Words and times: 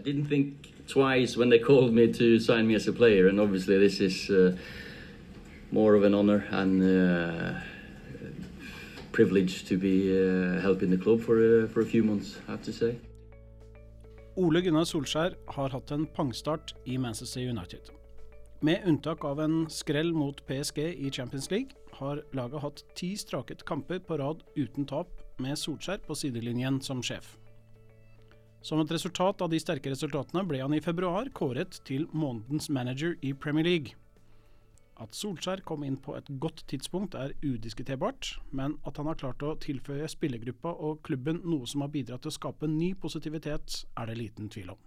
I 0.00 0.02
didn't 0.02 0.28
think 0.28 0.86
twice 0.88 1.36
when 1.36 1.50
they 1.50 1.58
called 1.58 1.92
me 1.92 2.10
to 2.10 2.38
sign 2.38 2.66
me 2.66 2.74
as 2.74 2.88
a 2.88 2.92
player, 2.92 3.28
and 3.28 3.38
obviously 3.38 3.76
this 3.78 4.00
is 4.00 4.30
uh, 4.30 4.56
more 5.70 5.94
of 5.94 6.04
an 6.04 6.14
honor 6.14 6.46
and 6.50 6.82
uh, 6.82 7.60
privilege 9.12 9.66
to 9.66 9.76
be 9.76 10.08
uh, 10.08 10.58
helping 10.62 10.88
the 10.88 10.96
club 10.96 11.20
for 11.20 11.36
uh, 11.36 11.68
for 11.68 11.82
a 11.82 11.84
few 11.84 12.02
months. 12.02 12.38
I 12.48 12.52
have 12.52 12.62
to 12.62 12.72
say. 12.72 12.96
Ole 14.36 14.62
Gunnar 14.62 14.86
Solskjær 14.88 15.36
har 15.48 15.68
hatt 15.68 15.92
en 15.92 16.06
pangstart 16.06 16.72
i 16.86 16.96
Manchester 16.96 17.44
United. 17.44 17.92
Med 18.62 18.80
unntak 18.86 19.24
av 19.24 19.40
en 19.40 19.66
skrell 19.68 20.14
mot 20.14 20.40
PSG 20.46 20.78
i 20.96 21.10
Champions 21.10 21.50
League, 21.50 21.76
har 21.92 22.24
laget 22.32 22.64
hatt 22.64 22.84
ti 22.96 23.12
straket 23.20 23.66
kamper 23.68 24.00
på 24.00 24.16
rad 24.16 24.40
uten 24.56 24.88
tap, 24.88 25.12
med 25.38 25.60
Solskjær 25.60 26.00
på 26.08 26.16
sidelinjen 26.16 26.80
som 26.80 27.04
sjef. 27.04 27.36
Som 28.62 28.82
et 28.82 28.92
resultat 28.92 29.40
av 29.40 29.48
de 29.48 29.58
sterke 29.60 29.88
resultatene 29.88 30.44
ble 30.44 30.60
han 30.60 30.74
i 30.76 30.82
februar 30.84 31.30
kåret 31.32 31.80
til 31.88 32.04
månedens 32.12 32.68
manager 32.68 33.14
i 33.24 33.32
Premier 33.32 33.64
League. 33.64 33.96
At 35.00 35.16
Solskjær 35.16 35.62
kom 35.64 35.80
inn 35.86 35.96
på 35.96 36.12
et 36.18 36.26
godt 36.42 36.60
tidspunkt 36.68 37.16
er 37.16 37.32
udiskuterbart, 37.40 38.34
men 38.52 38.74
at 38.84 39.00
han 39.00 39.08
har 39.08 39.16
klart 39.16 39.40
å 39.40 39.54
tilføye 39.64 40.10
spillergruppa 40.12 40.74
og 40.76 41.00
klubben 41.08 41.40
noe 41.46 41.64
som 41.70 41.80
har 41.80 41.92
bidratt 41.94 42.26
til 42.26 42.34
å 42.34 42.36
skape 42.36 42.68
ny 42.68 42.92
positivitet, 43.00 43.86
er 43.96 44.12
det 44.12 44.18
liten 44.20 44.52
tvil 44.52 44.74
om. 44.74 44.82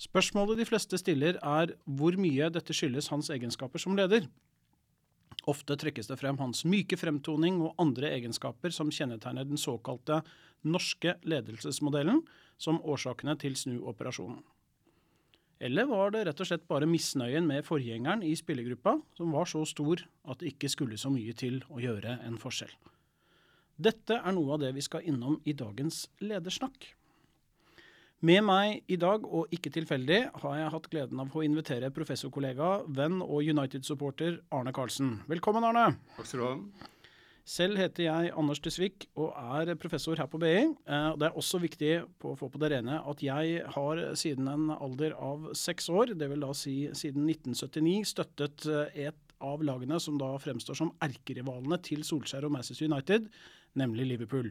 Spørsmålet 0.00 0.60
de 0.60 0.68
fleste 0.68 1.00
stiller 1.00 1.40
er 1.40 1.74
hvor 1.88 2.16
mye 2.20 2.52
dette 2.52 2.76
skyldes 2.76 3.08
hans 3.12 3.32
egenskaper 3.32 3.80
som 3.80 3.96
leder. 3.96 4.28
Ofte 5.48 5.76
trekkes 5.80 6.08
det 6.10 6.18
frem 6.20 6.36
hans 6.40 6.66
myke 6.68 6.98
fremtoning 7.00 7.62
og 7.64 7.76
andre 7.80 8.12
egenskaper 8.18 8.72
som 8.76 8.92
kjennetegner 8.92 9.48
den 9.48 9.60
såkalte 9.60 10.20
norske 10.62 11.16
ledelsesmodellen, 11.22 12.22
som 12.60 12.80
årsakene 12.84 13.36
til 13.40 13.56
snuoperasjonen. 13.56 14.42
Eller 15.60 15.84
var 15.88 16.12
det 16.14 16.22
rett 16.24 16.40
og 16.40 16.48
slett 16.48 16.68
bare 16.68 16.88
misnøyen 16.88 17.44
med 17.44 17.66
forgjengeren 17.66 18.22
i 18.24 18.32
spillergruppa 18.36 18.94
som 19.16 19.34
var 19.34 19.48
så 19.48 19.60
stor 19.68 20.00
at 20.24 20.40
det 20.40 20.54
ikke 20.54 20.70
skulle 20.72 20.96
så 21.00 21.12
mye 21.12 21.34
til 21.36 21.60
å 21.68 21.82
gjøre 21.82 22.16
en 22.24 22.38
forskjell? 22.40 22.72
Dette 23.80 24.16
er 24.16 24.32
noe 24.36 24.56
av 24.56 24.62
det 24.62 24.72
vi 24.76 24.84
skal 24.84 25.04
innom 25.08 25.38
i 25.48 25.52
dagens 25.56 26.06
ledersnakk. 26.24 26.88
Med 28.20 28.42
meg 28.44 28.82
i 28.92 28.98
dag, 29.00 29.24
og 29.24 29.52
ikke 29.56 29.72
tilfeldig, 29.72 30.18
har 30.42 30.56
jeg 30.58 30.72
hatt 30.74 30.88
gleden 30.92 31.20
av 31.22 31.32
å 31.32 31.44
invitere 31.44 31.88
professorkollega, 31.96 32.82
venn 32.92 33.22
og 33.24 33.48
United-supporter 33.48 34.42
Arne 34.52 34.74
Karlsen. 34.76 35.14
Velkommen, 35.28 35.64
Arne. 35.64 35.94
Takk 36.18 36.28
skal 36.28 36.42
du 36.42 36.44
ha. 36.44 36.90
Selv 37.48 37.78
heter 37.80 38.04
jeg 38.04 38.32
Anders 38.36 38.60
Dysvik 38.62 39.06
og 39.18 39.32
er 39.32 39.72
professor 39.80 40.18
her 40.20 40.28
på 40.30 40.38
BI. 40.40 40.68
Eh, 40.68 41.08
det 41.18 41.28
er 41.28 41.38
også 41.38 41.60
viktig 41.62 41.92
å 42.04 42.36
få 42.38 42.50
på 42.52 42.60
det 42.60 42.72
rene 42.74 43.00
at 43.00 43.24
jeg 43.24 43.64
har 43.74 44.02
siden 44.18 44.48
en 44.50 44.70
alder 44.76 45.16
av 45.16 45.50
seks 45.58 45.88
år, 45.92 46.14
det 46.18 46.28
vil 46.30 46.44
da 46.44 46.52
si 46.56 46.84
siden 46.96 47.28
1979, 47.28 48.12
støttet 48.12 48.66
eh, 48.68 49.06
et 49.08 49.36
av 49.40 49.62
lagene 49.64 49.96
som 50.02 50.18
da 50.20 50.34
fremstår 50.40 50.76
som 50.76 50.92
erkerivalene 51.02 51.80
til 51.84 52.04
Solskjær 52.04 52.44
og 52.44 52.52
Manchester 52.58 52.90
United, 52.90 53.30
nemlig 53.80 54.10
Liverpool. 54.10 54.50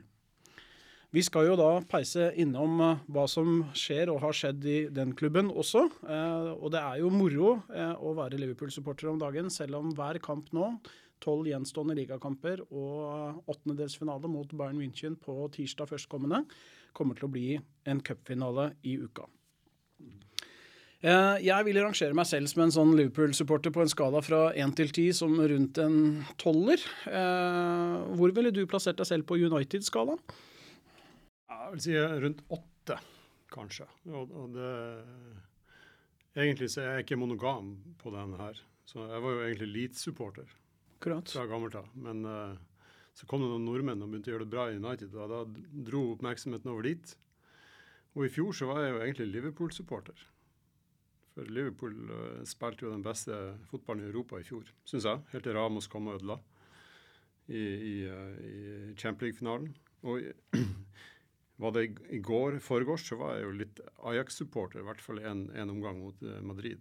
Vi 1.14 1.24
skal 1.26 1.48
jo 1.48 1.56
da 1.58 1.70
peise 1.90 2.32
innom 2.42 2.82
eh, 2.86 3.04
hva 3.14 3.28
som 3.30 3.68
skjer 3.78 4.10
og 4.14 4.24
har 4.26 4.34
skjedd 4.36 4.66
i 4.66 4.80
den 4.94 5.14
klubben 5.18 5.54
også. 5.54 5.86
Og 6.58 6.68
det 6.74 6.82
er 6.82 7.04
jo 7.04 7.14
moro 7.14 7.60
å 7.70 8.16
være 8.18 8.42
Liverpool-supporter 8.42 9.14
om 9.14 9.22
dagen, 9.22 9.54
selv 9.54 9.80
om 9.80 9.94
hver 9.98 10.20
kamp 10.26 10.50
nå, 10.58 10.74
tolv 11.24 11.50
gjenstående 11.50 11.96
ligakamper 12.00 12.64
og 12.70 13.44
åttendedelsfinale 13.50 14.32
mot 14.32 14.54
Bayern 14.56 14.80
München 14.80 15.18
på 15.20 15.36
tirsdag 15.56 15.92
førstkommende, 15.92 16.46
kommer 16.96 17.18
til 17.18 17.28
å 17.28 17.34
bli 17.34 17.50
en 17.90 18.02
cupfinale 18.06 18.72
i 18.88 18.98
uka. 19.00 19.28
Jeg 21.00 21.64
vil 21.64 21.78
rangere 21.80 22.16
meg 22.18 22.28
selv 22.28 22.50
som 22.52 22.66
en 22.66 22.74
sånn 22.76 22.90
Liverpool-supporter 22.98 23.72
på 23.72 23.86
en 23.86 23.92
skala 23.92 24.20
fra 24.20 24.50
én 24.52 24.74
til 24.76 24.90
ti 24.92 25.06
som 25.16 25.32
rundt 25.40 25.80
en 25.80 26.26
tolver. 26.42 26.84
Hvor 27.08 28.34
ville 28.36 28.52
du 28.52 28.66
plassert 28.68 29.00
deg 29.00 29.08
selv 29.08 29.28
på 29.30 29.38
United-skalaen? 29.40 30.20
Jeg 31.48 31.72
vil 31.72 31.84
si 31.86 31.96
rundt 31.96 32.42
åtte, 32.52 32.98
kanskje. 33.54 33.88
Og 34.12 34.52
det, 34.58 34.74
egentlig 36.36 36.68
så 36.74 36.84
er 36.84 36.90
jeg 36.98 37.08
ikke 37.08 37.22
monogam 37.22 37.78
på 38.02 38.12
den 38.18 38.36
her. 38.42 38.60
Så 38.90 39.06
jeg 39.06 39.24
var 39.24 39.38
jo 39.38 39.46
egentlig 39.46 39.72
Leeds-supporter 39.78 40.52
fra 41.00 41.46
gammelt 41.48 41.78
av. 41.80 41.88
Men 41.96 42.26
uh, 42.26 42.58
så 43.18 43.28
kom 43.28 43.44
det 43.44 43.50
noen 43.52 43.68
nordmenn 43.68 44.04
og 44.04 44.12
begynte 44.12 44.32
å 44.32 44.36
gjøre 44.36 44.48
det 44.48 44.54
bra 44.54 44.68
i 44.70 44.78
United, 44.80 45.16
og 45.16 45.32
da 45.32 45.40
dro 45.90 46.04
oppmerksomheten 46.14 46.72
over 46.72 46.88
dit. 46.88 47.16
Og 48.18 48.26
i 48.26 48.34
fjor 48.34 48.56
så 48.56 48.70
var 48.70 48.84
jeg 48.84 48.94
jo 48.94 49.02
egentlig 49.04 49.30
Liverpool-supporter. 49.34 50.26
For 51.36 51.52
Liverpool 51.52 51.98
uh, 52.10 52.42
spilte 52.48 52.88
jo 52.88 52.94
den 52.94 53.06
beste 53.06 53.36
fotballen 53.72 54.06
i 54.06 54.12
Europa 54.12 54.40
i 54.40 54.48
fjor, 54.48 54.72
syns 54.90 55.08
jeg. 55.08 55.24
Helt 55.34 55.48
til 55.48 55.56
Ramos 55.58 55.90
kom 55.92 56.10
og 56.10 56.20
ødela 56.20 56.40
i, 57.48 57.62
i, 57.62 57.96
uh, 58.10 58.36
i 58.44 58.60
Champions 59.00 59.30
League-finalen. 59.30 59.72
Og 60.10 60.30
var 61.64 61.76
det 61.76 61.88
i 62.16 62.22
går, 62.24 62.60
foregårs, 62.64 63.08
så 63.12 63.20
var 63.20 63.36
jeg 63.36 63.48
jo 63.48 63.56
litt 63.64 63.82
Ajax-supporter, 64.12 64.84
i 64.84 64.88
hvert 64.88 65.04
fall 65.04 65.20
en, 65.24 65.48
en 65.56 65.74
omgang 65.76 66.00
mot 66.00 66.30
Madrid. 66.44 66.80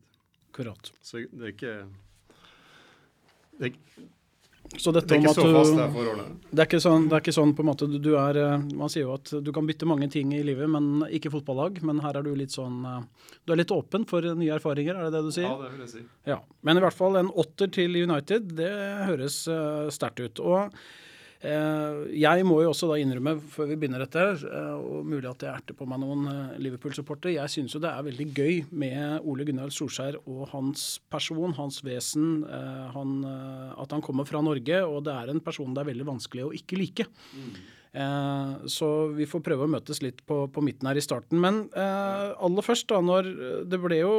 Akkurat. 0.48 0.92
Så 1.02 1.24
det 1.30 1.44
er 1.44 1.54
ikke 1.54 1.74
det 3.58 3.74
så 4.76 4.92
dette 4.92 5.08
det 5.08 5.16
er 5.16 5.22
ikke 5.22 5.32
så 5.32 5.44
fast, 5.48 5.76
det 5.78 5.84
forholdet. 5.94 6.32
Det 6.50 6.60
er 6.60 6.68
ikke 6.68 6.80
sånn, 6.84 7.06
det 7.08 7.16
er 7.16 7.22
ikke 7.22 7.32
sånn 7.32 7.54
på 7.56 7.64
en 7.64 7.68
måte 7.70 7.86
du, 7.88 8.10
er 8.20 8.36
eh, 8.36 8.66
Man 8.76 8.92
sier 8.92 9.06
jo 9.06 9.14
at 9.14 9.32
du 9.40 9.48
kan 9.56 9.64
bytte 9.68 9.88
mange 9.88 10.10
ting 10.12 10.34
i 10.36 10.42
livet, 10.44 10.68
men 10.68 11.06
ikke 11.08 11.32
fotballag. 11.32 11.80
Men 11.88 12.02
her 12.04 12.18
er 12.20 12.26
du 12.26 12.34
litt 12.36 12.52
sånn 12.52 12.82
eh, 12.84 13.32
Du 13.48 13.54
er 13.54 13.62
litt 13.62 13.72
åpen 13.72 14.04
for 14.10 14.26
nye 14.36 14.52
erfaringer, 14.58 14.98
er 14.98 15.08
det 15.08 15.16
det 15.16 15.24
du 15.24 15.32
sier? 15.32 15.48
Ja, 15.48 15.56
det 15.62 15.72
vil 15.72 15.84
jeg 15.86 15.92
si. 15.94 16.04
Ja, 16.28 16.38
Men 16.68 16.80
i 16.80 16.84
hvert 16.84 16.98
fall 16.98 17.16
en 17.16 17.32
åtter 17.32 17.72
til 17.78 17.96
United, 17.96 18.52
det 18.60 18.72
høres 19.08 19.46
uh, 19.48 19.88
sterkt 19.94 20.20
ut. 20.20 20.44
Og 20.44 20.68
Eh, 20.68 20.76
jeg 21.38 22.46
må 22.46 22.56
jo 22.64 22.72
også 22.72 22.88
da 22.90 22.96
innrømme, 22.98 23.36
før 23.54 23.68
vi 23.70 23.76
begynner 23.78 24.02
dette, 24.02 24.24
eh, 24.48 24.74
og 24.74 25.06
mulig 25.06 25.28
at 25.30 25.44
jeg 25.46 25.52
erter 25.52 25.76
på 25.78 25.86
meg 25.86 26.00
noen 26.02 26.26
eh, 26.32 26.58
Liverpool-supportere, 26.64 27.36
jeg 27.36 27.52
syns 27.52 27.76
jo 27.76 27.82
det 27.84 27.92
er 27.92 28.06
veldig 28.08 28.26
gøy 28.34 28.60
med 28.74 29.22
Ole 29.22 29.46
Gunnar 29.46 29.70
Solskjær 29.74 30.18
og 30.24 30.48
hans 30.50 30.88
person, 31.10 31.54
hans 31.54 31.78
vesen. 31.86 32.42
Han, 32.94 33.18
at 33.78 33.92
han 33.94 34.02
kommer 34.02 34.26
fra 34.26 34.40
Norge, 34.42 34.80
og 34.82 35.04
det 35.06 35.14
er 35.14 35.30
en 35.30 35.42
person 35.44 35.74
det 35.74 35.84
er 35.84 35.92
veldig 35.92 36.06
vanskelig 36.08 36.46
å 36.48 36.54
ikke 36.58 36.78
like. 36.80 37.06
Mm. 37.36 37.52
Eh, 37.96 38.66
så 38.68 38.88
vi 39.16 39.26
får 39.28 39.42
prøve 39.46 39.64
å 39.64 39.70
møtes 39.70 40.02
litt 40.04 40.20
på, 40.28 40.42
på 40.52 40.64
midten 40.64 40.88
her 40.90 40.98
i 40.98 41.04
starten. 41.04 41.40
Men 41.40 41.64
eh, 41.72 42.34
aller 42.34 42.66
først, 42.66 42.88
da, 42.92 43.00
når 43.04 43.30
det 43.70 43.80
ble 43.82 44.00
jo 44.02 44.12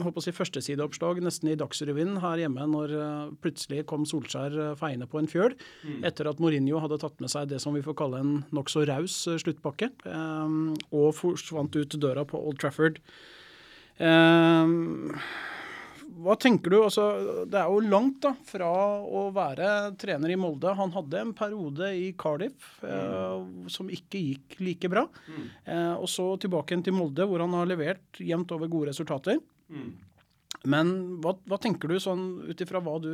håper 0.00 0.22
å 0.22 0.24
si 0.24 0.34
førstesideoppslag 0.34 1.20
nesten 1.24 1.52
i 1.52 1.58
Dagsrevyen 1.60 2.18
her 2.24 2.44
hjemme 2.44 2.66
når 2.70 2.96
eh, 2.96 3.34
plutselig 3.44 3.84
kom 3.90 4.06
Solskjær 4.08 4.56
eh, 4.56 4.72
feiende 4.80 5.08
på 5.10 5.20
en 5.20 5.30
fjøl, 5.30 5.56
mm. 5.84 6.00
etter 6.08 6.30
at 6.30 6.40
Mourinho 6.42 6.80
hadde 6.82 7.00
tatt 7.02 7.20
med 7.22 7.32
seg 7.32 7.50
det 7.52 7.60
som 7.62 7.76
vi 7.76 7.84
får 7.84 7.98
kalle 8.00 8.22
en 8.24 8.34
nokså 8.56 8.86
raus 8.88 9.22
eh, 9.30 9.40
sluttpakke, 9.42 9.92
eh, 10.08 10.58
og 10.90 11.14
forsvant 11.18 11.76
ut 11.76 12.00
døra 12.00 12.26
på 12.28 12.40
Old 12.40 12.60
Trafford. 12.62 13.00
Eh, 14.00 14.76
hva 16.20 16.36
tenker 16.40 16.72
du? 16.72 16.76
Altså, 16.84 17.04
det 17.48 17.58
er 17.60 17.70
jo 17.70 17.80
langt 17.84 18.20
da, 18.24 18.34
fra 18.46 18.68
å 19.00 19.26
være 19.34 19.94
trener 20.00 20.32
i 20.32 20.38
Molde. 20.40 20.74
Han 20.76 20.92
hadde 20.94 21.22
en 21.22 21.32
periode 21.36 21.90
i 21.96 22.10
Cardiff 22.18 22.82
eh, 22.84 23.40
som 23.72 23.90
ikke 23.92 24.20
gikk 24.20 24.60
like 24.60 24.90
bra. 24.92 25.06
Mm. 25.26 25.48
Eh, 25.64 25.94
og 25.96 26.08
så 26.10 26.26
tilbake 26.42 26.74
igjen 26.74 26.86
til 26.88 26.96
Molde, 26.96 27.26
hvor 27.28 27.42
han 27.44 27.56
har 27.56 27.68
levert 27.70 28.20
jevnt 28.20 28.52
over 28.56 28.70
gode 28.72 28.92
resultater. 28.92 29.40
Mm. 29.72 29.90
Men 30.68 30.94
hva, 31.24 31.34
hva, 31.48 31.56
tenker 31.62 31.88
du 31.88 31.96
sånn 32.02 32.24
ut 32.50 32.60
ifra 32.60 32.82
hva 32.84 32.98
du 33.00 33.12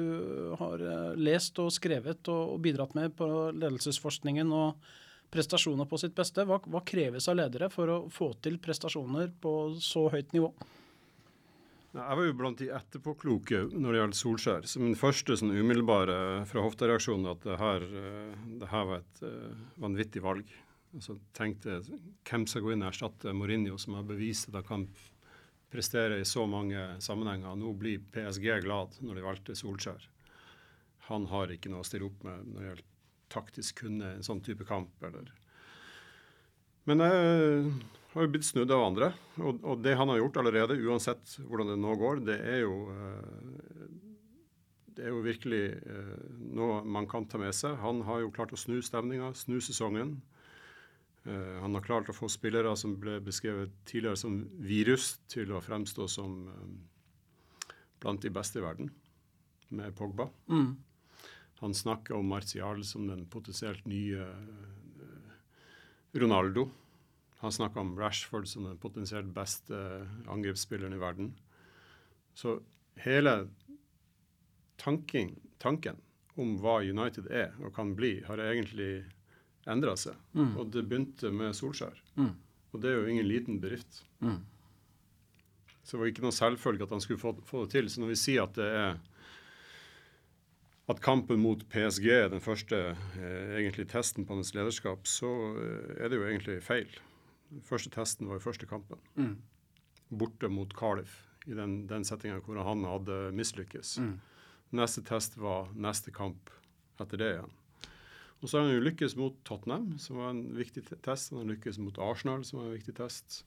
har 0.58 0.82
eh, 0.82 1.10
lest 1.20 1.60
og 1.62 1.70
skrevet 1.74 2.26
og, 2.32 2.56
og 2.56 2.62
bidratt 2.64 2.96
med 2.98 3.14
på 3.18 3.28
ledelsesforskningen 3.54 4.50
og 4.56 4.88
prestasjoner 5.30 5.86
på 5.86 6.00
sitt 6.02 6.16
beste? 6.16 6.46
Hva, 6.48 6.58
hva 6.64 6.82
kreves 6.86 7.28
av 7.30 7.38
ledere 7.38 7.70
for 7.70 7.92
å 7.92 8.00
få 8.10 8.32
til 8.42 8.58
prestasjoner 8.62 9.30
på 9.42 9.54
så 9.82 10.09
høyt 10.10 10.34
nivå? 10.34 10.50
Jeg 11.97 12.19
var 12.19 12.27
jo 12.27 12.37
blant 12.37 12.60
de 12.60 12.66
etterpåkloke 12.77 13.63
når 13.72 13.95
det 13.95 14.01
gjaldt 14.01 14.19
Solskjær. 14.19 14.66
Som 14.69 14.84
den 14.84 14.98
første 15.01 15.37
sånn 15.41 15.54
umiddelbare 15.57 16.45
fra 16.51 16.65
hoftereaksjon 16.66 17.25
at 17.31 17.45
det 17.47 17.57
her, 17.60 17.87
eh, 18.03 18.34
det 18.60 18.69
her 18.69 18.89
var 18.91 19.01
et 19.01 19.22
uh, 19.25 19.54
vanvittig 19.81 20.21
valg. 20.25 20.51
Altså 20.97 21.16
tenkte 21.37 21.78
hvem 22.28 22.45
skal 22.48 22.65
gå 22.65 22.75
inn 22.75 22.84
og 22.84 22.91
erstatte 22.91 23.33
Mourinho, 23.37 23.78
som 23.81 23.97
har 23.97 24.04
bevist 24.09 24.51
at 24.51 24.59
han 24.59 24.66
kan 24.69 24.84
prestere 25.72 26.21
i 26.21 26.28
så 26.28 26.45
mange 26.48 26.84
sammenhenger. 27.01 27.57
Nå 27.57 27.72
blir 27.81 28.04
PSG 28.13 28.60
glad 28.66 29.01
når 29.01 29.16
de 29.16 29.25
valgte 29.25 29.57
Solskjær. 29.57 30.04
Han 31.09 31.27
har 31.33 31.53
ikke 31.54 31.72
noe 31.72 31.81
å 31.84 31.89
stille 31.89 32.10
opp 32.10 32.22
med 32.27 32.53
når 32.53 32.60
det 32.60 32.71
gjelder 32.71 32.93
taktisk 33.33 33.83
kunne 33.87 34.13
en 34.19 34.27
sånn 34.27 34.45
type 34.45 34.69
kamp. 34.69 34.93
Eller. 35.04 35.33
Men 36.87 37.03
jeg 37.03 37.72
har 38.16 38.27
jo 38.27 38.33
blitt 38.33 38.47
snudd 38.48 38.72
av 38.72 38.84
andre. 38.86 39.10
Og, 39.36 39.60
og, 39.60 39.80
det 39.84 39.97
han 39.98 40.09
har 40.09 40.22
gjort 40.22 40.39
allerede, 40.41 40.78
uansett 40.89 41.36
hvordan 41.45 41.72
det 41.72 41.80
nå 41.83 41.97
går, 42.01 42.22
det 42.24 42.36
er 42.48 42.63
jo, 42.63 42.77
eh, 42.95 43.91
det 44.97 45.04
er 45.04 45.13
jo 45.13 45.24
virkelig 45.24 45.65
eh, 45.77 46.15
noe 46.57 46.80
man 46.97 47.09
kan 47.10 47.28
ta 47.28 47.41
med 47.41 47.53
seg. 47.57 47.77
Han 47.83 48.01
har 48.09 48.22
jo 48.24 48.33
klart 48.33 48.54
å 48.57 48.60
snu 48.60 48.78
stemninga, 48.84 49.34
snu 49.36 49.59
sesongen. 49.60 50.16
Uh, 51.27 51.59
han 51.59 51.74
har 51.74 51.83
klart 51.83 52.07
å 52.07 52.15
få 52.15 52.28
spillere 52.30 52.71
som 52.78 52.92
ble 53.03 53.16
beskrevet 53.27 53.72
tidligere 53.91 54.21
som 54.21 54.36
virus, 54.62 55.16
til 55.27 55.51
å 55.51 55.59
fremstå 55.59 56.07
som 56.07 56.36
blant 57.98 58.22
de 58.22 58.30
beste 58.30 58.60
i 58.60 58.62
verden, 58.62 58.92
med 59.74 59.97
Pogba. 59.98 60.28
Mm. 60.47 60.77
Han 61.65 61.74
snakker 61.74 62.15
om 62.15 62.30
Martial 62.30 62.84
som 62.86 63.09
den 63.10 63.27
potensielt 63.27 63.83
nye 63.91 64.22
Ronaldo. 66.15 66.69
Han 67.47 67.54
snakka 67.54 67.78
om 67.78 67.95
Rashford 67.95 68.48
som 68.51 68.65
den 68.66 68.78
potensielt 68.83 69.28
beste 69.31 69.78
angrepsspilleren 70.27 70.97
i 70.97 70.98
verden. 70.98 71.28
Så 72.34 72.57
hele 72.98 73.37
tanking, 74.83 75.37
tanken 75.63 76.01
om 76.34 76.57
hva 76.59 76.81
United 76.83 77.31
er 77.31 77.54
og 77.63 77.71
kan 77.77 77.95
bli, 77.95 78.16
har 78.27 78.43
egentlig 78.43 79.07
endra 79.71 79.95
seg. 79.95 80.19
Mm. 80.34 80.57
Og 80.59 80.75
det 80.75 80.84
begynte 80.91 81.31
med 81.31 81.54
Solskjær. 81.54 82.03
Mm. 82.19 82.34
Og 82.75 82.83
det 82.83 82.91
er 82.91 82.98
jo 82.98 83.15
ingen 83.15 83.31
liten 83.31 83.63
bedrift. 83.63 84.03
Mm. 84.19 84.43
Så 85.87 85.95
det 85.95 86.03
var 86.03 86.10
ikke 86.10 86.27
noe 86.27 86.34
selvfølge 86.34 86.91
at 86.91 86.98
han 86.98 87.07
skulle 87.07 87.22
få, 87.22 87.37
få, 87.47 87.63
det 87.63 87.77
til. 87.77 87.91
Så 87.95 88.03
når 88.03 88.10
vi 88.16 88.21
sier 88.27 88.51
at 88.51 88.59
det 88.59 88.66
er 88.66 88.98
at 90.91 91.03
kampen 91.03 91.39
mot 91.47 91.63
PSG 91.71 92.10
er 92.10 92.28
den 92.34 92.43
første 92.43 92.89
eh, 92.91 93.57
egentlig 93.63 93.87
testen 93.95 94.27
på 94.27 94.34
hans 94.34 94.51
lederskap, 94.54 95.07
så 95.07 95.31
eh, 95.63 95.95
er 96.03 96.10
det 96.10 96.19
jo 96.19 96.27
egentlig 96.27 96.59
feil. 96.66 96.91
Første 97.66 97.93
testen 97.95 98.31
var 98.31 98.41
i 98.41 98.45
første 98.45 98.69
kampen. 98.69 99.01
Mm. 99.15 99.37
Borte 100.09 100.51
mot 100.53 100.72
Cardiff, 100.78 101.22
i 101.47 101.54
den, 101.54 101.84
den 101.91 102.07
settinga 102.07 102.41
hvor 102.45 102.59
han 102.66 102.84
hadde 102.87 103.21
mislykkes. 103.37 103.97
Mm. 104.03 104.16
Neste 104.77 105.03
test 105.07 105.39
var 105.39 105.71
neste 105.78 106.13
kamp 106.15 106.51
etter 107.01 107.21
det 107.21 107.31
igjen. 107.37 107.54
Og 108.43 108.51
så 108.51 108.59
har 108.59 108.66
han 108.66 108.77
jo 108.77 108.84
lykkes 108.84 109.16
mot 109.16 109.37
Tottenham, 109.48 109.95
som 110.03 110.19
var 110.21 110.33
en 110.34 110.43
viktig 110.59 110.84
test. 111.04 111.33
Han 111.33 111.45
har 111.45 111.54
lykkes 111.54 111.78
mot 111.81 111.98
Arsenal, 112.03 112.45
som 112.45 112.60
var 112.60 112.69
en 112.69 112.77
viktig 112.77 112.97
test. 112.98 113.45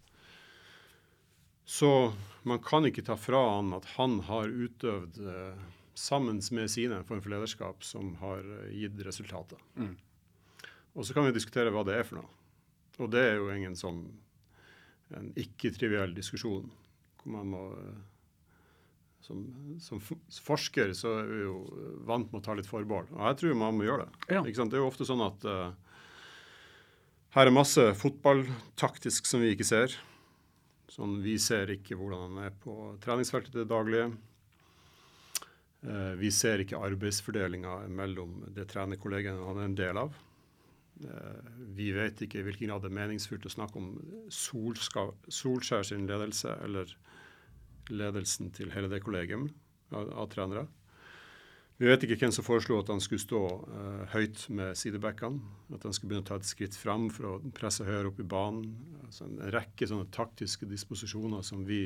Så 1.70 2.14
man 2.50 2.62
kan 2.66 2.88
ikke 2.90 3.06
ta 3.06 3.14
fra 3.20 3.44
han 3.52 3.76
at 3.78 3.86
han 4.00 4.18
har 4.26 4.50
utøvd 4.50 5.20
eh, 5.22 5.60
sammen 5.94 6.40
med 6.52 6.72
sine 6.72 6.98
en 6.98 7.06
form 7.06 7.22
for 7.22 7.30
lederskap 7.36 7.86
som 7.86 8.16
har 8.24 8.42
eh, 8.42 8.72
gitt 8.74 8.98
resultater. 9.06 9.62
Mm. 9.78 9.94
Og 10.98 11.06
så 11.06 11.14
kan 11.14 11.28
vi 11.28 11.36
diskutere 11.36 11.70
hva 11.76 11.84
det 11.86 12.00
er 12.00 12.08
for 12.08 12.24
noe. 12.24 12.39
Og 13.00 13.12
det 13.14 13.24
er 13.26 13.38
jo 13.40 13.50
ingen 13.54 13.78
sånn 13.80 14.04
en 15.18 15.32
ikke-triviell 15.40 16.14
diskusjon 16.14 16.68
hvor 17.20 17.34
man 17.34 17.50
må 17.50 17.64
eh, 17.80 18.00
som, 19.26 19.42
som, 19.84 20.00
forsker 20.46 20.94
så 20.98 21.12
er 21.22 21.28
vi 21.30 21.42
jo 21.44 21.58
vant 22.08 22.32
med 22.32 22.40
å 22.40 22.46
ta 22.46 22.56
litt 22.58 22.70
forbehold. 22.70 23.12
Og 23.14 23.26
jeg 23.28 23.40
tror 23.42 23.58
man 23.60 23.76
må 23.78 23.86
gjøre 23.86 24.08
det. 24.08 24.22
Ja. 24.32 24.42
Det 24.42 24.78
er 24.78 24.82
jo 24.82 24.88
ofte 24.90 25.06
sånn 25.06 25.22
at 25.26 25.44
uh, 25.46 25.74
her 27.36 27.50
er 27.50 27.54
masse 27.54 27.84
fotballtaktisk 28.00 29.28
som 29.30 29.44
vi 29.44 29.52
ikke 29.54 29.68
ser. 29.68 29.94
Sånn, 30.90 31.20
vi 31.22 31.36
ser 31.42 31.70
ikke 31.76 32.00
hvordan 32.00 32.30
han 32.30 32.48
er 32.48 32.56
på 32.64 32.96
treningsfeltet 33.04 33.54
til 33.54 33.66
det 33.66 33.70
daglige. 33.70 34.08
Uh, 35.84 36.16
vi 36.20 36.32
ser 36.34 36.64
ikke 36.64 36.82
arbeidsfordelinga 36.90 37.84
mellom 37.92 38.40
det 38.56 38.66
trenerkollegiet 38.72 39.46
han 39.46 39.62
er 39.62 39.70
en 39.70 39.78
del 39.78 40.02
av. 40.08 40.18
Uh, 41.00 41.40
vi 41.78 41.92
vet 41.96 42.20
ikke 42.26 42.42
i 42.42 42.44
hvilken 42.44 42.68
grad 42.68 42.84
det 42.84 42.90
er 42.90 42.98
meningsfullt 42.98 43.48
å 43.48 43.54
snakke 43.54 43.80
om 43.80 43.94
Solskjær 44.34 45.86
sin 45.88 46.10
ledelse 46.10 46.58
eller 46.66 46.92
ledelsen 47.90 48.52
til 48.54 48.74
hele 48.74 48.90
det 48.92 49.00
kollegium 49.06 49.48
av, 49.96 50.10
av, 50.12 50.28
trenere. 50.34 50.66
Vi 51.80 51.88
vet 51.88 52.04
ikke 52.04 52.18
hvem 52.20 52.34
som 52.36 52.44
foreslo 52.44 52.82
at 52.82 52.92
han 52.92 53.00
skulle 53.00 53.24
stå 53.24 53.42
uh, 53.64 54.04
høyt 54.12 54.44
med 54.52 54.76
sidebackene. 54.76 55.40
At 55.72 55.88
han 55.88 55.96
skulle 55.96 56.12
begynne 56.12 56.28
å 56.28 56.30
ta 56.34 56.40
et 56.42 56.50
skritt 56.50 56.76
fram 56.76 57.08
for 57.16 57.30
å 57.30 57.40
presse 57.56 57.88
høyere 57.88 58.12
opp 58.12 58.20
i 58.20 58.28
banen. 58.28 58.68
Altså 59.06 59.30
en 59.30 59.40
rekke 59.56 59.88
sånne 59.88 60.12
taktiske 60.14 60.68
disposisjoner 60.68 61.46
som 61.48 61.64
vi 61.68 61.86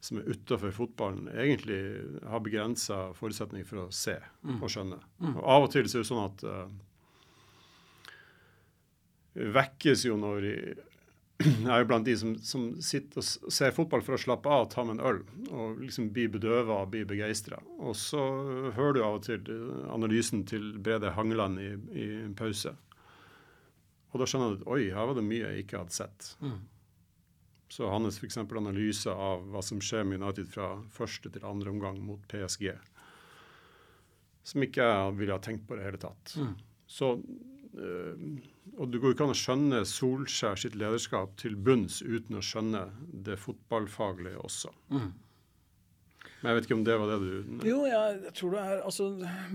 som 0.00 0.16
er 0.16 0.30
utafor 0.32 0.72
fotballen, 0.72 1.28
egentlig 1.28 1.80
har 2.24 2.40
begrensa 2.40 3.10
forutsetninger 3.18 3.66
for 3.68 3.82
å 3.82 3.90
se 3.92 4.14
mm. 4.16 4.56
og 4.56 4.70
skjønne. 4.72 4.96
Mm. 5.20 5.34
Og 5.34 5.42
Av 5.44 5.66
og 5.66 5.74
til 5.74 5.90
så 5.90 5.98
er 5.98 6.06
det 6.06 6.08
sånn 6.08 6.22
at 6.24 6.44
uh, 6.48 6.62
vekkes 9.34 10.06
jo 10.08 10.16
når 10.20 10.46
jeg 10.48 10.78
er 11.72 11.80
jo 11.80 11.86
blant 11.88 12.04
de 12.04 12.14
som, 12.20 12.34
som, 12.44 12.64
sitter 12.84 13.22
og 13.22 13.52
ser 13.54 13.72
fotball 13.72 14.02
for 14.04 14.16
å 14.16 14.20
slappe 14.20 14.50
av 14.52 14.66
og 14.66 14.72
ta 14.74 14.84
med 14.84 14.98
en 14.98 15.06
øl. 15.08 15.20
Og 15.48 15.80
liksom 15.80 16.10
bli 16.12 16.26
bedøva 16.32 16.82
og 16.82 16.90
bli 16.92 17.06
begeistra. 17.08 17.60
Og 17.80 17.96
så 17.96 18.20
hører 18.76 18.98
du 18.98 19.00
av 19.06 19.20
og 19.20 19.24
til 19.24 19.48
analysen 19.88 20.44
til 20.48 20.74
Brede 20.84 21.14
Hangeland 21.16 21.62
i, 21.62 21.70
i 21.96 22.08
pause. 22.36 22.74
Og 24.10 24.20
da 24.20 24.26
skjønner 24.28 24.52
du 24.52 24.60
at 24.60 24.68
oi, 24.74 24.82
her 24.92 25.08
var 25.08 25.16
det 25.16 25.24
mye 25.24 25.46
jeg 25.46 25.64
ikke 25.64 25.80
hadde 25.80 25.96
sett. 25.96 26.32
Mm. 26.42 26.58
Så 27.70 27.86
hans 27.86 28.18
f.eks. 28.18 28.40
analyse 28.42 29.12
av 29.14 29.44
hva 29.52 29.62
som 29.62 29.80
skjer 29.82 30.04
med 30.04 30.20
United 30.20 30.48
fra 30.50 30.72
første 30.90 31.30
til 31.30 31.46
andre 31.46 31.70
omgang 31.70 32.00
mot 32.02 32.24
PSG, 32.28 32.72
som 34.50 34.66
ikke 34.66 34.88
jeg 34.88 35.14
ville 35.20 35.36
ha 35.36 35.42
tenkt 35.44 35.68
på 35.68 35.76
i 35.76 35.78
det 35.78 35.86
hele 35.86 36.00
tatt. 36.02 36.34
Mm. 36.34 36.56
Så 36.90 37.12
og 37.78 38.90
det 38.90 39.00
går 39.00 39.14
ikke 39.14 39.26
an 39.28 39.34
å 39.34 39.38
skjønne 39.38 39.80
Solskjær 39.86 40.58
sitt 40.58 40.76
lederskap 40.78 41.36
til 41.40 41.56
bunns 41.56 42.00
uten 42.02 42.40
å 42.40 42.44
skjønne 42.44 42.86
det 43.26 43.38
fotballfaglige 43.38 44.40
også. 44.42 44.72
Mm. 44.90 45.10
Men 46.40 46.50
jeg 46.50 46.56
vet 46.56 46.66
ikke 46.66 46.76
om 46.78 46.84
det 46.86 46.96
var 46.96 47.10
det 47.10 47.16
du 47.20 47.64
Jo, 47.68 47.80
jeg 47.88 48.32
tror 48.36 48.54
det 48.54 48.60
er 48.64 48.78
altså, 48.88 49.06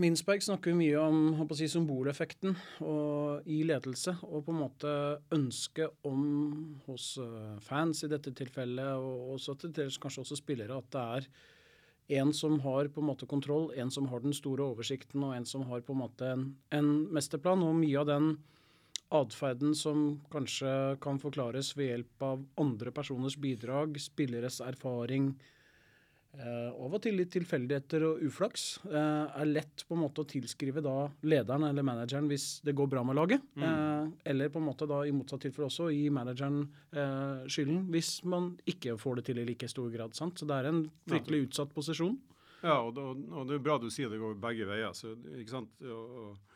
Minsberg 0.02 0.44
snakker 0.46 0.72
jo 0.72 0.78
mye 0.78 1.02
om 1.02 1.48
si, 1.58 1.68
symboleffekten 1.72 2.54
og, 2.86 3.48
i 3.50 3.64
ledelse. 3.66 4.14
Og 4.30 4.46
på 4.46 4.54
en 4.54 4.62
måte 4.62 4.94
ønsket 5.34 6.06
om 6.06 6.22
hos 6.86 7.16
uh, 7.18 7.58
fans 7.66 8.06
i 8.06 8.12
dette 8.12 8.34
tilfellet, 8.38 9.02
og 9.02 9.34
også 9.40 9.58
til 9.64 9.74
dels 9.82 9.98
kanskje 10.02 10.28
også 10.28 10.38
spillere, 10.38 10.78
at 10.78 10.92
det 10.94 11.06
er 11.18 11.30
en 12.08 12.34
som 12.34 12.60
har 12.60 12.88
på 12.88 13.02
en 13.02 13.08
måte 13.10 13.26
kontroll, 13.26 13.72
en 13.76 13.92
som 13.92 14.08
har 14.12 14.22
den 14.22 14.34
store 14.34 14.64
oversikten, 14.64 15.24
og 15.26 15.36
en 15.36 15.46
som 15.46 15.64
har 15.70 15.82
på 15.82 15.96
en 15.96 16.04
måte 16.04 16.28
en, 16.30 16.46
en 16.76 16.92
mesterplan. 17.14 17.64
Og 17.66 17.78
mye 17.80 17.98
av 18.02 18.10
den 18.10 18.30
atferden 19.16 19.76
som 19.78 20.06
kanskje 20.34 20.98
kan 21.02 21.20
forklares 21.22 21.74
ved 21.78 21.92
hjelp 21.92 22.26
av 22.26 22.46
andre 22.62 22.94
personers 22.94 23.38
bidrag, 23.42 23.98
spilleres 24.02 24.62
erfaring, 24.62 25.34
av 26.44 26.94
og 26.94 27.02
til 27.04 27.16
litt 27.20 27.32
tilfeldigheter 27.34 28.04
og 28.08 28.24
uflaks, 28.28 28.66
eh, 28.90 29.42
er 29.42 29.50
lett 29.50 29.86
på 29.88 29.96
en 29.96 30.02
måte 30.04 30.24
å 30.24 30.28
tilskrive 30.30 30.84
da 30.84 31.08
lederen 31.24 31.68
eller 31.70 31.86
manageren 31.86 32.28
hvis 32.32 32.62
det 32.66 32.76
går 32.76 32.90
bra 32.92 33.04
med 33.08 33.16
laget. 33.16 33.46
Mm. 33.56 33.66
Eh, 33.68 34.10
eller 34.32 34.52
på 34.54 34.60
en 34.60 34.68
måte 34.68 34.88
da 34.90 35.02
i 35.06 35.14
motsatt 35.16 35.46
tilfelle 35.46 35.70
også 35.70 35.90
gi 35.94 36.10
manageren 36.14 36.64
eh, 36.92 37.46
skylden 37.48 37.86
hvis 37.94 38.18
man 38.28 38.54
ikke 38.68 38.98
får 39.02 39.22
det 39.22 39.28
til 39.30 39.42
i 39.42 39.48
like 39.48 39.70
stor 39.72 39.90
grad. 39.94 40.16
sant? 40.18 40.40
Så 40.40 40.50
det 40.50 40.58
er 40.60 40.72
en 40.72 40.84
fryktelig 41.08 41.48
utsatt 41.50 41.74
posisjon. 41.76 42.18
Ja, 42.66 42.80
og, 42.82 42.98
og 42.98 43.48
det 43.48 43.60
er 43.60 43.64
bra 43.64 43.78
du 43.78 43.90
sier 43.94 44.10
det 44.10 44.20
går 44.22 44.38
begge 44.42 44.68
veier. 44.68 44.94
så 44.98 45.14
ikke 45.38 45.58
sant? 45.58 45.74
Og, 45.86 46.20
og 46.22 46.56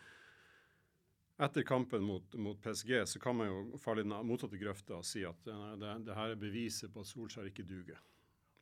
etter 1.40 1.64
kampen 1.64 2.04
mot, 2.04 2.36
mot, 2.36 2.58
PSG 2.62 3.06
så 3.08 3.20
kan 3.20 3.38
man 3.40 3.48
jo 3.48 3.80
falle 3.80 4.04
i 4.04 4.08
den 4.08 4.16
motsatte 4.28 4.60
grøfta 4.60 4.98
og 4.98 5.06
si 5.08 5.24
at 5.24 5.38
det, 5.48 5.56
det, 5.80 5.94
det, 6.10 6.16
her 6.18 6.34
er 6.34 6.40
beviset 6.40 6.92
på 6.92 7.06
at 7.06 7.08
Solskjær 7.08 7.48
ikke 7.48 7.68
duger. 7.68 8.02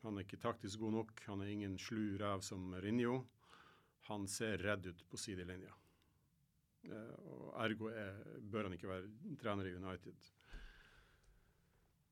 Han 0.04 0.16
er 0.16 0.26
ikke 0.26 0.40
taktisk 0.42 0.78
god 0.82 0.94
nok, 0.94 1.22
han 1.26 1.42
er 1.42 1.50
ingen 1.52 1.74
slu 1.80 2.16
rev 2.20 2.42
som 2.46 2.70
Rinjo. 2.82 3.22
Han 4.08 4.28
ser 4.30 4.62
redd 4.62 4.86
ut 4.86 5.02
på 5.10 5.18
sidelinja. 5.20 5.74
Eh, 6.86 7.14
og 7.28 7.48
ergo 7.64 7.90
er, 7.90 8.20
bør 8.40 8.68
han 8.68 8.76
ikke 8.76 8.90
være 8.90 9.34
trener 9.40 9.66
i 9.66 9.74
United. 9.74 10.28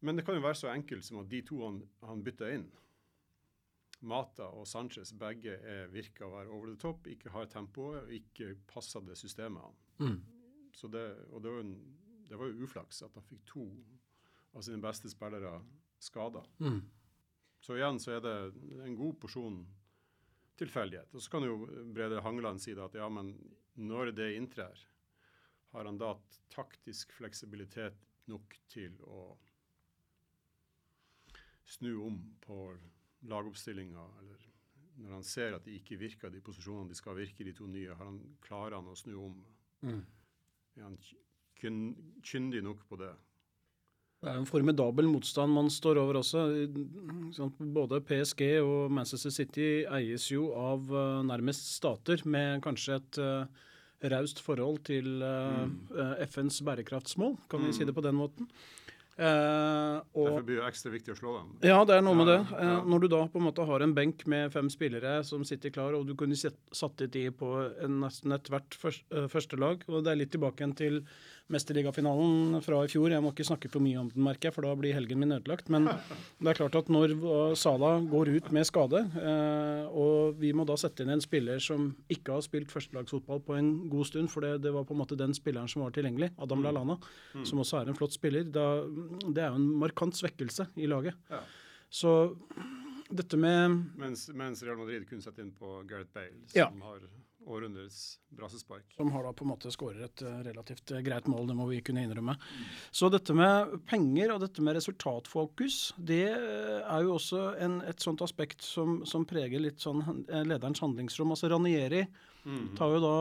Men 0.04 0.18
det 0.18 0.26
kan 0.26 0.36
jo 0.36 0.44
være 0.44 0.58
så 0.58 0.72
enkelt 0.72 1.06
som 1.06 1.22
at 1.22 1.30
de 1.30 1.40
to 1.46 1.62
han, 1.62 1.80
han 2.04 2.24
bytta 2.26 2.50
inn, 2.52 2.66
Mata 4.06 4.50
og 4.52 4.66
Sanchez, 4.68 5.12
begge 5.16 5.56
er, 5.56 5.86
virker 5.88 6.26
å 6.26 6.34
være 6.34 6.52
over 6.52 6.68
the 6.68 6.78
top, 6.80 7.06
ikke 7.08 7.32
har 7.32 7.48
tempoet 7.50 8.02
og 8.04 8.12
ikke 8.12 8.52
passer 8.68 9.04
det 9.06 9.16
systemet 9.18 9.64
han. 9.64 9.78
Mm. 10.02 10.18
Så 10.76 10.90
det, 10.92 11.06
og 11.32 11.40
det 11.42 11.54
var, 11.54 11.64
en, 11.64 11.72
det 12.28 12.38
var, 12.38 12.50
jo 12.50 12.66
uflaks 12.68 13.00
at 13.06 13.16
han 13.16 13.24
fikk 13.24 13.46
to 13.48 13.64
av 14.52 14.66
sine 14.66 14.82
beste 14.84 15.08
spillere 15.10 15.54
skada. 16.02 16.44
Mm. 16.60 16.82
Så 17.66 17.75
igjen 17.75 17.99
så 18.02 18.16
er 18.16 18.23
det 18.23 18.35
en 18.87 18.96
god 18.99 19.16
porsjon 19.23 19.61
tilfeldighet. 20.61 21.14
Og 21.14 21.23
så 21.23 21.32
kan 21.35 21.46
jo 21.46 21.58
Brede 21.94 22.23
Hangeland 22.23 22.62
si 22.62 22.76
at 22.78 22.94
ja, 22.94 23.08
men 23.11 23.35
når 23.75 24.12
det 24.16 24.28
inntrer, 24.38 24.78
har 25.75 25.88
han 25.88 25.99
da 26.00 26.14
taktisk 26.54 27.11
fleksibilitet 27.16 27.99
nok 28.30 28.54
til 28.70 28.94
å 29.02 29.28
snu 31.66 31.90
om 32.06 32.20
på 32.44 32.61
lagoppstillinga, 33.26 34.04
eller 34.23 34.44
når 35.02 35.16
han 35.18 35.26
ser 35.26 35.56
at 35.56 35.66
de 35.66 35.75
ikke 35.76 35.99
virker 35.99 36.30
de 36.32 36.40
posisjonene 36.46 36.94
de 36.94 36.96
skal 36.96 37.18
virke, 37.18 37.44
de 37.44 37.52
to 37.58 37.66
nye, 37.68 37.90
har 37.90 38.06
han, 38.06 38.23
klarer 38.40 38.78
han 38.78 38.88
å 38.88 38.96
snu 38.96 39.16
om? 39.26 39.40
Mm 39.82 40.04
er 40.76 40.85
han 40.85 40.99
kyndig 42.25 42.62
nok 42.64 42.85
på 42.88 42.99
det. 43.00 43.12
Det 44.26 44.33
er 44.33 44.40
en 44.42 44.49
formidabel 44.49 45.06
motstand 45.06 45.54
man 45.54 45.68
står 45.71 46.00
over 46.02 46.18
også. 46.18 46.40
Både 47.61 48.00
PSG 48.02 48.42
og 48.59 48.90
Manchester 48.90 49.30
City 49.30 49.68
eies 49.87 50.25
jo 50.33 50.49
av 50.59 50.90
eh, 50.90 51.21
nærmest 51.28 51.68
stater 51.76 52.25
med 52.26 52.64
kanskje 52.64 52.99
et 52.99 53.21
uh, 53.23 53.47
raust 54.11 54.42
forhold 54.42 54.83
til 54.88 55.23
uh, 55.23 55.62
mm. 55.62 55.76
FNs 56.26 56.59
bærekraftsmål, 56.66 57.37
kan 57.47 57.62
vi 57.62 57.71
mm. 57.71 57.76
si 57.78 57.87
det 57.87 57.95
på 57.95 58.02
den 58.02 58.18
måten. 58.18 58.50
Uh, 59.16 60.02
og, 60.12 60.26
Derfor 60.26 60.42
blir 60.44 60.58
det 60.61 60.66
ekstra 60.68 60.90
viktig 60.92 61.14
å 61.14 61.16
slå 61.16 61.35
dem. 61.38 61.52
Ja, 61.64 61.78
det 61.88 61.94
er 61.96 62.02
noe 62.04 62.18
med 62.18 62.28
det. 62.28 62.40
Eh, 62.52 62.68
ja. 62.68 62.80
Når 62.85 63.04
du 63.04 63.08
da 63.14 63.23
på 63.32 63.40
en 63.40 63.46
måte 63.46 63.64
har 63.64 63.85
en 63.85 63.94
benk 63.96 64.26
med 64.28 64.52
fem 64.52 64.68
spillere 64.73 65.23
som 65.25 65.44
sitter 65.49 65.73
klar, 65.73 65.96
og 65.96 66.04
du 66.04 66.12
kunne 66.20 66.37
satt 66.37 67.06
de 67.14 67.23
på 67.32 67.52
en, 67.64 67.96
nesten 68.02 68.37
ethvert 68.37 68.76
først, 68.76 69.06
uh, 69.16 69.25
første 69.32 69.56
lag, 69.56 69.80
og 69.88 70.04
det 70.04 70.12
er 70.12 70.20
litt 70.20 70.35
tilbake 70.37 70.61
igjen 70.61 70.76
til 70.76 71.00
mesterligafinalen 71.52 72.58
fra 72.64 72.80
i 72.82 72.90
fjor. 72.90 73.12
Jeg 73.12 73.23
må 73.23 73.30
ikke 73.30 73.46
snakke 73.46 73.70
for 73.70 73.85
mye 73.85 74.00
om 74.00 74.08
den, 74.11 74.25
merker 74.26 74.49
jeg, 74.49 74.56
for 74.56 74.66
da 74.66 74.73
blir 74.78 74.96
helgen 74.96 75.20
min 75.23 75.35
ødelagt. 75.37 75.70
Men 75.73 75.87
det 76.42 76.50
er 76.50 76.58
klart 76.58 76.78
at 76.78 76.90
når 76.90 77.14
Sala 77.58 77.92
går 78.02 78.32
ut 78.35 78.50
med 78.54 78.66
skade, 78.66 79.04
eh, 79.20 79.85
og 79.87 80.40
vi 80.40 80.50
må 80.56 80.66
da 80.66 80.78
sette 80.80 81.04
inn 81.04 81.12
en 81.14 81.23
spiller 81.23 81.62
som 81.62 81.92
ikke 82.12 82.35
har 82.35 82.44
spilt 82.44 82.75
førstelagsfotball 82.75 83.44
på 83.46 83.58
en 83.58 83.70
god 83.92 84.11
stund, 84.11 84.30
for 84.32 84.42
det, 84.42 84.56
det, 84.66 84.75
var 84.75 84.88
på 84.88 84.96
en 84.96 85.02
måte 85.04 85.18
den 85.18 85.35
spilleren 85.37 85.70
som 85.70 85.85
var 85.87 85.94
tilgjengelig, 85.94 86.32
Adam 86.42 86.61
mm. 86.62 86.66
Lallana, 86.66 86.99
mm. 87.38 87.46
som 87.46 87.62
også 87.62 87.80
er 87.80 87.92
en 87.92 87.99
flott 87.99 88.16
spiller, 88.16 88.49
da, 88.50 88.66
det 89.26 89.44
er 89.44 89.52
jo 89.52 89.60
en 89.60 89.68
markant 89.82 90.16
svekkelse 90.16 90.68
i 90.80 90.88
laget. 90.90 91.18
Ja. 91.32 91.42
Så 91.92 92.12
dette 93.08 93.38
med 93.38 93.76
mens, 93.96 94.26
mens, 94.34 94.62
Real 94.66 94.78
Madrid 94.80 95.06
kunne 95.08 95.22
sette 95.22 95.44
inn 95.44 95.52
på 95.54 95.78
Gareth 95.88 96.10
Bale, 96.14 96.42
som 96.50 96.58
ja. 96.58 96.70
har 96.88 97.04
århundrets 97.46 98.18
brassespark. 98.36 98.84
Som 98.96 99.10
har 99.14 99.24
da 99.24 99.32
på 99.36 99.44
en 99.46 99.50
måte 99.52 99.70
skåret 99.72 100.02
et 100.04 100.22
uh, 100.26 100.40
relativt 100.44 100.90
uh, 100.92 101.00
greit 101.04 101.28
mål, 101.30 101.46
det 101.48 101.56
må 101.58 101.68
vi 101.70 101.80
kunne 101.84 102.02
innrømme. 102.04 102.34
Mm. 102.36 102.68
Så 102.98 103.10
dette 103.12 103.34
med 103.36 103.76
penger 103.88 104.34
og 104.34 104.42
dette 104.42 104.64
med 104.64 104.76
resultatfokus, 104.78 105.78
det 105.96 106.26
uh, 106.34 106.82
er 106.82 107.06
jo 107.06 107.16
også 107.16 107.42
en, 107.62 107.80
et 107.86 108.02
sånt 108.02 108.22
aspekt 108.26 108.66
som, 108.66 109.00
som, 109.08 109.26
preger 109.26 109.62
litt 109.62 109.82
sånn 109.82 110.02
lederens 110.28 110.82
handlingsrom. 110.84 111.32
Altså 111.34 111.50
Ranieri 111.50 112.04
mm. 112.04 112.76
tar 112.78 112.94
jo 112.94 113.02
da 113.02 113.16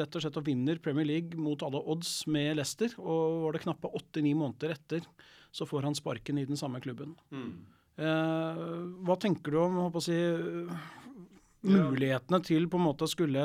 rett 0.00 0.16
og 0.16 0.24
slett 0.24 0.40
og 0.40 0.46
vinner 0.46 0.80
Premier 0.82 1.08
League 1.08 1.38
mot 1.40 1.60
alle 1.66 1.82
odds 1.92 2.22
med 2.32 2.56
Leicester, 2.60 2.94
og 3.00 3.42
var 3.46 3.56
det 3.56 3.64
knappe 3.66 3.92
åtte-ni 4.00 4.32
måneder 4.38 4.76
etter 4.76 5.06
så 5.52 5.68
får 5.68 5.84
han 5.84 5.96
sparken 5.98 6.40
i 6.40 6.48
den 6.48 6.56
samme 6.56 6.80
klubben. 6.80 7.12
Mm. 7.28 7.52
hva 9.04 9.14
tenker 9.20 9.52
du 9.52 9.58
om 9.60 9.74
håper 9.82 10.00
å 10.00 10.04
si, 10.06 10.14
mulighetene 11.66 12.40
til 12.44 12.68
på 12.70 12.80
en 12.80 12.86
måte 12.88 13.06
å 13.06 13.10
skulle 13.10 13.44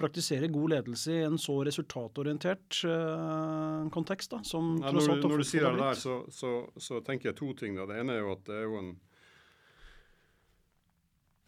praktisere 0.00 0.48
god 0.48 0.72
ledelse 0.74 1.12
i 1.12 1.24
en 1.26 1.36
så 1.38 1.58
resultatorientert 1.66 2.80
uh, 2.88 3.84
kontekst. 3.92 4.32
da, 4.32 4.40
som 4.46 4.72
ja, 4.80 4.92
når, 4.96 5.20
du, 5.20 5.28
når 5.28 5.42
du 5.42 5.46
sier 5.46 5.68
det 5.68 5.82
der, 5.82 6.00
så, 6.00 6.22
så, 6.32 6.54
så, 6.80 7.02
tenker 7.04 7.30
jeg 7.30 7.38
to 7.40 7.52
ting. 7.58 7.76
da. 7.76 7.84
Det 7.90 8.00
ene 8.00 8.16
er 8.16 8.24
jo 8.24 8.32
at 8.32 8.44
det 8.48 8.56
er 8.56 8.66
jo 8.66 8.80
en 8.80 8.90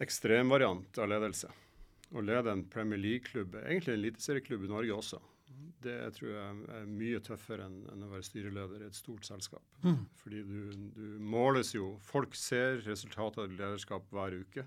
ekstremvariant 0.03 1.01
av 1.01 1.09
ledelse. 1.09 1.49
Å 2.13 2.21
lede 2.21 2.53
en 2.53 2.65
Premier 2.69 3.01
League-klubb, 3.01 3.57
egentlig 3.63 3.95
en 3.95 4.01
eliteserieklubb 4.03 4.67
i 4.67 4.73
Norge 4.75 4.97
også, 4.99 5.21
det 5.83 5.97
tror 6.15 6.31
jeg 6.31 6.59
er 6.77 6.85
mye 6.87 7.19
tøffere 7.23 7.65
enn, 7.67 7.81
enn 7.91 8.05
å 8.05 8.11
være 8.13 8.25
styreleder 8.25 8.83
i 8.83 8.87
et 8.87 8.97
stort 8.97 9.25
selskap. 9.27 9.63
Mm. 9.83 10.05
Fordi 10.21 10.43
du, 10.47 10.59
du 10.95 11.05
måles 11.19 11.73
jo 11.75 11.97
Folk 12.05 12.37
ser 12.39 12.79
resultatet 12.85 13.43
av 13.43 13.51
lederskap 13.51 14.07
hver 14.13 14.37
uke. 14.43 14.65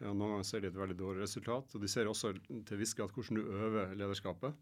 Ja, 0.00 0.14
noen 0.14 0.34
ganger 0.34 0.46
ser 0.48 0.64
de 0.64 0.70
et 0.70 0.80
veldig 0.80 0.96
dårlig 0.96 1.24
resultat. 1.26 1.74
Og 1.76 1.82
de 1.82 1.88
ser 1.90 2.08
også 2.08 2.32
til 2.48 2.80
viss 2.80 2.96
grad 2.96 3.12
hvordan 3.12 3.36
du 3.36 3.48
øver 3.52 3.94
lederskapet. 3.98 4.56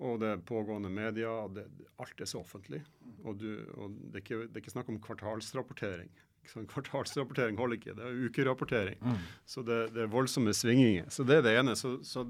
Og 0.00 0.16
det 0.22 0.30
er 0.32 0.42
pågående 0.48 0.88
media, 0.92 1.32
det, 1.52 1.66
alt 2.00 2.22
er 2.22 2.28
så 2.28 2.40
offentlig. 2.40 2.80
Og, 3.20 3.36
du, 3.36 3.48
og 3.76 3.96
det, 3.98 4.14
er 4.14 4.22
ikke, 4.22 4.42
det, 4.46 4.54
er 4.54 4.62
ikke, 4.62 4.72
snakk 4.72 4.88
om 4.92 5.00
kvartalsrapportering. 5.04 6.08
Kvartalsrapportering 6.70 7.58
holder 7.60 7.76
ikke, 7.76 7.96
det 7.98 8.06
er 8.06 8.22
ukerapportering. 8.24 9.02
Mm. 9.02 9.26
Så 9.44 9.64
det, 9.66 9.80
det, 9.92 10.06
er 10.06 10.14
voldsomme 10.14 10.54
svinginger. 10.56 11.10
Så 11.12 11.26
det 11.28 11.40
er 11.40 11.44
det 11.44 11.52
ene. 11.58 11.76
Så, 11.76 11.98
så, 12.06 12.24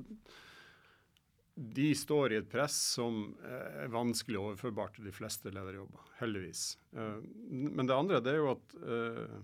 de 1.60 1.92
står 1.94 2.32
i 2.32 2.40
et 2.40 2.50
press 2.50 2.74
som 2.96 3.36
er 3.44 3.90
vanskelig 3.92 4.40
overførbart 4.40 4.96
til 4.96 5.06
de 5.06 5.14
fleste 5.14 5.52
lederjobber, 5.52 6.02
heldigvis. 6.18 6.72
Uh, 6.96 7.20
men 7.52 7.84
det 7.84 7.94
andre 7.94 8.22
det 8.24 8.32
er 8.32 8.40
jo 8.40 8.52
at 8.54 8.76
uh, 8.80 9.40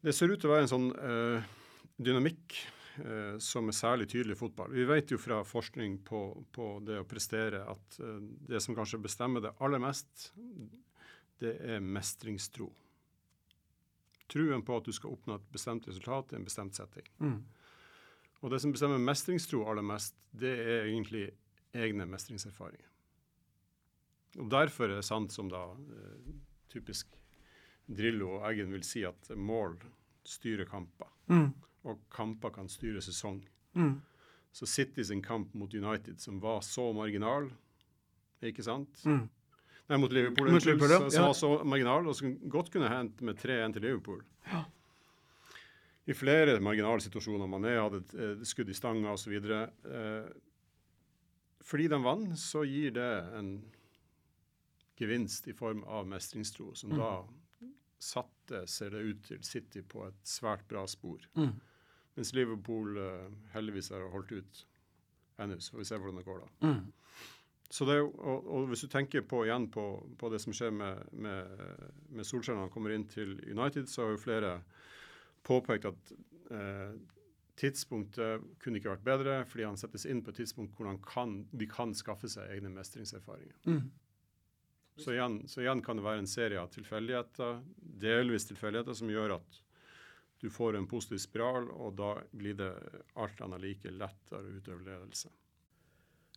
det 0.00 0.14
ser 0.16 0.32
ut 0.32 0.40
til 0.40 0.48
å 0.48 0.54
være 0.54 0.66
en 0.66 0.70
sånn 0.70 0.90
uh, 0.96 1.48
dynamikk 2.00 2.56
uh, 3.04 3.36
som 3.42 3.68
er 3.68 3.76
særlig 3.76 4.08
tydelig 4.12 4.36
i 4.36 4.40
fotball. 4.40 4.72
Vi 4.72 4.86
vet 4.88 5.12
jo 5.12 5.20
fra 5.20 5.42
forskning 5.46 5.98
på, 6.06 6.22
på 6.54 6.68
det 6.86 7.00
å 7.02 7.08
prestere 7.08 7.62
at 7.68 8.00
uh, 8.00 8.16
det 8.48 8.62
som 8.64 8.76
kanskje 8.76 9.02
bestemmer 9.04 9.44
det 9.44 9.52
aller 9.60 9.82
mest, 9.82 10.30
det 11.40 11.56
er 11.76 11.84
mestringstro. 11.84 12.70
Truen 14.30 14.64
på 14.64 14.76
at 14.78 14.86
du 14.86 14.94
skal 14.94 15.16
oppnå 15.16 15.36
et 15.36 15.52
bestemt 15.52 15.88
resultat 15.90 16.32
i 16.32 16.38
en 16.38 16.46
bestemt 16.46 16.76
setting. 16.78 17.06
Mm. 17.20 17.38
Og 18.40 18.52
det 18.52 18.60
som 18.62 18.72
bestemmer 18.72 19.00
mestringstro 19.02 19.66
aller 19.68 19.84
mest, 19.84 20.16
det 20.32 20.52
er 20.56 20.86
egentlig 20.86 21.26
egne 21.76 22.06
mestringserfaringer. 22.08 22.86
Og 24.40 24.46
derfor 24.52 24.86
er 24.86 25.00
det 25.00 25.08
sant 25.08 25.34
som 25.34 25.50
da 25.50 25.64
typisk 26.70 27.19
Drillo 27.90 28.36
og 28.36 28.46
Eggen 28.50 28.70
vil 28.74 28.84
si 28.86 29.02
at 29.06 29.32
mål 29.36 29.76
styrer 30.26 30.68
kamper. 30.68 31.10
Mm. 31.30 31.50
Og 31.90 32.04
kamper 32.12 32.52
kan 32.54 32.70
styre 32.70 33.02
sesong. 33.02 33.40
Mm. 33.74 33.98
Så 34.52 34.66
City 34.66 35.02
sin 35.06 35.22
kamp 35.22 35.54
mot 35.54 35.74
United, 35.74 36.20
som 36.20 36.40
var 36.42 36.60
så 36.66 36.90
marginal, 36.92 37.50
ikke 38.42 38.64
sant? 38.66 39.02
Mm. 39.06 39.28
Nei, 39.90 39.98
mot 39.98 40.12
Liverpool, 40.12 40.52
mot 40.54 40.64
Liverpool 40.64 40.92
ja. 40.92 40.98
som 41.10 41.26
var 41.28 41.34
så 41.38 41.50
marginal, 41.66 42.06
og 42.06 42.14
som 42.18 42.36
godt 42.50 42.70
kunne 42.74 42.90
hendt 42.90 43.22
med 43.26 43.38
3-1 43.38 43.74
til 43.74 43.86
Liverpool. 43.88 44.22
Ja. 44.50 44.64
I 46.10 46.14
flere 46.14 46.60
marginale 46.62 47.02
situasjoner. 47.02 47.50
Mané 47.50 47.76
hadde 47.78 48.00
et, 48.02 48.14
et 48.14 48.46
skudd 48.48 48.70
i 48.70 48.74
stanga 48.74 49.12
osv. 49.14 49.34
Eh, 49.34 50.30
fordi 51.66 51.88
de 51.90 51.98
vant, 52.02 52.38
så 52.38 52.64
gir 52.66 52.94
det 52.96 53.10
en 53.38 53.50
gevinst 55.00 55.46
i 55.48 55.54
form 55.56 55.84
av 55.86 56.08
mestringstro, 56.08 56.72
som 56.74 56.94
mm. 56.94 56.98
da 56.98 57.10
satte, 58.00 58.64
ser 58.70 58.94
det 58.94 59.02
ut 59.04 59.20
til, 59.28 59.42
City 59.44 59.82
på 59.86 60.06
et 60.06 60.20
svært 60.26 60.64
bra 60.68 60.86
spor. 60.88 61.22
Mm. 61.36 61.52
Mens 62.16 62.32
Liverpool 62.34 62.96
uh, 62.98 63.28
heldigvis 63.54 63.92
har 63.94 64.08
holdt 64.12 64.32
ut 64.32 64.64
ennå. 65.40 65.60
Så 65.60 65.74
får 65.74 65.82
vi 65.82 65.88
se 65.90 66.00
hvordan 66.00 66.20
det 66.20 66.26
går 66.26 66.40
da. 66.42 66.50
Mm. 66.68 66.80
Så 67.70 67.86
det, 67.86 68.00
og, 68.02 68.48
og, 68.50 68.66
Hvis 68.66 68.82
du 68.82 68.88
tenker 68.90 69.22
på 69.22 69.44
igjen 69.44 69.68
på, 69.70 69.84
på 70.18 70.28
det 70.32 70.40
som 70.42 70.54
skjer 70.56 70.72
med, 70.74 71.04
med, 71.12 71.60
med 72.10 72.26
Solskjær 72.26 72.56
når 72.56 72.66
han 72.66 72.74
kommer 72.74 72.94
inn 72.96 73.06
til 73.08 73.36
United, 73.46 73.86
så 73.86 74.02
har 74.02 74.16
jo 74.16 74.24
flere 74.24 74.50
påpekt 75.46 75.86
at 75.88 76.10
eh, 76.50 76.96
tidspunktet 77.60 78.42
kunne 78.62 78.80
ikke 78.80 78.90
vært 78.96 79.06
bedre, 79.06 79.36
fordi 79.46 79.68
han 79.68 79.78
settes 79.78 80.06
inn 80.08 80.24
på 80.24 80.32
et 80.32 80.40
tidspunkt 80.42 80.74
hvor 80.76 80.90
kan, 81.06 81.44
de 81.52 81.68
kan 81.70 81.94
skaffe 81.94 82.28
seg 82.32 82.50
egne 82.56 82.72
mestringserfaringer. 82.74 83.54
Mm. 83.70 83.86
Så 85.00 85.14
igjen, 85.14 85.42
så 85.48 85.62
igjen, 85.64 85.82
kan 85.82 85.96
det 85.98 86.04
være 86.04 86.22
en 86.24 86.30
serie 86.30 86.60
av 86.60 86.70
tilfeldigheter, 86.74 87.60
delvis 88.04 88.48
tilfeldigheter, 88.50 88.96
som 88.96 89.10
gjør 89.12 89.38
at 89.38 89.60
du 90.40 90.48
får 90.52 90.76
en 90.76 90.88
positiv 90.88 91.20
spiral, 91.20 91.68
og 91.70 91.96
da 92.00 92.14
blir 92.32 92.56
det 92.56 92.70
alt 93.20 93.40
annet 93.44 93.64
like 93.64 93.92
lettere 93.92 94.40
å 94.40 94.58
utøve 94.60 94.84
ledelse. 94.86 95.32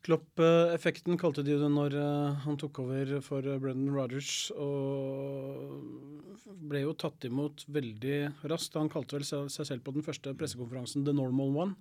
Klopp-effekten 0.03 1.15
kalte 1.15 1.45
de 1.47 1.53
det 1.55 1.67
når 1.71 1.93
uh, 1.95 2.39
han 2.43 2.57
tok 2.59 2.81
over 2.83 3.21
for 3.23 3.45
uh, 3.47 3.55
Brendan 3.55 3.93
Rodgers, 3.95 4.49
og 4.51 6.41
ble 6.67 6.81
jo 6.81 6.91
tatt 6.99 7.23
imot 7.29 7.63
veldig 7.71 8.17
raskt. 8.51 8.75
Han 8.75 8.91
kalte 8.91 9.15
vel 9.15 9.23
seg, 9.23 9.47
selv 9.53 9.85
på 9.85 9.93
den 9.95 10.03
første 10.03 10.33
pressekonferansen 10.35 11.05
'the 11.05 11.13
normal 11.15 11.55
one', 11.55 11.77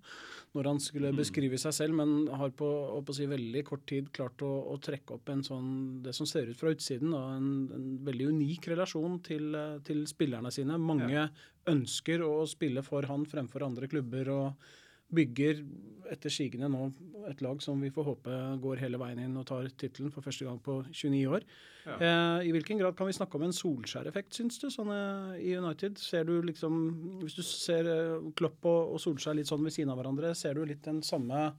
når 0.54 0.68
han 0.70 0.78
skulle 0.82 1.10
mm. 1.10 1.18
beskrive 1.18 1.58
seg 1.58 1.74
selv, 1.74 1.98
men 1.98 2.28
har 2.30 2.54
på, 2.54 2.68
på 3.02 3.16
si, 3.16 3.26
veldig 3.26 3.64
kort 3.66 3.82
tid 3.90 4.12
klart 4.14 4.44
å, 4.46 4.52
å, 4.70 4.78
trekke 4.78 5.16
opp 5.16 5.32
en 5.32 5.42
sånn, 5.42 5.72
det 6.04 6.14
som 6.14 6.28
ser 6.28 6.52
ut 6.52 6.60
fra 6.60 6.70
utsiden, 6.76 7.10
da, 7.16 7.24
en, 7.40 7.50
en, 7.74 7.88
veldig 8.06 8.28
unik 8.36 8.70
relasjon 8.76 9.18
til, 9.26 9.50
uh, 9.58 9.80
til 9.82 10.06
spillerne 10.06 10.54
sine. 10.54 10.78
Mange 10.78 11.10
ja. 11.10 11.26
ønsker 11.74 12.22
å 12.22 12.46
spille 12.46 12.86
for 12.86 13.10
han 13.10 13.26
fremfor 13.26 13.66
andre 13.66 13.90
klubber. 13.90 14.30
og 14.30 14.78
bygger 15.14 15.64
etter 16.12 16.32
sigende 16.32 16.68
nå 16.72 16.90
et 17.30 17.42
lag 17.44 17.60
som 17.62 17.80
vi 17.82 17.90
får 17.94 18.06
håpe 18.06 18.38
går 18.62 18.80
hele 18.82 19.00
veien 19.00 19.20
inn 19.22 19.36
og 19.38 19.46
tar 19.48 19.68
tittelen 19.78 20.12
for 20.14 20.24
første 20.24 20.46
gang 20.46 20.58
på 20.62 20.80
29 20.90 21.20
år. 21.36 21.44
Ja. 21.86 21.96
Eh, 21.96 22.48
I 22.48 22.54
hvilken 22.54 22.80
grad 22.80 22.96
kan 22.98 23.08
vi 23.08 23.16
snakke 23.16 23.38
om 23.38 23.46
en 23.46 23.54
Solskjær-effekt, 23.56 24.34
syns 24.38 24.58
du, 24.62 24.68
sånn, 24.72 24.90
eh, 24.94 25.36
i 25.42 25.52
United? 25.58 26.00
Ser 26.02 26.26
du 26.28 26.34
liksom, 26.42 27.20
Hvis 27.22 27.38
du 27.38 27.44
ser 27.46 27.90
eh, 27.90 28.32
Klopp 28.38 28.66
og, 28.66 28.96
og 28.96 29.02
Solskjær 29.02 29.38
litt 29.38 29.50
sånn 29.50 29.64
ved 29.64 29.74
siden 29.74 29.94
av 29.94 30.00
hverandre, 30.00 30.34
ser 30.38 30.58
du 30.58 30.66
litt 30.66 30.84
den 30.86 31.02
samme 31.06 31.52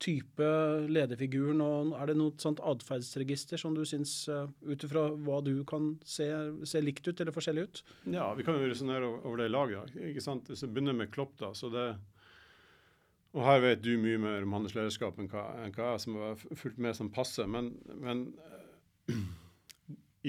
type 0.00 0.46
lederfiguren? 0.88 1.60
og 1.60 1.94
Er 1.98 2.10
det 2.10 2.18
noe 2.18 2.34
sånt 2.40 2.62
atferdsregister 2.64 3.60
som 3.60 3.74
du 3.76 3.82
syns, 3.84 4.14
uh, 4.32 4.46
ut 4.64 4.86
ifra 4.86 5.10
hva 5.12 5.42
du 5.44 5.60
kan 5.68 5.92
se, 6.08 6.30
se, 6.64 6.80
likt 6.80 7.04
ut 7.10 7.20
eller 7.20 7.36
forskjellig 7.36 7.66
ut? 7.66 7.82
Ja, 8.14 8.30
vi 8.38 8.46
kan 8.46 8.56
jo 8.56 8.70
resonnere 8.70 9.10
over 9.20 9.42
det 9.42 9.50
laget. 9.52 9.92
ikke 10.00 10.24
sant? 10.24 10.48
Hvis 10.48 10.64
vi 10.64 10.72
begynner 10.72 10.96
med 10.96 11.12
Klopp, 11.12 11.36
da, 11.42 11.52
så 11.52 11.68
det 11.72 11.90
og 13.30 13.44
her 13.46 13.60
vet 13.62 13.82
du 13.84 13.92
mye 14.00 14.18
mer 14.18 14.46
om 14.46 14.56
hans 14.58 14.74
lederskap 14.74 15.18
enn 15.20 15.28
hva, 15.30 15.44
enn 15.62 15.74
hva 15.76 15.92
jeg 15.92 16.02
som 16.04 16.18
har 16.18 16.40
fulgt 16.58 16.80
med 16.82 16.96
som 16.98 17.12
passe. 17.14 17.44
Men, 17.46 17.72
men 18.02 18.24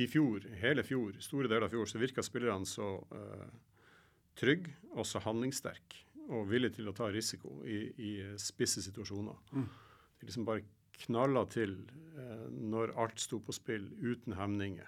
i 0.04 0.06
fjor, 0.10 0.46
hele 0.62 0.86
fjor, 0.86 1.18
store 1.24 1.50
deler 1.50 1.66
av 1.66 1.74
fjor, 1.74 1.90
så 1.90 2.02
virka 2.02 2.24
spillerne 2.26 2.70
så 2.70 2.94
uh, 3.16 3.48
trygge 4.38 4.76
og 4.94 5.08
så 5.10 5.24
handlingssterke. 5.26 6.08
og 6.32 6.46
villige 6.48 6.78
til 6.78 6.88
å 6.88 6.94
ta 6.96 7.10
risiko 7.12 7.58
i, 7.66 7.80
i 7.98 8.12
spisse 8.40 8.84
situasjoner. 8.86 9.36
Mm. 9.52 9.66
De 10.20 10.28
liksom 10.30 10.46
bare 10.48 10.64
knalla 11.02 11.44
til 11.50 11.74
uh, 12.14 12.48
når 12.54 12.94
alt 13.02 13.20
sto 13.20 13.42
på 13.42 13.56
spill, 13.58 13.90
uten 14.00 14.38
hemninger. 14.38 14.88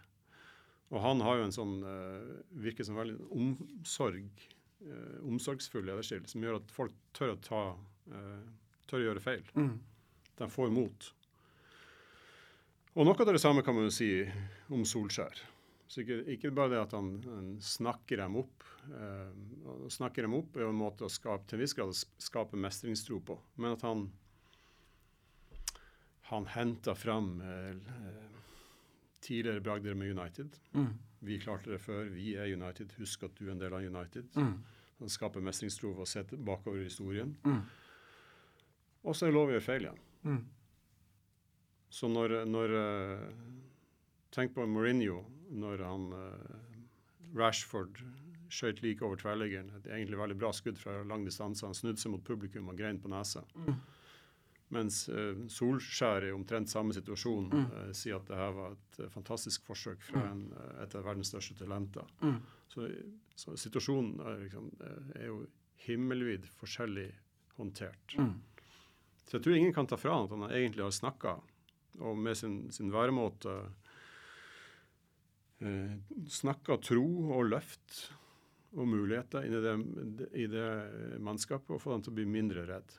Og 0.93 1.01
han 1.01 1.24
har 1.25 1.39
jo 1.39 1.48
en 1.48 1.55
sånn 1.55 1.74
uh, 1.82 2.36
virker 2.62 2.86
som 2.86 3.00
veldig 3.00 3.17
omsorg, 3.34 4.46
uh, 4.86 5.17
omsorgsfull 5.25 5.88
lederstil, 5.89 6.22
som 6.29 6.46
gjør 6.46 6.60
at 6.60 6.74
folk 6.75 6.93
tør 7.17 7.34
å 7.34 7.41
ta 7.41 7.63
eh, 7.74 7.92
tør 8.89 9.00
å 9.00 9.05
gjøre 9.07 9.24
feil. 9.24 9.43
Mm. 9.55 9.75
De 10.39 10.50
får 10.50 10.74
mot. 10.74 11.10
Og 12.93 13.07
noe 13.07 13.25
av 13.25 13.33
det 13.33 13.41
samme 13.41 13.63
kan 13.65 13.75
man 13.77 13.88
jo 13.88 13.93
si 13.93 14.10
om 14.74 14.83
Solskjær. 14.86 15.39
Så 15.89 16.01
ikke, 16.01 16.19
ikke 16.36 16.51
bare 16.55 16.74
det 16.74 16.81
at 16.81 16.93
han, 16.98 17.15
han 17.25 17.48
snakker 17.62 18.22
dem 18.22 18.38
opp. 18.41 18.65
Eh, 18.89 19.88
snakker 19.93 20.25
dem 20.25 20.36
opp 20.38 20.57
er 20.57 20.67
en 20.67 20.77
måte 20.77 21.05
å 21.05 21.12
skape, 21.12 21.45
til 21.50 21.60
en 21.60 21.63
viss 21.63 21.75
grad 21.77 21.93
skape 21.93 22.60
mestringstro 22.60 23.19
på. 23.25 23.38
Men 23.62 23.77
at 23.77 23.86
han 23.86 24.07
han 26.33 26.45
henter 26.50 26.95
fram 26.98 27.41
eh, 27.41 27.75
tidligere 29.22 29.62
bragder 29.62 29.93
med 29.93 30.17
United. 30.17 30.57
Mm. 30.72 30.93
Vi 31.19 31.39
klarte 31.39 31.69
det 31.72 31.79
før. 31.79 32.10
Vi 32.10 32.33
er 32.36 32.53
United. 32.53 32.93
Husk 32.98 33.27
at 33.27 33.38
du 33.38 33.48
er 33.48 33.53
en 33.53 33.62
del 33.62 33.74
av 33.74 33.86
United. 33.86 34.31
Mm. 34.36 34.55
Han 35.00 35.12
skaper 35.12 35.43
mestringstro 35.43 35.91
ved 35.93 36.05
å 36.05 36.10
se 36.10 36.24
bakover 36.33 36.81
i 36.81 36.88
historien. 36.88 37.36
Mm. 37.45 37.62
Og 39.03 39.15
så 39.15 39.27
er 39.27 39.31
det 39.31 39.38
lov 39.38 39.51
å 39.51 39.55
gjøre 39.55 39.65
feil 39.65 39.88
igjen. 39.88 40.01
Mm. 40.24 40.41
Så 41.93 42.10
når, 42.10 42.39
når 42.50 42.75
uh, 42.79 43.25
Tenk 44.33 44.55
på 44.55 44.65
Mourinho 44.65 45.19
når 45.53 45.83
han 45.86 46.05
uh, 46.15 46.53
Rashford 47.38 48.00
skjøt 48.53 48.81
like 48.83 49.05
over 49.05 49.19
tverrliggeren. 49.19 49.72
Et 49.79 49.89
egentlig 49.89 50.19
veldig 50.19 50.38
bra 50.38 50.51
skudd 50.53 50.79
fra 50.79 51.01
lang 51.10 51.25
distanse. 51.25 51.65
Han 51.65 51.77
snudde 51.77 52.01
seg 52.01 52.13
mot 52.13 52.24
publikum 52.25 52.69
og 52.72 52.79
grein 52.79 53.01
på 53.01 53.12
nesa. 53.12 53.43
Mm. 53.57 53.75
Mens 54.74 55.03
uh, 55.12 55.33
Solskjær 55.51 56.27
i 56.29 56.31
omtrent 56.33 56.72
samme 56.72 56.95
situasjon 56.95 57.50
mm. 57.51 57.65
uh, 57.74 57.89
sier 57.98 58.17
at 58.17 58.29
det 58.29 58.39
her 58.39 58.53
var 58.57 58.77
et 58.77 59.01
uh, 59.03 59.10
fantastisk 59.13 59.65
forsøk 59.67 60.01
fra 60.05 60.24
mm. 60.24 60.29
en, 60.31 60.72
et 60.86 60.95
av 60.98 61.05
verdens 61.05 61.29
største 61.33 61.57
talenter. 61.60 62.07
Mm. 62.24 62.39
Så, 62.74 62.88
så, 63.38 63.57
situasjonen 63.60 64.15
er, 64.22 64.39
liksom, 64.48 64.72
er, 64.81 65.27
jo 65.27 65.43
himmelvid 65.86 66.48
forskjellig 66.57 67.10
håndtert. 67.60 68.17
Mm. 68.17 68.33
Så 69.27 69.38
jeg 69.38 69.46
tror 69.46 69.58
ingen 69.58 69.75
kan 69.75 69.88
ta 69.89 69.98
fra 70.00 70.18
han 70.18 70.27
at 70.27 70.36
han 70.36 70.50
egentlig 70.50 70.86
har 70.86 70.96
snakka, 70.96 71.38
og 72.01 72.18
med 72.18 72.38
sin, 72.38 72.58
sin 72.74 72.92
væremåte 72.94 73.53
eh, 75.62 75.96
snakka 76.30 76.80
tro 76.84 77.06
og 77.38 77.48
løft 77.51 78.03
og 78.74 78.89
muligheter 78.89 79.46
inn 79.46 79.56
i 79.58 79.63
det, 79.63 79.74
i 80.34 80.48
det 80.50 80.68
mannskapet, 81.22 81.75
og 81.75 81.82
få 81.82 81.94
dem 81.94 82.06
til 82.06 82.13
å 82.13 82.18
bli 82.20 82.30
mindre 82.30 82.65
redd. 82.70 82.96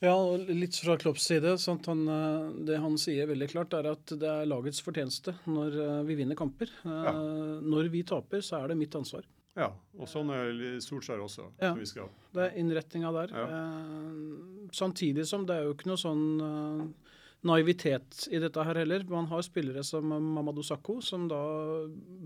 Ja, 0.00 0.14
og 0.16 0.48
litt 0.48 0.78
fra 0.80 0.96
Klopps 1.00 1.26
side. 1.28 1.56
Han, 1.68 2.02
eh, 2.08 2.46
det 2.68 2.78
han 2.80 2.96
sier 3.00 3.28
veldig 3.28 3.50
klart, 3.52 3.74
er 3.76 3.90
at 3.92 4.14
det 4.16 4.28
er 4.28 4.48
lagets 4.48 4.80
fortjeneste 4.84 5.34
når 5.44 5.76
eh, 5.76 5.98
vi 6.08 6.16
vinner 6.22 6.38
kamper. 6.38 6.72
Eh, 6.84 7.02
ja. 7.08 7.12
Når 7.60 7.90
vi 7.92 8.00
taper, 8.08 8.40
så 8.44 8.62
er 8.62 8.72
det 8.72 8.80
mitt 8.80 8.96
ansvar. 8.96 9.28
Ja, 9.58 9.72
og 9.98 10.06
sånn 10.08 10.30
er 10.30 10.52
Solskjær 10.84 11.22
også. 11.24 11.48
Ja, 11.60 11.72
det 11.74 12.44
er 12.44 12.58
innretninga 12.60 13.10
der. 13.16 13.32
Ja. 13.34 13.46
Eh, 13.58 14.68
samtidig 14.76 15.26
som 15.26 15.46
det 15.48 15.58
er 15.58 15.66
jo 15.66 15.74
ikke 15.74 15.90
noe 15.90 15.98
sånn 16.00 16.26
eh, 16.46 17.10
naivitet 17.46 18.26
i 18.30 18.38
dette 18.40 18.62
her 18.64 18.78
heller. 18.82 19.04
Man 19.08 19.26
har 19.30 19.42
spillere 19.42 19.82
som 19.86 20.04
Mamadou 20.06 20.62
Sakho, 20.66 20.98
som 21.02 21.24
da 21.30 21.40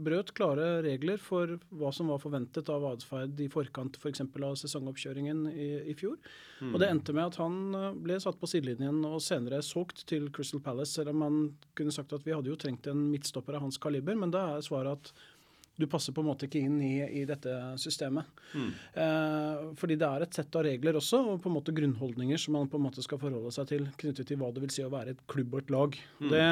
brøt 0.04 0.32
klare 0.34 0.82
regler 0.84 1.22
for 1.22 1.54
hva 1.70 1.92
som 1.94 2.10
var 2.10 2.20
forventet 2.22 2.68
av 2.72 2.84
atferd 2.88 3.38
i 3.40 3.48
forkant 3.52 3.96
f.eks. 4.00 4.24
For 4.34 4.46
av 4.48 4.58
sesongoppkjøringen 4.58 5.44
i, 5.52 5.68
i 5.92 5.94
fjor. 5.98 6.18
Mm. 6.60 6.72
Og 6.72 6.82
det 6.82 6.90
endte 6.90 7.14
med 7.14 7.30
at 7.30 7.38
han 7.40 7.60
eh, 7.78 7.90
ble 8.04 8.18
satt 8.22 8.40
på 8.40 8.50
sidelinjen 8.50 9.00
og 9.06 9.22
senere 9.22 9.62
solgt 9.64 10.04
til 10.10 10.28
Crystal 10.34 10.62
Palace, 10.64 10.96
selv 10.98 11.14
om 11.14 11.22
man 11.22 11.38
kunne 11.78 11.94
sagt 11.94 12.12
at 12.16 12.26
vi 12.26 12.34
hadde 12.34 12.50
jo 12.50 12.58
trengt 12.58 12.90
en 12.90 13.06
midtstopper 13.12 13.56
av 13.56 13.64
hans 13.68 13.78
kaliber, 13.80 14.18
men 14.18 14.34
da 14.34 14.50
er 14.56 14.66
svaret 14.66 14.98
at 14.98 15.14
du 15.76 15.86
passer 15.90 16.14
på 16.14 16.22
en 16.22 16.28
måte 16.30 16.46
ikke 16.46 16.62
inn 16.62 16.78
i, 16.84 16.94
i 17.20 17.24
dette 17.26 17.52
systemet. 17.82 18.28
Mm. 18.54 18.72
Eh, 19.02 19.62
fordi 19.78 19.96
det 19.98 20.08
er 20.08 20.24
et 20.24 20.36
sett 20.36 20.58
av 20.58 20.66
regler 20.68 20.98
også, 21.00 21.22
og 21.32 21.40
på 21.42 21.50
en 21.50 21.56
måte 21.56 21.74
grunnholdninger 21.74 22.40
som 22.40 22.54
man 22.58 22.68
på 22.70 22.78
en 22.78 22.86
måte 22.86 23.02
skal 23.04 23.20
forholde 23.22 23.50
seg 23.54 23.70
til 23.72 23.88
knyttet 24.00 24.30
til 24.30 24.38
hva 24.40 24.52
det 24.54 24.62
vil 24.64 24.74
si 24.74 24.84
å 24.86 24.92
være 24.92 25.16
et 25.16 25.24
klubb 25.30 25.56
og 25.56 25.64
et 25.64 25.72
lag. 25.74 25.98
Mm. 26.20 26.28
Det, 26.30 26.44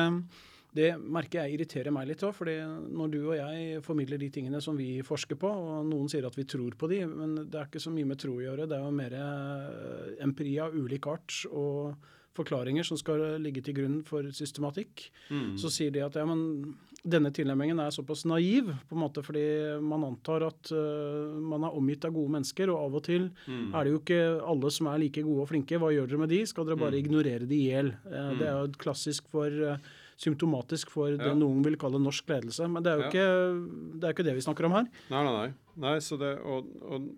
det, 0.79 0.88
merker 1.18 1.42
jeg 1.42 1.55
irriterer 1.55 1.94
meg 1.94 2.09
litt 2.11 2.25
òg, 2.27 2.35
fordi 2.35 2.57
når 2.66 3.12
du 3.12 3.20
og 3.20 3.37
jeg 3.38 3.85
formidler 3.87 4.23
de 4.23 4.33
tingene 4.35 4.62
som 4.64 4.79
vi 4.79 4.96
forsker 5.07 5.38
på, 5.38 5.53
og 5.53 5.87
noen 5.87 6.11
sier 6.11 6.27
at 6.27 6.38
vi 6.38 6.49
tror 6.49 6.75
på 6.79 6.90
de, 6.90 7.05
men 7.12 7.44
det 7.44 7.61
er 7.61 7.70
ikke 7.70 7.85
så 7.85 7.94
mye 7.94 8.11
med 8.11 8.23
tro 8.23 8.35
å 8.40 8.42
gjøre, 8.42 8.66
det 8.66 8.79
er 8.81 8.88
jo 8.88 8.96
mer 8.99 9.16
eh, 9.20 10.18
empiri 10.27 10.59
av 10.66 10.75
ulik 10.75 11.09
art. 11.14 11.44
og 11.53 12.11
forklaringer 12.37 12.87
som 12.87 12.99
skal 13.01 13.37
ligge 13.42 13.64
til 13.64 13.77
grunn 13.77 14.01
for 14.07 14.27
systematikk, 14.35 15.09
mm. 15.29 15.55
så 15.61 15.71
sier 15.73 15.92
de 15.95 16.05
at 16.05 16.16
ja, 16.16 16.25
men 16.29 16.75
denne 17.03 17.33
tilnærmingen 17.35 17.81
er 17.83 17.95
såpass 17.95 18.23
naiv, 18.31 18.68
på 18.88 18.95
en 18.95 19.03
måte 19.03 19.25
fordi 19.27 19.45
man 19.83 20.05
antar 20.07 20.45
at 20.47 20.71
uh, 20.71 21.35
man 21.42 21.66
er 21.66 21.79
omgitt 21.79 22.07
av 22.07 22.14
gode 22.14 22.31
mennesker, 22.37 22.71
og 22.71 22.85
av 22.85 23.01
og 23.01 23.05
til 23.09 23.27
mm. 23.47 23.73
er 23.75 23.81
det 23.83 23.95
jo 23.95 24.03
ikke 24.03 24.21
alle 24.53 24.71
som 24.75 24.90
er 24.92 25.03
like 25.03 25.25
gode 25.27 25.47
og 25.47 25.51
flinke. 25.51 25.81
Hva 25.83 25.90
gjør 25.95 26.12
dere 26.12 26.23
med 26.23 26.33
de? 26.33 26.45
Skal 26.47 26.68
dere 26.68 26.79
bare 26.79 26.95
mm. 26.95 27.01
ignorere 27.01 27.51
de 27.51 27.59
i 27.59 27.66
hjel? 27.73 27.90
Uh, 28.07 28.31
det 28.38 28.47
er 28.47 28.55
jo 28.55 28.81
klassisk 28.85 29.27
for 29.35 29.51
uh, 29.51 29.90
symptomatisk 30.23 30.92
for 30.95 31.18
det 31.18 31.35
noen 31.35 31.64
vil 31.66 31.79
kalle 31.81 31.99
norsk 31.99 32.31
ledelse. 32.31 32.71
Men 32.71 32.87
det 32.87 32.92
er 32.92 33.01
jo 33.01 33.09
ja. 33.09 33.11
ikke, 33.11 33.99
det 33.99 34.07
er 34.07 34.16
ikke 34.16 34.29
det 34.29 34.38
vi 34.38 34.47
snakker 34.47 34.68
om 34.68 34.79
her. 34.79 34.88
Nei, 35.11 35.27
nei, 35.27 35.35
nei. 35.40 35.79
nei 35.88 35.97
så 36.05 36.18
det, 36.21 36.37
og, 36.47 36.71
og 36.87 37.11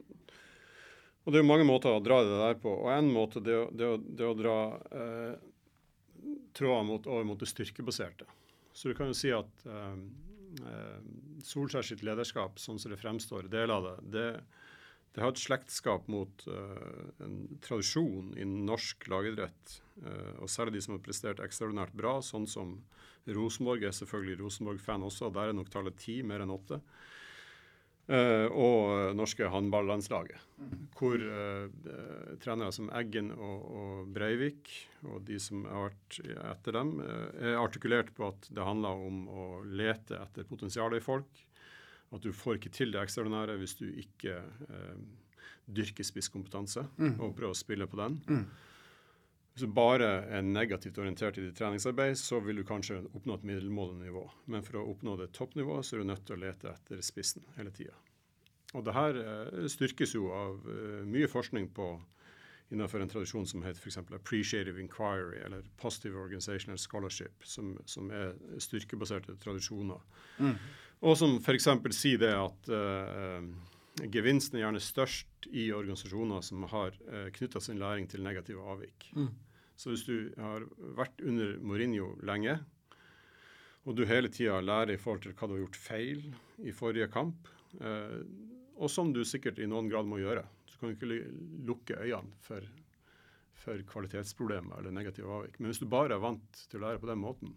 og 1.24 1.32
det 1.32 1.40
er 1.40 1.44
jo 1.44 1.48
mange 1.48 1.66
måter 1.68 1.94
å 1.94 2.02
dra 2.04 2.20
det 2.24 2.36
der 2.36 2.58
på. 2.60 2.72
Og 2.84 2.90
en 2.92 3.08
måte 3.12 3.40
det, 3.44 3.56
det, 3.72 3.90
det 4.18 4.26
å 4.28 4.36
dra 4.36 4.56
eh, 4.92 5.36
tråden 6.56 6.92
over 6.98 7.24
mot 7.24 7.40
det 7.40 7.48
styrkebaserte. 7.48 8.28
Så 8.74 8.90
du 8.90 8.98
kan 8.98 9.08
jo 9.08 9.16
si 9.16 9.32
at 9.34 9.66
eh, 9.68 9.96
eh 10.60 10.98
Solskjær 11.44 11.84
sitt 11.84 12.00
lederskap, 12.06 12.56
sånn 12.56 12.78
som 12.80 12.92
det 12.92 12.96
fremstår, 12.96 13.50
deler 13.52 13.74
av 13.74 13.84
det, 13.84 13.96
det, 14.14 14.28
det 15.12 15.20
har 15.20 15.34
et 15.34 15.40
slektskap 15.42 16.06
mot 16.08 16.44
eh, 16.48 17.24
en 17.26 17.34
tradisjon 17.64 18.30
i 18.40 18.46
norsk 18.48 19.04
lagidrett. 19.12 19.74
eh, 20.00 20.38
og 20.40 20.48
særlig 20.48 20.78
de 20.78 20.84
som 20.86 20.94
har 20.96 21.02
prestert 21.04 21.42
ekstraordinært 21.44 21.92
bra, 21.92 22.16
sånn 22.24 22.48
som 22.48 22.78
Rosenborg 23.26 23.84
Jeg 23.84 23.92
er 23.92 23.98
selvfølgelig 23.98 24.40
Rosenborg-fan 24.40 25.04
også. 25.04 25.30
Der 25.32 25.52
er 25.52 25.56
nok 25.56 25.70
tallet 25.72 25.96
ti 26.00 26.18
mer 26.22 26.44
enn 26.44 26.52
åtte. 26.52 26.80
Uh, 28.04 28.50
og 28.52 29.14
norske 29.16 29.46
håndballandslaget. 29.48 30.40
Mm. 30.60 30.72
Hvor 30.92 31.22
uh, 31.24 32.34
trenere 32.42 32.74
som 32.76 32.90
Eggen 32.92 33.30
og, 33.32 33.62
og, 33.64 34.10
Breivik, 34.12 34.68
og 35.08 35.22
de 35.24 35.38
som 35.40 35.62
har 35.64 35.86
vært 35.86 36.18
etter 36.50 36.76
dem, 36.76 36.98
uh, 37.00 37.30
er 37.40 37.56
artikulert 37.62 38.12
på 38.12 38.28
at 38.28 38.50
det 38.52 38.66
handler 38.66 39.00
om 39.08 39.24
å 39.32 39.46
lete 39.64 40.18
etter 40.20 40.44
potensialet 40.50 41.00
i 41.00 41.06
folk. 41.06 41.40
At 42.12 42.28
du 42.28 42.36
får 42.36 42.60
ikke 42.60 42.74
til 42.76 42.92
det 42.92 43.00
ekstraordinære 43.06 43.56
hvis 43.62 43.78
du 43.80 43.86
ikke 43.88 44.36
dyrker 45.64 46.04
spisskompetanse 46.04 46.84
mm. 47.00 47.16
og 47.24 47.32
prøver 47.34 47.56
å 47.56 47.58
spille 47.58 47.88
på 47.88 47.98
den. 47.98 48.20
Mm. 48.28 48.44
Hvis 49.54 49.68
du 49.68 49.70
bare 49.70 50.06
er 50.34 50.42
negativt 50.42 50.96
orientert 50.98 51.36
i 51.38 51.44
ditt 51.44 51.54
treningsarbeid, 51.54 52.16
så 52.18 52.40
vil 52.42 52.58
du 52.58 52.64
kanskje 52.66 53.04
oppnå 53.14 53.36
et 53.38 53.44
middelmådig 53.46 54.00
nivå. 54.00 54.24
Men 54.50 54.64
for 54.66 54.80
å 54.80 54.88
oppnå 54.90 55.14
det 55.20 55.28
toppnivået, 55.36 55.86
så 55.86 55.94
er 55.94 56.02
du 56.02 56.08
nødt 56.08 56.24
til 56.26 56.34
å 56.34 56.40
lete 56.42 56.72
etter 56.72 57.04
spissen 57.06 57.46
hele 57.54 57.70
tida. 57.70 57.94
Og 58.74 58.82
det 58.82 58.96
her 58.96 59.20
eh, 59.20 59.68
styrkes 59.70 60.16
jo 60.16 60.32
av 60.34 60.66
uh, 60.66 61.04
mye 61.06 61.28
forskning 61.30 61.68
på 61.76 61.86
innenfor 62.74 63.04
en 63.04 63.12
tradisjon 63.12 63.46
som 63.46 63.62
heter 63.62 63.78
f.eks. 63.78 64.00
appreciative 64.16 64.82
inquiry 64.82 65.38
eller 65.46 65.62
positive 65.78 66.18
organizational 66.18 66.80
scholarship, 66.82 67.46
som, 67.46 67.76
som 67.86 68.10
er 68.10 68.34
styrkebaserte 68.58 69.36
tradisjoner. 69.38 70.02
Mm. 70.42 70.56
Og 71.06 71.18
som 71.20 71.38
f.eks. 71.38 71.70
sier 71.94 72.18
det 72.26 72.34
at 72.34 72.74
uh, 72.74 73.38
gevinsten 74.02 74.58
er 74.58 74.64
gjerne 74.64 74.82
størst 74.82 75.48
i 75.52 75.68
organisasjoner 75.74 76.42
som 76.44 76.64
har 76.70 76.96
eh, 77.08 77.28
knytta 77.34 77.62
sin 77.62 77.78
læring 77.78 78.08
til 78.10 78.24
negative 78.24 78.62
avvik. 78.62 79.10
Mm. 79.14 79.30
Så 79.76 79.90
hvis 79.90 80.04
du 80.06 80.30
har 80.38 80.66
vært 80.98 81.22
under 81.22 81.56
Mourinho 81.62 82.12
lenge, 82.26 82.58
og 83.84 83.96
du 83.98 84.06
hele 84.08 84.30
tida 84.32 84.60
lærer 84.64 84.94
i 84.94 85.00
forhold 85.00 85.24
til 85.24 85.34
hva 85.36 85.48
du 85.48 85.56
har 85.56 85.64
gjort 85.66 85.80
feil 85.80 86.22
i 86.64 86.72
forrige 86.74 87.10
kamp, 87.12 87.50
eh, 87.80 88.20
og 88.74 88.90
som 88.90 89.12
du 89.14 89.22
sikkert 89.26 89.60
i 89.62 89.68
noen 89.70 89.90
grad 89.90 90.08
må 90.10 90.18
gjøre. 90.22 90.42
Du 90.70 90.78
kan 90.80 90.94
ikke 90.94 91.20
lukke 91.68 91.98
øynene 92.00 92.34
for, 92.42 92.64
for 93.54 93.82
kvalitetsproblemer 93.92 94.80
eller 94.80 94.94
negative 94.94 95.30
avvik. 95.30 95.60
Men 95.60 95.70
hvis 95.70 95.82
du 95.82 95.86
bare 95.90 96.16
er 96.16 96.24
vant 96.24 96.64
til 96.70 96.80
å 96.80 96.88
lære 96.88 97.02
på 97.02 97.10
den 97.12 97.22
måten, 97.22 97.54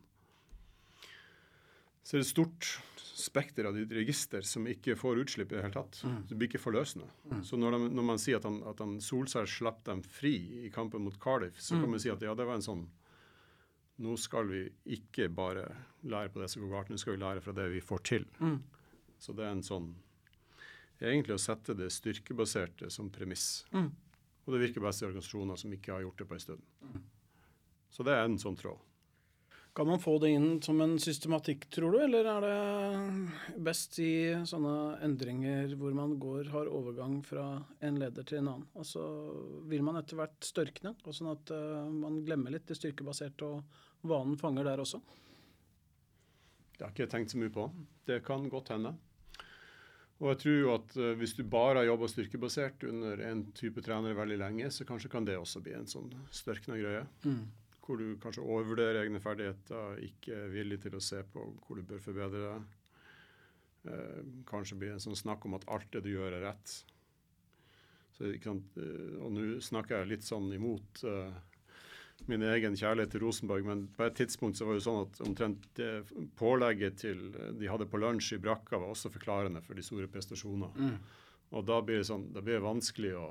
så 2.07 2.15
er 2.15 2.21
det 2.21 2.27
et 2.29 2.31
stort 2.31 2.67
spekter 3.17 3.67
av 3.67 3.75
ditt 3.75 3.91
register 3.91 4.45
som 4.47 4.67
ikke 4.69 4.95
får 4.95 5.19
utslipp 5.25 5.51
i 5.51 5.57
det 5.57 5.63
hele 5.65 5.75
tatt. 5.75 5.97
Mm. 6.07 6.19
Det 6.29 6.37
blir 6.37 6.47
ikke 6.47 6.61
forløsende. 6.63 7.09
Mm. 7.27 7.41
Så 7.43 7.59
når, 7.59 7.75
de, 7.75 7.89
når, 7.97 8.05
man 8.13 8.21
sier 8.21 8.39
at 8.39 8.45
han, 8.47 8.61
at 8.69 8.79
han 8.79 8.93
Solskjær 9.03 9.49
slapp 9.51 9.81
dem 9.89 10.03
fri 10.05 10.35
i 10.63 10.71
kampen 10.71 11.03
mot 11.03 11.17
Cardiff, 11.19 11.59
så 11.59 11.75
mm. 11.75 11.81
kan 11.83 11.91
man 11.91 12.03
si 12.03 12.13
at 12.13 12.23
ja, 12.23 12.35
det 12.37 12.47
var 12.47 12.59
en 12.59 12.65
sånn 12.69 12.87
Nå 14.05 14.13
skal 14.21 14.45
vi 14.45 14.59
ikke 14.93 15.25
bare 15.33 15.63
lære 16.05 16.29
på 16.29 16.37
det 16.37 16.51
som 16.53 16.61
går 16.61 16.69
galt, 16.69 16.89
nå 16.93 16.99
skal 17.01 17.15
vi 17.15 17.21
lære 17.23 17.41
fra 17.41 17.53
det 17.57 17.63
vi 17.73 17.79
får 17.81 18.03
til. 18.05 18.27
Mm. 18.37 18.59
Så 19.17 19.33
det 19.33 19.47
er 19.47 19.55
en 19.55 19.63
sånn 19.65 19.87
egentlig 21.01 21.33
å 21.33 21.41
sette 21.41 21.73
det 21.73 21.87
styrkebaserte 21.95 22.91
som 22.93 23.09
premiss. 23.09 23.65
Mm. 23.73 23.89
Og 24.45 24.53
det 24.53 24.61
virker 24.67 24.85
best 24.85 25.01
i 25.01 25.07
organisasjoner 25.09 25.57
som 25.57 25.73
ikke 25.73 25.95
har 25.95 26.05
gjort 26.05 26.21
det 26.21 26.29
på 26.29 26.37
en 26.37 26.43
stund. 26.45 26.69
Mm. 26.85 27.01
Så 27.89 28.05
det 28.05 28.13
er 28.13 28.27
en 28.27 28.37
sånn 28.37 28.59
tråd. 28.61 28.85
Kan 29.77 29.87
man 29.87 29.99
få 29.99 30.15
det 30.17 30.29
inn 30.33 30.61
som 30.61 30.79
en 30.81 30.95
systematikk, 30.99 31.67
tror 31.69 31.91
du, 31.93 31.99
eller 32.01 32.25
er 32.25 32.45
det 32.47 33.57
best 33.61 33.99
i 34.01 34.33
sånne 34.49 34.95
endringer 35.05 35.75
hvor 35.77 35.91
man 35.93 36.15
går, 36.17 36.47
har 36.49 36.69
overgang 36.73 37.19
fra 37.21 37.43
en 37.85 37.99
leder 38.01 38.25
til 38.25 38.39
en 38.39 38.49
annen? 38.55 38.63
Og 38.73 38.87
så 38.89 39.03
vil 39.69 39.83
man 39.85 39.99
etter 39.99 40.17
hvert 40.17 40.47
størkne, 40.49 40.95
og 41.05 41.13
sånn 41.13 41.29
at 41.29 41.53
uh, 41.53 41.85
man 41.93 42.23
glemmer 42.25 42.55
litt 42.55 42.65
det 42.65 42.79
styrkebaserte, 42.79 43.51
og 43.51 44.09
vanen 44.09 44.39
fanger 44.41 44.65
der 44.65 44.81
også? 44.81 44.97
Det 46.71 46.81
har 46.81 46.89
jeg 46.89 46.95
ikke 46.97 47.09
tenkt 47.13 47.35
så 47.35 47.43
mye 47.43 47.53
på. 47.59 47.67
Det 48.09 48.17
kan 48.25 48.49
godt 48.49 48.73
hende. 48.73 48.95
Og 50.17 50.31
jeg 50.31 50.41
tror 50.41 50.59
jo 50.63 50.73
at 50.73 50.97
uh, 50.97 51.11
hvis 51.21 51.37
du 51.37 51.45
bare 51.45 51.83
har 51.83 51.91
jobba 51.91 52.09
styrkebasert 52.15 52.89
under 52.89 53.21
en 53.29 53.45
type 53.61 53.85
trener 53.85 54.17
veldig 54.17 54.41
lenge, 54.41 54.73
så 54.73 54.89
kanskje 54.89 55.13
kan 55.13 55.29
det 55.29 55.37
også 55.37 55.61
bli 55.61 55.77
en 55.77 55.85
sånn 55.93 56.09
størkna 56.41 56.81
greie. 56.81 57.05
Mm 57.29 57.45
hvor 57.87 58.01
du 58.01 58.17
kanskje 58.21 58.43
overvurderer 58.43 59.01
egne 59.01 59.21
ferdigheter, 59.23 60.01
ikke 60.03 60.35
er 60.43 60.51
villig 60.51 60.81
til 60.83 60.97
å 60.97 61.03
se 61.03 61.21
på 61.31 61.45
hvor 61.63 61.79
du 61.79 61.87
bør 61.87 62.03
forbedre 62.03 62.43
deg. 62.43 62.77
Eh, 63.87 64.21
kanskje 64.49 64.77
blir 64.77 64.91
det 64.91 64.99
en 64.99 65.05
sånn 65.07 65.19
snakk 65.19 65.47
om 65.47 65.55
at 65.57 65.67
alt 65.71 65.89
det 65.95 66.03
du 66.05 66.11
gjør, 66.11 66.35
er 66.35 66.47
rett. 66.49 66.73
Så, 68.17 68.27
eh, 68.27 69.13
og 69.21 69.31
nå 69.35 69.45
snakker 69.63 70.01
jeg 70.01 70.11
litt 70.11 70.25
sånn 70.25 70.49
imot 70.55 71.03
uh, 71.05 71.29
min 72.25 72.43
egen 72.49 72.75
kjærlighet 72.75 73.13
til 73.13 73.21
Rosenborg, 73.23 73.67
men 73.67 73.83
på 73.93 74.07
et 74.07 74.17
tidspunkt 74.17 74.57
så 74.57 74.65
var 74.67 74.77
det 74.77 74.85
sånn 74.87 75.03
at 75.05 75.21
omtrent 75.23 75.67
det 75.77 75.91
pålegget 76.39 76.97
til 77.03 77.27
de 77.31 77.69
hadde 77.69 77.87
på 77.87 78.01
lunsj 78.01 78.33
i 78.35 78.41
brakka, 78.41 78.79
var 78.81 78.89
også 78.91 79.13
forklarende 79.13 79.61
for 79.63 79.77
de 79.77 79.85
store 79.85 80.09
prestasjonene. 80.11 80.71
Mm. 80.75 80.97
Og 81.55 81.67
da 81.69 81.77
blir 81.85 82.01
det 82.01 82.09
sånn, 82.09 82.25
da 82.33 82.43
blir 82.43 82.57
det 82.57 82.65
vanskelig 82.65 83.13
å 83.21 83.27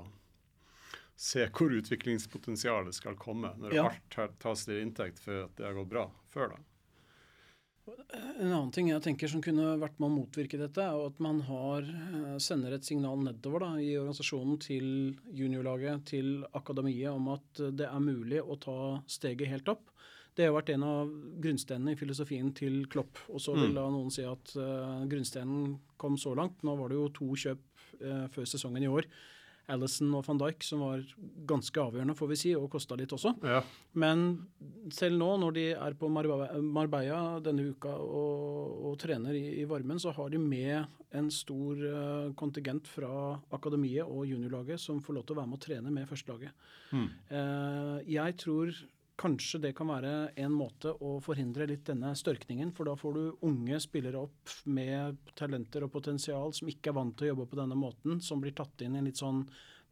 se 1.16 1.46
hvor 1.48 1.72
utviklingspotensialet 1.72 2.94
skal 2.94 3.16
komme, 3.18 3.54
når 3.58 3.74
ja. 3.74 3.88
alt 3.88 4.38
tas 4.42 4.66
til 4.68 4.82
inntekt 4.82 5.20
for 5.22 5.46
at 5.46 5.54
det 5.56 5.64
har 5.64 5.76
gått 5.78 5.92
bra 5.92 6.08
før 6.32 6.52
da. 6.52 6.64
En 7.86 8.50
annen 8.50 8.72
ting 8.74 8.88
jeg 8.90 9.02
tenker 9.04 9.30
som 9.30 9.40
kunne 9.42 9.76
vært 9.78 10.00
med 10.02 10.08
å 10.08 10.14
motvirke 10.16 10.58
dette, 10.58 10.82
er 10.82 11.04
at 11.06 11.20
man 11.22 11.38
har, 11.46 11.86
eh, 11.86 12.36
sender 12.42 12.74
et 12.74 12.84
signal 12.84 13.20
nedover 13.22 13.62
da, 13.62 13.68
i 13.78 13.94
organisasjonen 13.94 14.58
til 14.60 14.88
juniorlaget, 15.32 16.04
til 16.10 16.44
akademiet, 16.52 17.12
om 17.14 17.30
at 17.36 17.62
det 17.78 17.86
er 17.86 18.02
mulig 18.02 18.42
å 18.42 18.58
ta 18.58 19.02
steget 19.06 19.48
helt 19.48 19.70
opp. 19.70 19.92
Det 20.36 20.44
har 20.44 20.52
vært 20.52 20.74
en 20.74 20.82
av 20.82 21.12
grunnstenene 21.40 21.94
i 21.94 21.96
filosofien 21.96 22.50
til 22.52 22.84
Klopp. 22.92 23.22
Og 23.30 23.40
så 23.40 23.54
vil 23.56 23.70
mm. 23.70 23.78
da 23.78 23.86
noen 23.88 24.10
si 24.12 24.26
at 24.28 24.52
uh, 24.60 25.06
grunnstenen 25.08 25.78
kom 25.96 26.18
så 26.20 26.34
langt. 26.36 26.60
Nå 26.66 26.74
var 26.76 26.92
det 26.92 26.98
jo 26.98 27.06
to 27.08 27.28
kjøp 27.40 27.62
uh, 28.02 28.26
før 28.34 28.44
sesongen 28.44 28.84
i 28.84 28.90
år 28.90 29.08
Alison 29.72 30.12
og 30.14 30.22
van 30.26 30.38
Dijk, 30.38 30.62
som 30.62 30.82
var 30.84 31.02
ganske 31.48 31.80
avgjørende, 31.82 32.14
får 32.18 32.30
vi 32.30 32.38
si, 32.38 32.52
og 32.58 32.68
kosta 32.70 32.98
litt 32.98 33.12
også. 33.16 33.32
Ja. 33.46 33.62
Men 33.98 34.26
selv 34.94 35.18
nå, 35.18 35.32
når 35.42 35.56
de 35.56 35.64
er 35.74 35.96
på 35.98 36.10
Marbella 36.12 37.20
denne 37.44 37.68
uka 37.72 37.94
og, 37.98 38.76
og 38.90 38.98
trener 39.02 39.34
i, 39.34 39.44
i, 39.62 39.66
varmen, 39.68 39.98
så 40.02 40.14
har 40.16 40.30
de 40.30 40.40
med 40.42 40.86
en 41.16 41.30
stor 41.32 41.82
uh, 41.82 42.32
kontingent 42.38 42.86
fra 42.90 43.10
akademiet 43.56 44.06
og 44.06 44.26
juniorlaget 44.30 44.82
som 44.82 45.02
får 45.02 45.18
lov 45.18 45.26
til 45.26 45.36
å 45.36 45.40
være 45.40 45.50
med 45.50 45.58
å 45.58 45.64
trene 45.66 45.94
med 45.94 46.10
førstelaget. 46.10 46.68
Mm. 46.92 47.08
Uh, 47.32 47.96
jeg 48.06 48.38
tror 48.42 48.74
Kanskje 49.16 49.62
det 49.62 49.70
kan 49.76 49.88
være 49.88 50.10
en 50.42 50.52
måte 50.52 50.90
å 51.00 51.14
forhindre 51.24 51.64
litt 51.70 51.86
denne 51.88 52.10
størkningen. 52.18 52.74
For 52.76 52.88
da 52.88 52.96
får 53.00 53.14
du 53.16 53.46
unge 53.48 53.78
spillere 53.80 54.20
opp 54.26 54.52
med 54.68 55.16
talenter 55.38 55.86
og 55.86 55.94
potensial 55.94 56.52
som 56.56 56.68
ikke 56.68 56.92
er 56.92 56.98
vant 56.98 57.16
til 57.16 57.28
å 57.28 57.30
jobbe 57.32 57.48
på 57.48 57.60
denne 57.62 57.78
måten, 57.80 58.20
som 58.20 58.42
blir 58.42 58.52
tatt 58.56 58.84
inn 58.84 58.98
i 58.98 59.00
en 59.00 59.08
litt 59.08 59.22
sånn 59.22 59.46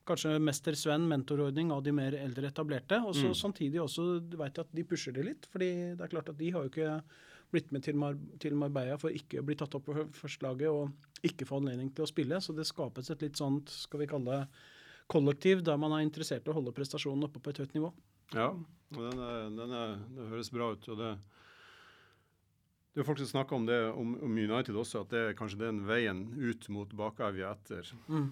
kanskje 0.04 0.37
Mester 0.44 0.76
Sven-mentorordning 0.76 1.72
av 1.72 1.82
de 1.84 1.94
mer 1.96 2.16
eldre 2.18 2.50
etablerte. 2.52 3.00
Og 3.00 3.16
så 3.16 3.30
mm. 3.30 3.38
samtidig 3.40 3.80
også 3.80 4.08
vet 4.34 4.58
jeg 4.58 4.66
at 4.66 4.76
de 4.76 4.87
pusher 4.88 5.16
det 5.16 5.24
litt. 5.30 5.48
fordi 5.52 5.70
det 5.96 6.04
er 6.04 6.12
klart 6.12 6.28
at 6.28 6.38
de 6.38 6.50
har 6.52 6.66
jo 6.66 6.72
ikke 6.72 6.98
blitt 7.54 7.72
med 7.72 7.84
til, 7.87 7.96
Mar 7.96 8.16
til 8.42 8.56
Marbella 8.58 8.98
for 9.00 9.14
ikke 9.14 9.40
å 9.40 9.46
bli 9.46 9.56
tatt 9.56 9.76
opp 9.78 9.87
på 9.88 10.06
førstelaget 10.16 10.68
og 10.68 11.24
ikke 11.24 11.46
få 11.48 11.62
anledning 11.62 11.92
til 11.94 12.04
å 12.04 12.10
spille. 12.10 12.40
Så 12.44 12.52
det 12.56 12.68
skapes 12.68 13.08
et 13.10 13.24
litt 13.24 13.40
sånt, 13.40 13.72
skal 13.72 14.04
vi 14.04 14.10
kalle 14.10 14.40
det, 14.40 14.64
kollektiv 15.08 15.62
der 15.64 15.80
man 15.80 15.92
er 15.92 16.04
interessert 16.04 16.46
i 16.46 16.52
å 16.52 16.56
holde 16.56 16.74
prestasjonen 16.76 17.26
oppe 17.26 17.40
på 17.40 17.52
et 17.52 17.64
høyt 17.64 17.76
nivå. 17.76 17.92
Ja, 18.32 18.48
den 18.94 19.20
er, 19.20 19.48
den 19.52 19.74
er, 19.74 19.96
det 20.16 20.28
høres 20.30 20.50
bra 20.54 20.70
ut. 20.72 20.88
og 20.88 20.98
det, 20.98 21.10
det 22.94 23.02
er 23.02 23.08
folk 23.08 23.20
som 23.20 23.32
snakker 23.32 23.56
om 23.58 23.66
det 23.66 23.80
om, 23.92 24.14
om, 24.22 24.38
United 24.38 24.76
også, 24.76 25.04
at 25.04 25.10
det 25.12 25.20
er 25.20 25.37
kanskje 25.38 25.64
den 25.66 25.82
veien 25.88 26.26
ut 26.38 26.68
mot 26.72 26.94
bakevja 26.96 27.52
etter 27.52 27.90
mm. 28.06 28.30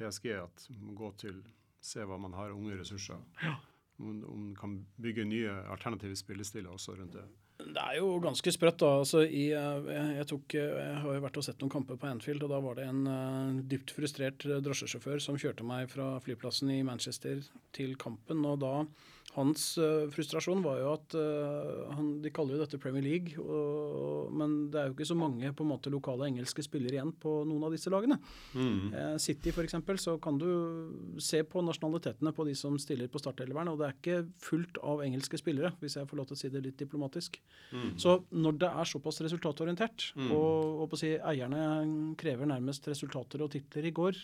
PSG. 0.00 0.30
At 0.40 0.66
man 0.80 0.94
går 0.98 1.12
gå 1.12 1.16
til 1.26 1.44
se 1.84 2.04
hva 2.08 2.18
man 2.20 2.34
har 2.36 2.52
av 2.52 2.58
unge 2.58 2.78
ressurser. 2.80 3.20
Ja. 3.42 3.58
Om, 4.00 4.24
om 4.26 4.38
man 4.48 4.54
kan 4.58 4.78
bygge 4.98 5.26
nye 5.28 5.52
alternative 5.70 6.16
spillestiler 6.18 6.72
også 6.72 6.96
rundt 6.98 7.14
det. 7.14 7.26
Det 7.54 7.78
er 7.78 7.98
jo 8.00 8.16
ganske 8.22 8.50
sprøtt. 8.50 8.80
da. 8.82 8.90
Altså, 9.00 9.22
i, 9.22 9.46
eh, 9.54 9.90
jeg, 10.18 10.26
tok, 10.30 10.56
jeg, 10.58 10.96
har 11.00 11.16
jo 11.16 11.22
vært 11.22 11.38
og 11.38 11.46
sett 11.46 11.60
noen 11.62 11.72
kamper 11.72 11.98
på 12.00 12.08
Anfield, 12.10 12.42
og 12.42 12.50
da 12.50 12.60
var 12.64 12.78
det 12.80 12.88
en 12.90 13.04
uh, 13.06 13.60
dypt 13.70 13.94
frustrert 13.94 14.42
drosjesjåfør 14.42 15.22
som 15.22 15.38
kjørte 15.38 15.66
meg 15.66 15.86
fra 15.92 16.16
flyplassen 16.24 16.72
i 16.74 16.82
Manchester 16.86 17.44
til 17.76 17.94
kampen. 18.00 18.42
og 18.48 18.58
da 18.64 18.74
hans 19.34 19.62
uh, 19.82 20.06
frustrasjon 20.14 20.62
var 20.62 20.78
jo 20.78 20.90
at 20.94 21.14
uh, 21.18 21.90
han, 21.96 22.10
De 22.22 22.30
kaller 22.34 22.56
jo 22.56 22.62
dette 22.62 22.78
Premier 22.82 23.02
League, 23.02 23.40
og, 23.40 24.30
men 24.34 24.68
det 24.70 24.80
er 24.80 24.88
jo 24.88 24.94
ikke 24.94 25.08
så 25.08 25.16
mange 25.18 25.50
på 25.56 25.64
en 25.64 25.70
måte 25.72 25.90
lokale 25.92 26.28
engelske 26.30 26.62
spillere 26.62 26.98
igjen 26.98 27.10
på 27.20 27.32
noen 27.48 27.66
av 27.66 27.74
disse 27.74 27.90
lagene. 27.92 28.20
Mm. 28.54 28.92
Uh, 28.94 29.16
City 29.22 29.50
f.eks. 29.50 29.76
så 30.04 30.16
kan 30.22 30.38
du 30.38 30.46
se 31.22 31.42
på 31.46 31.64
nasjonalitetene 31.66 32.34
på 32.36 32.46
de 32.46 32.54
som 32.58 32.78
stiller 32.80 33.10
på 33.10 33.22
startelveren, 33.22 33.72
og 33.72 33.80
det 33.80 33.88
er 33.88 33.98
ikke 33.98 34.20
fullt 34.44 34.78
av 34.86 35.02
engelske 35.06 35.40
spillere, 35.40 35.74
hvis 35.82 35.98
jeg 35.98 36.10
får 36.10 36.20
lov 36.20 36.30
til 36.30 36.38
å 36.38 36.42
si 36.44 36.52
det 36.54 36.62
litt 36.68 36.78
diplomatisk. 36.84 37.40
Mm. 37.74 37.90
Så 38.00 38.16
når 38.30 38.60
det 38.62 38.70
er 38.70 38.92
såpass 38.92 39.20
resultatorientert, 39.26 40.10
mm. 40.14 40.30
og, 40.36 40.86
og 40.86 40.96
si 41.00 41.14
eierne 41.18 42.14
krever 42.20 42.48
nærmest 42.50 42.86
resultater 42.92 43.42
og 43.42 43.50
titler 43.54 43.90
i 43.90 43.94
går, 43.94 44.22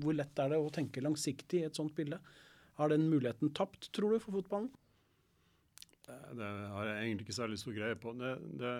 hvor 0.00 0.16
lett 0.16 0.44
er 0.44 0.52
det 0.52 0.60
å 0.60 0.70
tenke 0.74 1.02
langsiktig 1.04 1.64
i 1.64 1.68
et 1.70 1.76
sånt 1.76 1.96
bilde? 1.96 2.20
Har 2.78 2.92
den 2.92 3.08
muligheten 3.10 3.52
tapt, 3.56 3.90
tror 3.96 4.14
du, 4.14 4.22
for 4.22 4.38
fotballen? 4.38 4.70
Det 6.10 6.46
har 6.74 6.88
jeg 6.88 7.04
egentlig 7.04 7.26
ikke 7.26 7.36
særlig 7.36 7.58
stor 7.60 7.76
greie 7.76 7.96
på. 7.98 8.12
Det, 8.18 8.32
det, 8.58 8.74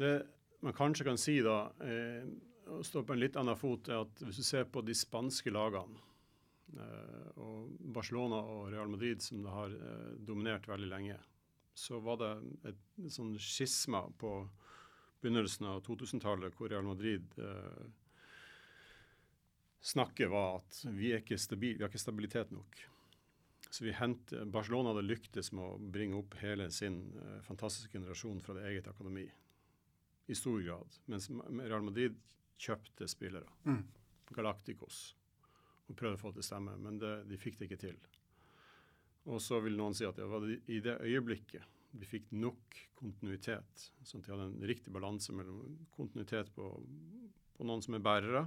det 0.00 0.12
man 0.64 0.74
kanskje 0.74 1.06
kan 1.06 1.20
si 1.20 1.38
da, 1.44 1.58
eh, 1.84 2.26
å 2.74 2.82
stå 2.84 3.04
på 3.06 3.14
en 3.14 3.22
litt 3.22 3.38
annen 3.38 3.58
fot, 3.58 3.88
er 3.88 4.02
at 4.02 4.22
hvis 4.24 4.40
du 4.40 4.46
ser 4.46 4.66
på 4.70 4.82
de 4.84 4.96
spanske 4.96 5.52
lagene, 5.54 6.00
eh, 6.74 7.28
og 7.38 7.76
Barcelona 7.94 8.40
og 8.42 8.72
Real 8.72 8.90
Madrid, 8.90 9.22
som 9.22 9.44
det 9.44 9.54
har 9.54 9.76
eh, 9.76 10.16
dominert 10.18 10.66
veldig 10.68 10.90
lenge, 10.90 11.18
så 11.78 12.00
var 12.02 12.18
det 12.18 12.32
et, 12.72 12.82
et 13.04 13.14
sånn 13.14 13.36
skisma 13.38 14.02
på 14.18 14.32
begynnelsen 15.22 15.66
av 15.70 15.82
2000-tallet 15.86 16.54
hvor 16.58 16.70
Real 16.70 16.86
Madrid 16.86 17.38
eh, 17.38 17.86
snakket 19.80 20.30
var 20.30 20.60
at 20.60 20.80
vi, 20.90 21.12
er 21.12 21.22
ikke 21.22 21.38
stabil, 21.40 21.76
vi 21.78 21.84
har 21.84 21.92
ikke 21.92 22.02
stabilitet 22.02 22.50
nok. 22.54 22.80
Så 23.70 23.84
vi 23.84 23.92
henter, 23.92 24.46
Barcelona 24.48 24.94
hadde 24.94 25.04
lyktes 25.04 25.52
med 25.52 25.64
å 25.64 25.90
bringe 25.92 26.16
opp 26.18 26.38
hele 26.40 26.70
sin 26.72 27.02
uh, 27.18 27.38
fantastiske 27.44 27.92
generasjon 27.92 28.40
fra 28.44 28.56
det 28.56 28.64
eget 28.70 28.88
akademi. 28.88 29.26
I 30.28 30.36
stor 30.36 30.60
grad. 30.64 30.98
Mens 31.08 31.28
Real 31.30 31.84
Madrid 31.84 32.16
kjøpte 32.60 33.08
spillere. 33.08 33.48
Mm. 33.68 33.82
Galacticos. 34.36 35.02
Og 35.88 35.96
prøvde 35.96 36.18
å 36.18 36.20
få 36.20 36.32
det 36.32 36.40
til 36.40 36.48
stemme, 36.50 36.76
men 36.80 37.00
det, 37.00 37.12
de 37.28 37.40
fikk 37.40 37.60
det 37.60 37.68
ikke 37.68 37.82
til. 37.86 37.98
Og 39.28 39.40
så 39.44 39.60
vil 39.64 39.76
noen 39.76 39.96
si 39.96 40.08
at 40.08 40.16
det 40.16 40.28
var 40.28 40.44
i 40.48 40.80
det 40.84 41.00
øyeblikket 41.04 41.64
vi 41.96 42.08
fikk 42.08 42.32
nok 42.36 42.80
kontinuitet, 42.98 43.86
sånn 44.04 44.20
at 44.20 44.26
de 44.26 44.34
hadde 44.34 44.48
en 44.50 44.68
riktig 44.68 44.92
balanse 44.92 45.32
mellom 45.34 45.78
kontinuitet 45.94 46.50
på, 46.56 46.68
på 47.56 47.66
noen 47.66 47.84
som 47.84 47.96
er 47.96 48.04
bærere, 48.04 48.44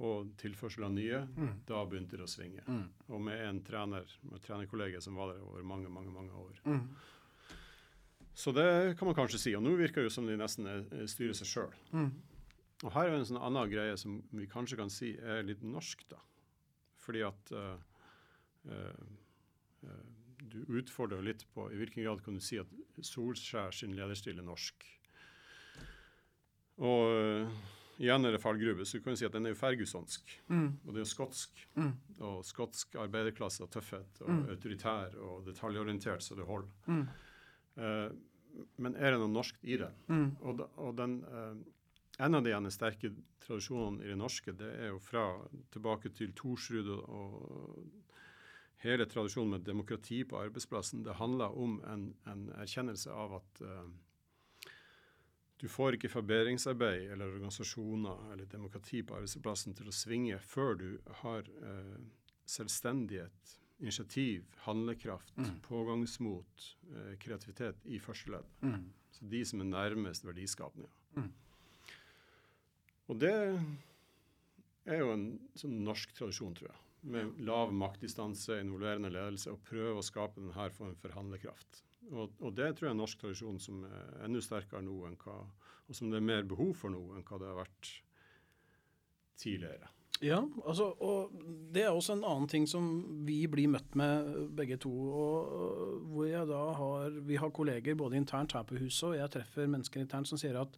og 0.00 0.30
tilførsel 0.40 0.86
av 0.86 0.92
nye, 0.96 1.22
mm. 1.36 1.52
da 1.68 1.82
begynte 1.84 2.16
det 2.16 2.24
å 2.24 2.30
svinge. 2.30 2.64
Mm. 2.64 2.84
Og 3.12 3.22
med 3.24 3.42
en 3.44 3.60
trener, 3.64 4.14
med 4.30 4.42
trenerkollega 4.44 5.02
som 5.04 5.18
var 5.20 5.34
der 5.34 5.42
over 5.44 5.66
mange, 5.66 5.90
mange, 5.92 6.12
mange 6.14 6.32
år. 6.40 6.62
Mm. 6.64 6.86
Så 8.40 8.54
det 8.56 8.96
kan 8.98 9.10
man 9.10 9.18
kanskje 9.18 9.42
si. 9.42 9.52
Og 9.58 9.64
nå 9.64 9.74
virker 9.76 10.00
det 10.00 10.08
jo 10.08 10.14
som 10.14 10.28
de 10.28 10.38
nesten 10.40 10.68
styrer 11.10 11.36
seg 11.36 11.50
sjøl. 11.50 11.74
Mm. 11.92 12.08
Og 12.80 12.94
her 12.94 13.10
er 13.10 13.18
en 13.18 13.26
sånn 13.28 13.42
annen 13.42 13.68
greie 13.68 13.96
som 14.00 14.20
vi 14.32 14.48
kanskje 14.48 14.78
kan 14.80 14.92
si 14.92 15.12
er 15.18 15.44
litt 15.44 15.60
norsk, 15.66 16.06
da. 16.08 16.20
Fordi 17.00 17.24
at 17.26 17.52
uh, 17.52 17.74
uh, 18.70 19.02
uh, 19.84 20.06
du 20.40 20.62
utfordrer 20.80 21.24
litt 21.24 21.44
på 21.52 21.66
i 21.68 21.76
hvilken 21.76 22.06
grad 22.06 22.22
kan 22.24 22.38
du 22.38 22.44
si 22.44 22.56
at 22.60 22.70
Solskjær 23.04 23.76
sin 23.76 23.92
lederstil 23.98 24.40
er 24.40 24.48
norsk. 24.48 24.86
Og 26.80 27.52
igjen 28.00 28.24
er 28.24 28.34
det 28.34 28.40
fallgruve, 28.42 28.86
så 28.86 28.98
du 28.98 29.04
kan 29.04 29.18
si 29.18 29.26
at 29.28 29.34
den 29.36 29.46
er 29.46 29.54
jo 29.54 29.60
fergusonsk. 29.60 30.32
Mm. 30.48 30.68
Og 30.84 30.92
det 30.92 31.02
er 31.02 31.04
jo 31.04 31.10
skotsk. 31.10 31.60
Mm. 31.76 31.92
Og 32.26 32.38
skotsk 32.48 32.96
arbeiderklasse 33.00 33.64
og 33.66 33.72
tøffhet 33.74 34.22
og 34.24 34.32
mm. 34.32 34.40
autoritær 34.54 35.18
og 35.20 35.44
detaljorientert 35.48 36.24
så 36.24 36.38
det 36.38 36.48
holder. 36.48 36.72
Uh, 37.80 38.08
men 38.82 38.96
er 38.96 39.14
det 39.14 39.20
noe 39.20 39.32
norsk 39.32 39.60
i 39.62 39.76
det? 39.80 39.90
Mm. 40.08 40.30
Og, 40.40 40.64
og, 40.80 40.94
den 40.98 41.20
uh, 41.28 41.60
en 42.20 42.36
av 42.36 42.44
de 42.44 42.72
sterke 42.72 43.12
tradisjonene 43.44 44.04
i 44.04 44.12
det 44.12 44.18
norske, 44.20 44.52
det 44.56 44.68
er 44.80 44.90
jo 44.92 45.00
fra 45.00 45.24
tilbake 45.72 46.12
til 46.16 46.34
Thorsrud 46.36 46.88
og, 46.96 47.04
og 47.08 48.84
hele 48.84 49.06
tradisjonen 49.08 49.56
med 49.56 49.64
demokrati 49.68 50.22
på 50.28 50.40
arbeidsplassen. 50.40 51.04
Det 51.04 51.20
handler 51.20 51.56
om 51.56 51.78
en, 51.88 52.10
en 52.28 52.48
erkjennelse 52.60 53.12
av 53.12 53.40
at 53.40 53.62
uh, 53.64 53.84
du 55.60 55.68
får 55.68 55.96
ikke 55.96 56.08
forbedringsarbeid 56.08 57.10
eller 57.12 57.34
organisasjoner 57.34 58.32
eller 58.32 58.48
demokrati 58.48 59.02
på 59.04 59.18
arbeidsplassen 59.18 59.76
til 59.76 59.90
å 59.90 59.94
svinge 59.94 60.38
før 60.40 60.78
du 60.80 60.86
har 61.20 61.44
eh, 61.44 61.98
selvstendighet, 62.48 63.56
initiativ, 63.80 64.46
handlekraft, 64.64 65.36
mm. 65.36 65.58
pågangsmot, 65.66 66.66
eh, 66.94 67.12
kreativitet 67.20 67.84
i 67.84 68.00
første 68.00 68.32
ledd. 68.32 68.48
Mm. 68.64 68.88
Så 69.12 69.28
de 69.34 69.44
som 69.44 69.60
er 69.60 69.70
nærmest 69.74 70.24
verdiskapende. 70.24 70.88
Mm. 71.16 71.30
Og 73.10 73.20
det 73.20 73.34
er 74.86 75.02
jo 75.02 75.12
en 75.12 75.26
sånn 75.58 75.80
norsk 75.84 76.14
tradisjon, 76.16 76.56
tror 76.56 76.70
jeg. 76.70 76.82
Med 77.10 77.36
lav 77.44 77.72
maktdistanse, 77.72 78.60
involverende 78.60 79.12
ledelse, 79.12 79.52
og 79.52 79.64
prøve 79.66 80.00
å 80.00 80.04
skape 80.04 80.40
denne 80.40 80.72
form 80.76 80.96
for 81.00 81.16
handlekraft. 81.16 81.82
Og, 82.10 82.34
og, 82.40 82.50
det 82.56 82.72
tror 82.76 82.88
jeg 82.88 82.94
er 82.94 82.98
norsk 82.98 83.22
tradisjon 83.22 83.60
som 83.62 83.84
er 83.86 84.26
enda 84.26 84.42
sterkere 84.42 84.82
nå 84.82 84.96
enn 85.06 85.18
hva, 85.20 85.38
og 85.86 85.96
som 85.96 86.10
det 86.10 86.18
er 86.18 86.26
mer 86.26 86.46
behov 86.48 86.74
for 86.78 86.92
nå 86.92 87.02
enn 87.14 87.26
hva 87.26 87.38
det 87.40 87.50
har 87.50 87.58
vært 87.60 87.90
tidligere. 89.40 89.90
Ja, 90.20 90.42
altså, 90.68 90.90
og 91.00 91.30
det 91.72 91.86
er 91.86 91.94
også 91.96 92.18
en 92.18 92.26
annen 92.28 92.48
ting 92.50 92.66
som 92.68 92.88
vi 93.24 93.38
blir 93.48 93.70
møtt 93.72 93.94
med 93.96 94.50
begge 94.58 94.76
to. 94.82 94.90
og 94.92 96.02
hvor 96.12 96.26
jeg 96.28 96.48
da 96.50 96.60
har, 96.76 97.10
Vi 97.24 97.36
har 97.40 97.50
kolleger 97.50 97.94
både 97.94 98.16
internt 98.16 98.52
her 98.52 98.66
på 98.68 98.76
huset, 98.76 99.08
og 99.08 99.16
jeg 99.16 99.30
treffer 99.30 99.70
mennesker 99.70 100.00
internt 100.00 100.28
som 100.28 100.38
sier 100.38 100.60
at 100.60 100.76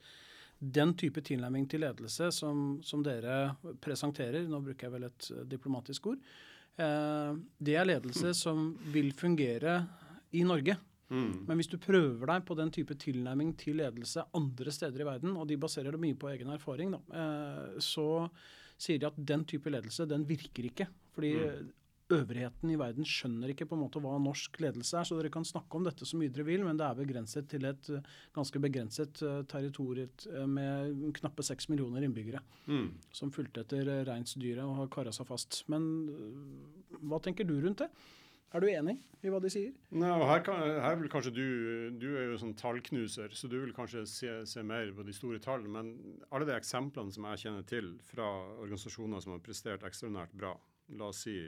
den 0.63 0.95
type 0.95 1.21
tilnærming 1.21 1.67
til 1.67 1.83
ledelse 1.83 2.31
som, 2.31 2.79
som 2.85 3.03
dere 3.03 3.57
presenterer, 3.83 4.47
nå 4.47 4.61
bruker 4.63 4.87
jeg 4.87 4.93
vel 4.93 5.09
et 5.09 5.31
diplomatisk 5.51 6.07
ord, 6.13 6.21
eh, 6.79 7.33
det 7.59 7.75
er 7.75 7.89
ledelse 7.89 8.31
som 8.39 8.77
vil 8.95 9.11
fungere 9.13 9.81
i 10.31 10.45
Norge. 10.47 10.77
Mm. 11.13 11.45
Men 11.49 11.61
hvis 11.61 11.69
du 11.69 11.77
prøver 11.83 12.25
deg 12.31 12.47
på 12.49 12.57
den 12.59 12.73
type 12.73 12.97
tilnærming 13.01 13.53
til 13.61 13.79
ledelse 13.83 14.25
andre 14.37 14.73
steder 14.73 15.05
i 15.05 15.11
verden, 15.11 15.37
og 15.37 15.47
de 15.51 15.61
baserer 15.61 15.93
det 15.93 16.01
mye 16.01 16.17
på 16.19 16.33
egen 16.33 16.55
erfaring, 16.55 16.95
da, 16.97 17.03
eh, 17.21 17.79
så 17.85 18.09
sier 18.81 19.03
de 19.03 19.11
at 19.11 19.23
den 19.33 19.45
type 19.49 19.71
ledelse, 19.71 20.09
den 20.09 20.25
virker 20.27 20.67
ikke. 20.71 20.89
Fordi 21.13 21.33
mm. 21.37 21.69
øvrigheten 22.17 22.73
i 22.73 22.79
verden 22.81 23.07
skjønner 23.07 23.53
ikke 23.53 23.67
på 23.69 23.77
en 23.77 23.83
måte 23.85 24.01
hva 24.03 24.15
norsk 24.25 24.57
ledelse 24.65 24.97
er. 24.99 25.07
Så 25.09 25.19
dere 25.19 25.31
kan 25.35 25.47
snakke 25.47 25.77
om 25.77 25.85
dette 25.87 26.09
så 26.09 26.17
mye 26.19 26.33
dere 26.33 26.49
vil, 26.49 26.65
men 26.65 26.81
det 26.81 26.89
er 26.89 26.99
begrenset 26.99 27.51
til 27.53 27.69
et 27.69 27.93
eh, 27.93 28.09
ganske 28.35 28.65
begrenset 28.65 29.23
uh, 29.27 29.43
territorium 29.53 30.57
med 30.57 31.13
knappe 31.21 31.45
seks 31.45 31.69
millioner 31.69 32.09
innbyggere. 32.09 32.41
Mm. 32.73 32.89
Som 33.13 33.35
fulgte 33.37 33.67
etter 33.67 33.93
reinsdyret 34.09 34.65
og 34.65 34.81
har 34.81 34.91
kara 34.97 35.13
seg 35.15 35.29
fast. 35.29 35.63
Men 35.73 35.87
hva 37.05 37.21
tenker 37.23 37.47
du 37.47 37.59
rundt 37.61 37.85
det? 37.85 37.93
Er 38.53 38.61
du 38.61 38.69
enig 38.69 38.99
i 39.25 39.31
hva 39.33 39.39
de 39.41 39.49
sier? 39.53 39.73
Nei, 39.97 40.11
og 40.13 40.27
her, 40.29 40.43
kan, 40.45 40.61
her, 40.61 40.97
vil 41.01 41.11
kanskje 41.13 41.33
du 41.33 41.47
Du 42.03 42.09
er 42.11 42.27
jo 42.29 42.41
sånn 42.41 42.57
tallknuser, 42.59 43.33
så 43.33 43.49
du 43.49 43.57
vil 43.63 43.73
kanskje 43.77 44.05
se, 44.11 44.33
se 44.49 44.65
mer 44.67 44.93
på 44.97 45.07
de 45.07 45.15
store 45.17 45.41
tallene. 45.41 45.73
Men 45.73 46.23
alle 46.29 46.49
de 46.49 46.57
eksemplene 46.57 47.15
som 47.15 47.29
jeg 47.31 47.45
kjenner 47.47 47.69
til 47.69 47.95
fra 48.11 48.29
organisasjoner 48.59 49.25
som 49.25 49.37
har 49.37 49.45
prestert 49.47 49.87
ekstraordinært 49.89 50.37
bra, 50.37 50.53
la 50.99 51.09
oss 51.09 51.25
si 51.25 51.39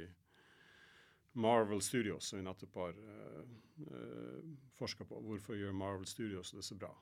Marvel 1.34 1.82
Studios, 1.82 2.30
som 2.30 2.38
vi 2.38 2.46
nettopp 2.46 2.76
har 2.78 2.94
uh, 2.94 3.40
eh, 3.42 3.96
eh, 3.98 4.50
forska 4.78 5.04
på. 5.10 5.18
Hvorfor 5.28 5.58
gjør 5.58 5.74
Marvel 5.74 6.06
Studios 6.06 6.54
det 6.54 6.62
så 6.62 6.78
bra? 6.78 6.92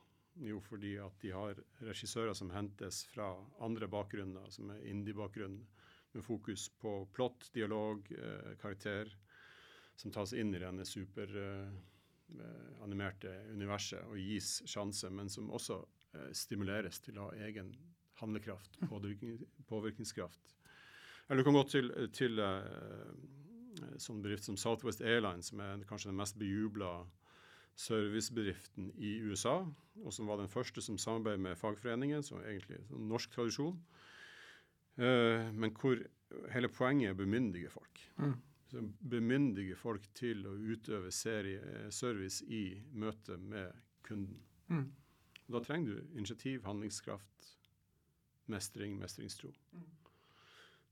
Jo, 0.41 0.57
fordi 0.65 0.95
at 0.97 1.19
de 1.21 1.29
har 1.31 1.59
regissører 1.85 2.33
som 2.33 2.49
hentes 2.49 3.03
fra 3.11 3.29
andre 3.61 3.87
bakgrunner, 3.87 4.49
som 4.49 4.73
er 4.73 4.81
indie-bakgrunn, 4.89 5.61
med 6.13 6.25
fokus 6.25 6.67
på 6.81 7.07
plott, 7.13 7.47
dialog, 7.53 8.09
uh, 8.17 8.55
karakter 8.61 9.13
som 9.95 10.11
tas 10.11 10.33
inn 10.33 10.55
i 10.55 10.59
denne 10.61 10.85
superanimerte 10.87 13.29
uh, 13.29 13.51
universet 13.53 14.03
og 14.09 14.17
gis 14.17 14.63
sjanse, 14.69 15.09
men 15.13 15.29
som 15.29 15.51
også 15.53 15.77
uh, 15.83 16.31
stimuleres 16.35 16.99
til 17.03 17.17
å 17.19 17.23
ha 17.29 17.35
egen 17.47 17.75
handlekraft, 18.21 18.79
påvirkningskraft. 19.71 20.55
Eller 21.27 21.39
du 21.39 21.45
kan 21.47 21.57
gå 21.57 21.63
til, 21.71 21.85
til 22.15 22.33
uh, 22.41 23.11
sånn 24.01 24.23
bedrift 24.23 24.45
som 24.47 24.57
Southwest 24.59 25.01
Airlines, 25.01 25.47
som 25.51 25.57
er 25.63 25.87
kanskje 25.89 26.09
den 26.11 26.21
mest 26.21 26.35
bejubla 26.39 26.91
servicebedriften 27.79 28.85
i 29.01 29.11
USA, 29.25 29.55
og 30.03 30.11
som 30.13 30.27
var 30.29 30.37
den 30.37 30.51
første 30.51 30.81
som 30.85 30.97
samarbeidet 31.01 31.41
med 31.41 31.57
fagforeningen, 31.57 32.21
som 32.25 32.37
egentlig 32.43 32.77
er 32.77 32.83
norsk 33.13 33.29
tradisjon. 33.33 33.77
Uh, 34.99 35.41
men 35.53 35.69
hvor 35.73 35.95
hele 36.53 36.69
poenget 36.73 37.07
er 37.09 37.15
å 37.15 37.23
bemyndige 37.23 37.69
folk. 37.73 37.95
Mm 38.21 38.35
som 38.73 38.89
bemyndiger 38.99 39.77
folk 39.77 40.05
til 40.17 40.47
å 40.49 40.55
utøve 40.57 41.11
serie, 41.13 41.61
eh, 41.61 41.89
service 41.93 42.41
i 42.49 42.81
møte 42.91 43.37
med 43.37 43.73
kunden. 44.01 44.39
Mm. 44.69 44.87
Da 45.53 45.61
trenger 45.61 45.93
du 45.99 46.17
initiativ, 46.17 46.63
handlingskraft, 46.65 47.49
mestring, 48.49 48.97
mestringstro. 48.97 49.51
Mm. 49.73 49.85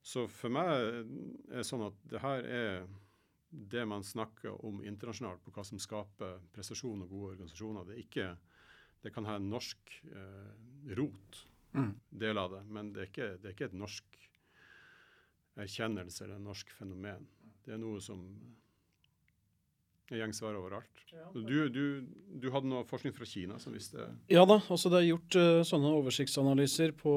Så 0.02 0.28
for 0.30 0.54
meg 0.54 0.70
er 0.70 1.58
det 1.58 1.66
sånn 1.66 1.88
at 1.88 1.98
det 2.10 2.22
her 2.22 2.46
er 2.46 2.86
det 3.50 3.84
man 3.90 4.06
snakker 4.06 4.62
om 4.66 4.84
internasjonalt 4.86 5.42
på 5.44 5.52
hva 5.56 5.66
som 5.68 5.82
skaper 5.82 6.40
prestasjon 6.54 7.04
og 7.04 7.12
gode 7.12 7.34
organisasjoner. 7.34 7.90
Det, 7.90 7.98
ikke, 8.06 8.30
det 9.02 9.12
kan 9.14 9.28
ha 9.28 9.36
en 9.40 9.50
norsk 9.52 9.98
eh, 10.06 10.54
rot, 10.98 11.42
mm. 11.74 11.92
del 12.24 12.38
av 12.38 12.54
det, 12.56 12.64
men 12.70 12.94
det 12.94 13.08
er, 13.08 13.12
ikke, 13.12 13.30
det 13.42 13.50
er 13.50 13.58
ikke 13.58 13.72
et 13.72 13.82
norsk 13.82 14.22
erkjennelse 15.62 16.26
eller 16.26 16.40
et 16.40 16.46
norsk 16.46 16.72
fenomen. 16.78 17.28
Det 17.66 17.76
er 17.76 17.82
noe 17.82 18.02
som 18.04 18.24
er 20.12 20.22
gjengsvare 20.26 20.60
overalt. 20.60 21.02
Du, 21.34 21.68
du, 21.68 21.84
du, 22.40 22.46
hadde 22.54 22.70
noe 22.72 22.86
forskning 22.88 23.12
fra 23.16 23.26
Kina 23.28 23.58
som 23.60 23.74
viste 23.76 24.06
Ja 24.32 24.46
da. 24.48 24.58
altså 24.72 24.88
Det 24.92 25.02
er 25.02 25.08
gjort 25.10 25.36
uh, 25.36 25.62
sånne 25.68 25.92
oversiktsanalyser 25.98 26.94
på 27.00 27.14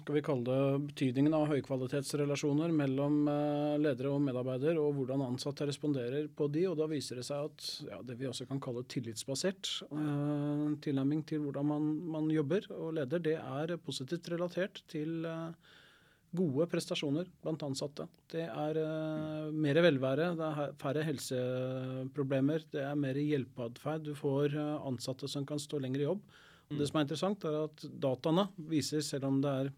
skal 0.00 0.16
vi 0.16 0.22
kalle 0.26 0.46
det, 0.48 0.80
betydningen 0.88 1.36
av 1.38 1.46
høykvalitetsrelasjoner 1.52 2.74
mellom 2.74 3.20
uh, 3.30 3.76
ledere 3.78 4.10
og 4.10 4.22
medarbeider, 4.26 4.80
og 4.82 4.98
hvordan 4.98 5.22
ansatte 5.28 5.68
responderer 5.70 6.26
på 6.34 6.50
de. 6.50 6.66
og 6.70 6.78
Da 6.80 6.90
viser 6.90 7.20
det 7.20 7.26
seg 7.28 7.50
at 7.50 7.68
ja, 7.86 8.00
det 8.06 8.18
vi 8.18 8.30
også 8.30 8.48
kan 8.50 8.62
kalle 8.62 8.82
tillitsbasert 8.90 9.74
uh, 9.92 10.66
tilnærming 10.82 11.22
til 11.30 11.44
hvordan 11.46 11.70
man, 11.70 11.92
man, 12.16 12.30
jobber 12.34 12.66
og 12.74 12.96
leder, 12.98 13.22
det 13.22 13.38
er 13.38 13.78
positivt 13.78 14.30
relatert 14.34 14.82
til 14.90 15.22
uh, 15.26 15.54
gode 16.36 16.66
prestasjoner 16.70 17.28
blant 17.42 17.62
ansatte. 17.66 18.06
Det 18.30 18.44
er 18.46 18.78
uh, 18.78 19.50
mer 19.50 19.80
velvære, 19.82 20.30
det 20.38 20.46
er 20.46 20.74
færre 20.80 21.04
helseproblemer, 21.06 22.66
det 22.70 22.84
er 22.86 22.98
mer 22.98 23.18
hjelpeatferd. 23.18 24.06
Du 24.06 24.14
får 24.18 24.54
uh, 24.54 24.78
ansatte 24.86 25.30
som 25.30 25.46
kan 25.46 25.60
stå 25.62 25.80
lenger 25.82 26.04
i 26.04 26.06
jobb. 26.06 26.22
Mm. 26.70 26.78
Det 26.78 26.88
som 26.88 27.00
er 27.00 27.06
interessant, 27.06 27.46
er 27.48 27.58
at 27.64 27.86
dataene 28.04 28.46
viser, 28.70 29.02
selv 29.06 29.26
om 29.30 29.40
det 29.42 29.56
er 29.64 29.72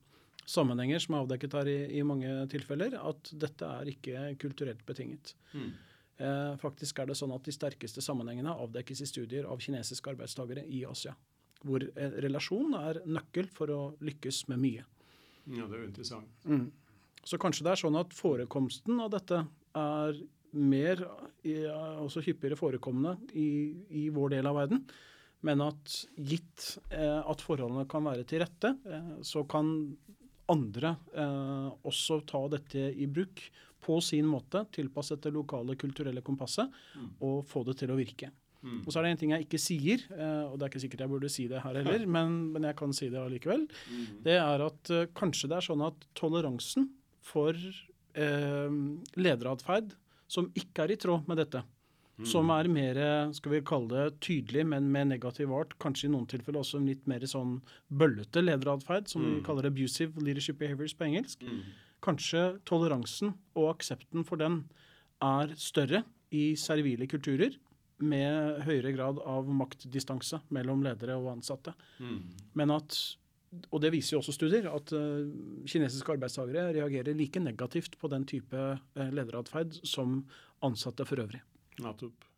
sammenhenger 0.53 1.01
som 1.01 1.17
er 1.17 1.25
avdekket 1.25 1.57
her 1.57 1.73
i, 1.73 1.79
i 2.01 2.05
mange 2.05 2.35
tilfeller, 2.53 2.99
at 3.01 3.33
dette 3.33 3.73
er 3.81 3.93
ikke 3.95 4.29
kulturelt 4.43 4.85
betinget. 4.89 5.35
Mm. 5.57 5.73
Uh, 6.21 6.55
faktisk 6.61 7.01
er 7.01 7.09
det 7.09 7.17
sånn 7.19 7.33
at 7.35 7.49
de 7.49 7.55
sterkeste 7.57 8.05
sammenhengene 8.05 8.53
avdekkes 8.53 9.01
i 9.03 9.09
studier 9.09 9.49
av 9.49 9.63
kinesiske 9.65 10.13
arbeidstakere 10.13 10.67
i 10.69 10.85
Asia. 10.85 11.17
Hvor 11.63 11.85
relasjon 11.95 12.75
er 12.75 13.05
nøkkel 13.07 13.49
for 13.55 13.71
å 13.71 13.83
lykkes 14.03 14.49
med 14.51 14.61
mye. 14.61 14.85
Ja, 15.51 15.67
det 15.67 15.77
er 15.77 15.83
jo 15.83 15.89
interessant. 15.89 16.47
Mm. 16.47 16.69
Så 17.23 17.39
kanskje 17.41 17.67
det 17.67 17.75
er 17.75 17.83
sånn 17.83 17.99
at 17.99 18.15
forekomsten 18.17 19.01
av 19.03 19.13
dette 19.15 19.45
er 19.79 20.21
mer, 20.53 21.01
også 22.03 22.23
hyppigere 22.27 22.59
forekommende 22.59 23.17
i, 23.39 23.49
i 24.03 24.09
vår 24.13 24.37
del 24.37 24.51
av 24.51 24.59
verden. 24.59 24.83
Men 25.43 25.63
at 25.65 25.95
gitt 26.15 26.77
eh, 26.95 27.19
at 27.19 27.43
forholdene 27.43 27.87
kan 27.91 28.05
være 28.07 28.27
til 28.29 28.45
rette, 28.45 28.77
eh, 28.87 29.15
så 29.27 29.43
kan 29.51 29.73
andre 30.53 30.95
eh, 31.19 31.69
også 31.89 32.21
ta 32.29 32.45
dette 32.53 32.91
i 32.93 33.09
bruk 33.11 33.43
på 33.83 33.99
sin 34.05 34.29
måte, 34.31 34.63
tilpasset 34.75 35.25
det 35.25 35.33
lokale 35.35 35.75
kulturelle 35.79 36.23
kompasset, 36.23 36.71
mm. 36.95 37.09
og 37.27 37.43
få 37.51 37.65
det 37.67 37.81
til 37.81 37.91
å 37.91 37.99
virke. 37.99 38.31
Mm. 38.63 38.83
Og 38.87 38.93
så 38.93 39.01
er 39.01 39.07
det 39.07 39.13
en 39.13 39.21
ting 39.21 39.33
jeg 39.35 39.47
ikke 39.47 39.59
sier, 39.61 40.05
eh, 40.15 40.45
og 40.47 40.55
det 40.55 40.65
er 40.65 40.71
ikke 40.71 40.83
sikkert 40.85 41.05
jeg 41.05 41.13
burde 41.13 41.31
si 41.35 41.49
det 41.51 41.63
her 41.65 41.79
heller, 41.81 42.07
men, 42.17 42.39
men 42.55 42.69
jeg 42.71 42.79
kan 42.79 42.95
si 42.95 43.11
det 43.11 43.19
allikevel. 43.19 43.67
Mm. 43.91 44.05
Det 44.27 44.39
er 44.39 44.67
at 44.69 44.93
uh, 44.95 45.05
kanskje 45.19 45.51
det 45.51 45.59
er 45.59 45.67
sånn 45.67 45.85
at 45.87 46.07
toleransen 46.19 46.89
for 47.23 47.59
eh, 47.59 48.79
lederatferd 49.19 49.95
som 50.31 50.49
ikke 50.59 50.87
er 50.87 50.95
i 50.95 50.99
tråd 51.01 51.27
med 51.29 51.39
dette, 51.43 51.61
mm. 51.63 52.27
som 52.31 52.51
er 52.55 52.71
mer 52.73 53.01
skal 53.37 53.57
vi 53.57 53.61
kalle 53.67 53.91
det 53.93 54.23
tydelig, 54.25 54.65
men 54.71 54.89
med 54.95 55.11
negativ 55.11 55.53
art, 55.55 55.75
kanskje 55.83 56.09
i 56.09 56.13
noen 56.15 56.29
tilfeller 56.31 56.63
også 56.63 56.81
en 56.81 56.89
litt 56.89 57.05
mer 57.11 57.27
sånn 57.29 57.59
bøllete 57.91 58.43
lederatferd, 58.43 59.11
som 59.11 59.27
vi 59.27 59.35
mm. 59.37 59.43
kaller 59.47 59.69
abusive 59.69 60.23
leadership 60.25 60.63
behaviors 60.63 60.97
på 60.97 61.11
engelsk. 61.11 61.45
Mm. 61.45 61.67
Kanskje 62.03 62.47
toleransen 62.67 63.35
og 63.59 63.75
aksepten 63.75 64.25
for 64.27 64.41
den 64.41 64.63
er 65.23 65.53
større 65.61 66.03
i 66.35 66.55
servile 66.59 67.07
kulturer 67.11 67.59
med 68.03 68.63
høyere 68.67 68.93
grad 68.97 69.21
av 69.25 69.49
maktdistanse 69.49 70.43
mellom 70.55 70.85
ledere 70.85 71.17
og 71.21 71.33
ansatte. 71.37 71.75
Mm. 72.03 72.23
Men 72.59 72.75
at 72.75 72.99
og 73.69 73.83
det 73.85 73.93
viser 73.93 74.17
jo 74.17 74.23
også 74.23 74.33
studier, 74.35 74.69
at 74.73 74.93
uh, 74.97 75.29
kinesiske 75.69 76.15
arbeidstakere 76.15 76.71
reagerer 76.79 77.17
like 77.17 77.41
negativt 77.41 77.99
på 78.01 78.09
den 78.09 78.25
type 78.29 78.57
uh, 78.57 79.09
lederatferd 79.13 79.77
som 79.85 80.23
ansatte 80.65 81.05
for 81.09 81.21
øvrig. 81.21 81.43
Nettopp. 81.83 82.29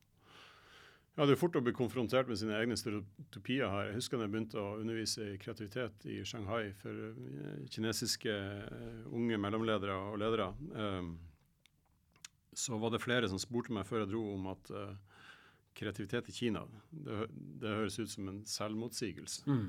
Ja, 1.15 1.23
Det 1.23 1.37
er 1.37 1.39
fort 1.39 1.55
å 1.55 1.63
bli 1.63 1.71
konfrontert 1.77 2.27
med 2.27 2.41
sine 2.41 2.57
egne 2.59 2.75
stereotypier 2.75 3.71
her. 3.71 3.93
Jeg 3.93 4.01
husker 4.01 4.19
da 4.19 4.27
jeg 4.27 4.33
begynte 4.35 4.59
å 4.59 4.81
undervise 4.81 5.29
i 5.31 5.39
kreativitet 5.39 6.09
i 6.11 6.19
Shanghai 6.27 6.73
for 6.81 6.91
uh, 7.15 7.63
kinesiske 7.71 8.35
unge 9.15 9.39
mellomledere 9.39 9.95
og 10.11 10.19
ledere. 10.19 10.51
Um, 10.75 11.15
så 12.55 12.75
var 12.83 12.91
det 12.91 13.03
flere 13.03 13.31
som 13.31 13.39
spurte 13.39 13.75
meg 13.75 13.87
før 13.87 14.03
jeg 14.03 14.15
dro 14.17 14.27
om 14.35 14.51
at 14.51 14.75
kreativitet 15.75 16.29
i 16.31 16.37
Kina, 16.37 16.63
det, 16.91 17.27
det 17.61 17.75
høres 17.81 17.99
ut 17.99 18.13
som 18.13 18.31
en 18.31 18.41
selvmotsigelse. 18.49 19.45
Mm. 19.51 19.69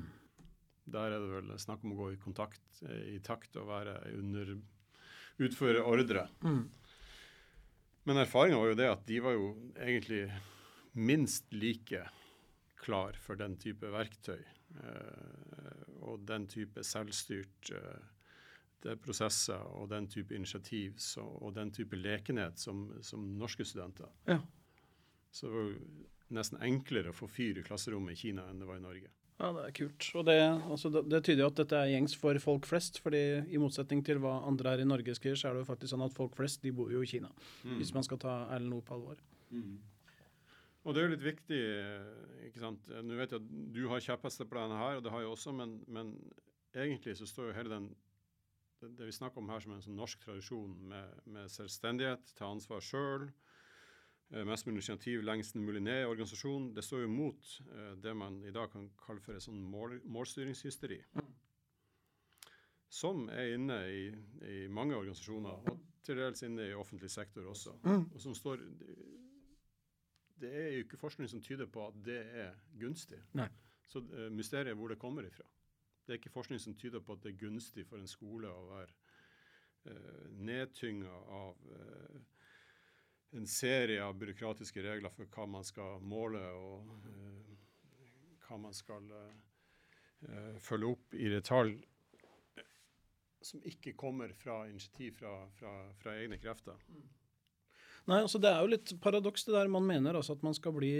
Der 0.96 1.10
er 1.10 1.18
det 1.18 1.32
vel 1.32 1.54
snakk 1.58 1.82
om 1.84 1.96
å 1.96 2.00
gå 2.04 2.08
i 2.14 2.20
kontakt, 2.22 2.62
eh, 2.86 3.16
i 3.16 3.20
takt 3.24 3.58
og 3.58 3.70
være 3.72 3.98
under 4.14 4.56
Utføre 5.36 5.82
ordre. 5.84 6.22
Mm. 6.40 6.62
Men 8.08 8.20
erfaringa 8.22 8.56
var 8.56 8.70
jo 8.70 8.76
det 8.78 8.86
at 8.88 9.02
de 9.04 9.18
var 9.20 9.34
jo 9.36 9.50
egentlig 9.74 10.22
minst 10.96 11.52
like 11.52 12.06
klar 12.80 13.18
for 13.20 13.36
den 13.36 13.58
type 13.60 13.90
verktøy 13.92 14.38
eh, 14.38 15.82
og 16.06 16.24
den 16.28 16.46
type 16.48 16.84
selvstyrt 16.86 17.72
eh, 17.76 18.94
prosesser 19.02 19.60
og 19.76 19.90
den 19.90 20.06
type 20.08 20.32
initiativ 20.36 20.96
så, 21.02 21.24
og 21.26 21.56
den 21.56 21.72
type 21.74 21.98
lekenhet 21.98 22.60
som, 22.62 22.86
som 23.04 23.26
norske 23.36 23.66
studenter. 23.66 24.08
Ja. 24.30 24.38
Så 25.36 25.50
det 25.50 25.54
var 25.54 25.68
jo 25.68 26.36
nesten 26.36 26.62
enklere 26.64 27.12
å 27.12 27.16
få 27.16 27.28
fyr 27.30 27.60
i 27.60 27.64
klasserommet 27.66 28.16
i 28.16 28.20
Kina 28.26 28.46
enn 28.50 28.62
det 28.62 28.68
var 28.68 28.80
i 28.80 28.84
Norge. 28.84 29.12
Ja, 29.36 29.50
det 29.52 29.66
er 29.66 29.74
kult. 29.76 30.06
Og 30.16 30.24
det, 30.24 30.36
altså, 30.40 30.88
det, 30.96 31.18
tyder 31.26 31.42
jo 31.42 31.50
at 31.50 31.58
dette 31.58 31.76
er 31.76 31.90
gjengs 31.92 32.14
for 32.16 32.38
folk 32.40 32.68
flest. 32.68 33.02
fordi 33.04 33.20
i 33.52 33.60
motsetning 33.60 34.00
til 34.04 34.22
hva 34.22 34.38
andre 34.48 34.72
her 34.72 34.84
i 34.84 34.88
Norge 34.88 35.14
skriver, 35.18 35.36
så 35.36 35.50
er 35.50 35.56
det 35.56 35.66
jo 35.66 35.68
faktisk 35.68 35.92
sånn 35.92 36.06
at 36.06 36.16
folk 36.16 36.32
flest 36.38 36.64
de 36.64 36.72
bor 36.72 36.92
jo 36.92 37.02
i 37.04 37.10
Kina. 37.10 37.28
Mm. 37.66 37.76
Hvis 37.82 37.92
man 37.92 38.06
skal 38.06 38.22
ta 38.22 38.38
Erlend 38.46 38.72
Nord 38.72 38.86
på 38.88 38.96
alvor. 38.96 39.20
Mm. 39.52 39.76
Og 40.86 40.94
det 40.94 41.02
er 41.02 41.06
jo 41.06 41.12
litt 41.12 41.26
viktig 41.26 41.60
ikke 42.46 42.62
sant? 42.62 42.88
Nå 43.04 43.18
vet 43.18 43.34
jeg 43.34 43.42
at 43.42 43.54
du 43.74 43.84
har 43.90 44.04
kjepphester 44.04 44.48
på 44.48 44.56
denne 44.56 44.78
her, 44.80 44.98
og 44.98 45.04
det 45.04 45.12
har 45.12 45.24
jeg 45.24 45.32
også, 45.34 45.52
men, 45.58 45.80
men, 45.90 46.14
egentlig 46.76 47.16
så 47.18 47.26
står 47.28 47.50
jo 47.50 47.56
hele 47.56 47.72
den 47.72 47.88
det, 48.80 48.90
det 48.98 49.08
vi 49.08 49.16
snakker 49.16 49.40
om 49.40 49.50
her 49.50 49.62
som 49.64 49.72
en 49.74 49.82
sånn 49.82 49.96
norsk 49.98 50.20
tradisjon 50.22 50.74
med, 50.88 51.20
med 51.32 51.50
selvstendighet, 51.52 52.32
ta 52.36 52.48
ansvar 52.52 52.84
sjøl. 52.84 53.24
Eh, 54.30 54.44
mest 54.44 54.66
mulig 54.66 54.76
initiativ 54.76 55.22
lengst 55.22 55.54
mulig 55.54 55.82
ned 55.82 56.02
i 56.02 56.06
organisasjonen. 56.06 56.72
Det 56.74 56.82
står 56.84 57.04
jo 57.04 57.08
mot 57.08 57.50
uh, 57.70 57.92
det 58.02 58.14
man 58.16 58.40
i 58.44 58.50
dag 58.50 58.70
kan 58.72 58.88
kalle 58.98 59.22
for 59.22 59.38
et 59.38 59.44
sånn 59.44 59.60
mål, 59.62 60.00
målstyringshysteri. 60.02 60.98
Som 62.90 63.28
er 63.30 63.52
inne 63.54 63.76
i, 63.90 64.02
i, 64.42 64.56
mange 64.72 64.96
organisasjoner, 64.98 65.70
og 65.70 66.02
til 66.06 66.18
dels 66.18 66.42
inne 66.46 66.66
i 66.66 66.74
offentlig 66.74 67.10
sektor 67.10 67.46
også. 67.50 67.76
Og 67.86 68.20
som 68.22 68.34
står 68.34 68.62
Det 70.36 70.50
er 70.52 70.70
jo 70.74 70.84
ikke 70.84 70.98
forskning 71.00 71.28
som 71.30 71.40
tyder 71.42 71.66
på 71.66 71.86
at 71.86 71.94
det 72.04 72.20
er 72.42 72.58
gunstig. 72.80 73.22
Nei. 73.38 73.48
Så 73.86 74.02
uh, 74.02 74.30
mysteriet 74.34 74.74
er 74.74 74.78
hvor 74.78 74.90
det 74.90 74.98
kommer 74.98 75.22
ifra. 75.22 75.46
Det 76.06 76.14
er 76.14 76.18
ikke 76.18 76.34
forskning 76.34 76.60
som 76.60 76.74
tyder 76.74 77.00
på 77.00 77.12
at 77.12 77.22
det 77.22 77.32
er 77.32 77.44
gunstig 77.46 77.86
for 77.86 77.98
en 77.98 78.10
skole 78.10 78.50
å 78.50 78.66
være 78.72 78.92
uh, 79.86 80.26
nedtynga 80.34 81.14
av 81.38 81.62
uh, 81.70 82.18
en 83.30 83.46
serie 83.46 84.04
av 84.04 84.14
byråkratiske 84.18 84.82
regler 84.82 85.12
for 85.14 85.28
hva 85.34 85.48
man 85.56 85.66
skal 85.66 86.00
måle, 86.04 86.42
og 86.54 86.94
eh, 87.10 87.58
hva 88.46 88.60
man 88.62 88.76
skal 88.76 89.10
eh, 89.18 90.56
følge 90.62 90.94
opp 90.94 91.18
i 91.18 91.28
detalj, 91.32 91.76
som 93.46 93.62
ikke 93.68 93.94
kommer 93.98 94.32
fra 94.34 94.64
initiativ 94.66 95.20
fra, 95.20 95.36
fra, 95.58 95.76
fra 96.00 96.16
egne 96.18 96.38
krefter. 96.42 96.80
Nei, 98.06 98.20
altså 98.22 98.38
Det 98.38 98.50
er 98.50 98.62
jo 98.62 98.70
litt 98.70 98.90
paradoks 99.02 99.44
det 99.48 99.54
der 99.54 99.70
man 99.70 99.82
mener 99.86 100.14
altså 100.14 100.36
at 100.36 100.42
man 100.46 100.54
skal 100.54 100.74
bli 100.76 100.92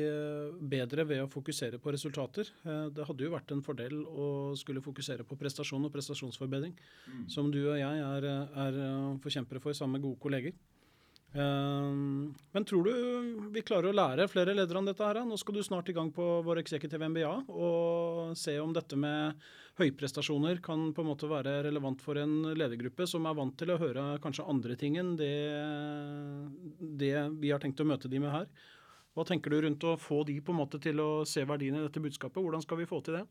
bedre 0.59 1.05
ved 1.07 1.23
å 1.23 1.29
fokusere 1.31 1.79
på 1.83 1.93
resultater. 1.95 2.51
Det 2.65 3.07
hadde 3.07 3.27
jo 3.27 3.35
vært 3.35 3.53
en 3.55 3.63
fordel 3.67 4.01
å 4.03 4.29
skulle 4.59 4.83
fokusere 4.83 5.27
på 5.27 5.39
prestasjon 5.39 5.87
og 5.87 5.95
prestasjonsforbedring, 5.95 6.75
mm. 6.75 7.29
som 7.31 7.53
du 7.55 7.61
og 7.61 7.79
jeg 7.79 8.03
er, 8.09 8.27
er 8.67 8.81
forkjempere 9.23 9.63
for 9.63 9.79
sammen 9.79 10.01
med 10.01 10.09
gode 10.09 10.23
kolleger. 10.23 10.59
Ehm, 11.37 12.35
men 12.53 12.65
tror 12.65 12.85
du 12.85 13.49
vi 13.53 13.63
klarer 13.67 13.91
å 13.91 13.97
lære 13.97 14.29
flere 14.33 14.55
ledere 14.57 14.81
om 14.81 14.87
dette? 14.89 15.05
her? 15.05 15.21
Nå 15.29 15.37
skal 15.41 15.57
du 15.57 15.63
snart 15.65 15.89
i 15.93 15.95
gang 15.97 16.09
på 16.15 16.25
vår 16.47 16.63
executive 16.63 17.09
MBA 17.13 17.33
og 17.53 18.37
se 18.39 18.57
om 18.61 18.73
dette 18.73 18.97
med 18.97 19.37
høyprestasjoner 19.77 20.63
kan 20.65 20.89
på 20.97 21.05
en 21.05 21.11
måte 21.11 21.29
være 21.29 21.59
relevant 21.67 22.01
for 22.01 22.17
en 22.21 22.55
ledergruppe 22.57 23.09
som 23.11 23.29
er 23.29 23.37
vant 23.37 23.57
til 23.61 23.75
å 23.75 23.81
høre 23.81 24.07
kanskje 24.25 24.49
andre 24.49 24.79
ting 24.81 24.97
enn 24.97 25.13
det, 25.21 25.35
det 27.05 27.13
vi 27.43 27.53
har 27.53 27.61
tenkt 27.61 27.85
å 27.85 27.89
møte 27.89 28.09
de 28.09 28.23
med 28.23 28.33
her. 28.33 28.49
Hva 29.17 29.25
tenker 29.29 29.53
du 29.53 29.61
rundt 29.65 29.85
å 29.89 29.97
få 30.01 30.23
de 30.29 30.41
på 30.45 30.53
en 30.53 30.61
måte 30.63 30.81
til 30.81 31.01
å 31.01 31.11
se 31.29 31.45
verdien 31.49 31.77
i 31.77 31.85
dette 31.85 32.01
budskapet? 32.05 32.41
Hvordan 32.41 32.65
skal 32.65 32.81
vi 32.81 32.89
få 32.89 33.01
til 33.05 33.21
det? 33.21 33.25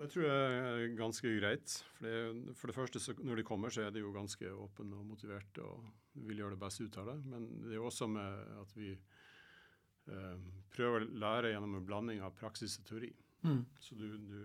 Det 0.00 0.06
tror 0.08 0.24
jeg 0.24 0.60
er 0.64 0.94
ganske 0.96 1.30
greit. 1.36 1.72
For 1.96 2.06
det, 2.06 2.52
for 2.56 2.70
det 2.70 2.76
første, 2.76 3.00
så, 3.04 3.14
når 3.20 3.40
de 3.40 3.46
kommer, 3.50 3.72
så 3.72 3.84
er 3.84 3.90
de 3.92 4.00
jo 4.00 4.14
ganske 4.14 4.48
åpne 4.48 4.96
og 4.96 5.08
motiverte 5.10 5.64
og 5.64 5.90
vil 6.28 6.40
gjøre 6.40 6.56
det 6.56 6.62
beste 6.62 6.86
ut 6.86 6.96
av 7.02 7.10
det. 7.12 7.16
Men 7.28 7.48
det 7.66 7.74
er 7.74 7.76
jo 7.82 7.88
også 7.90 8.08
med 8.08 8.54
at 8.62 8.72
vi 8.78 8.94
eh, 8.94 10.46
prøver 10.72 11.04
å 11.04 11.10
lære 11.26 11.52
gjennom 11.52 11.76
en 11.76 11.90
blanding 11.90 12.24
av 12.24 12.32
praksis 12.38 12.78
og 12.80 12.88
teori. 12.88 13.12
Mm. 13.44 13.60
Så 13.80 13.96
du, 13.96 14.06
du, 14.24 14.40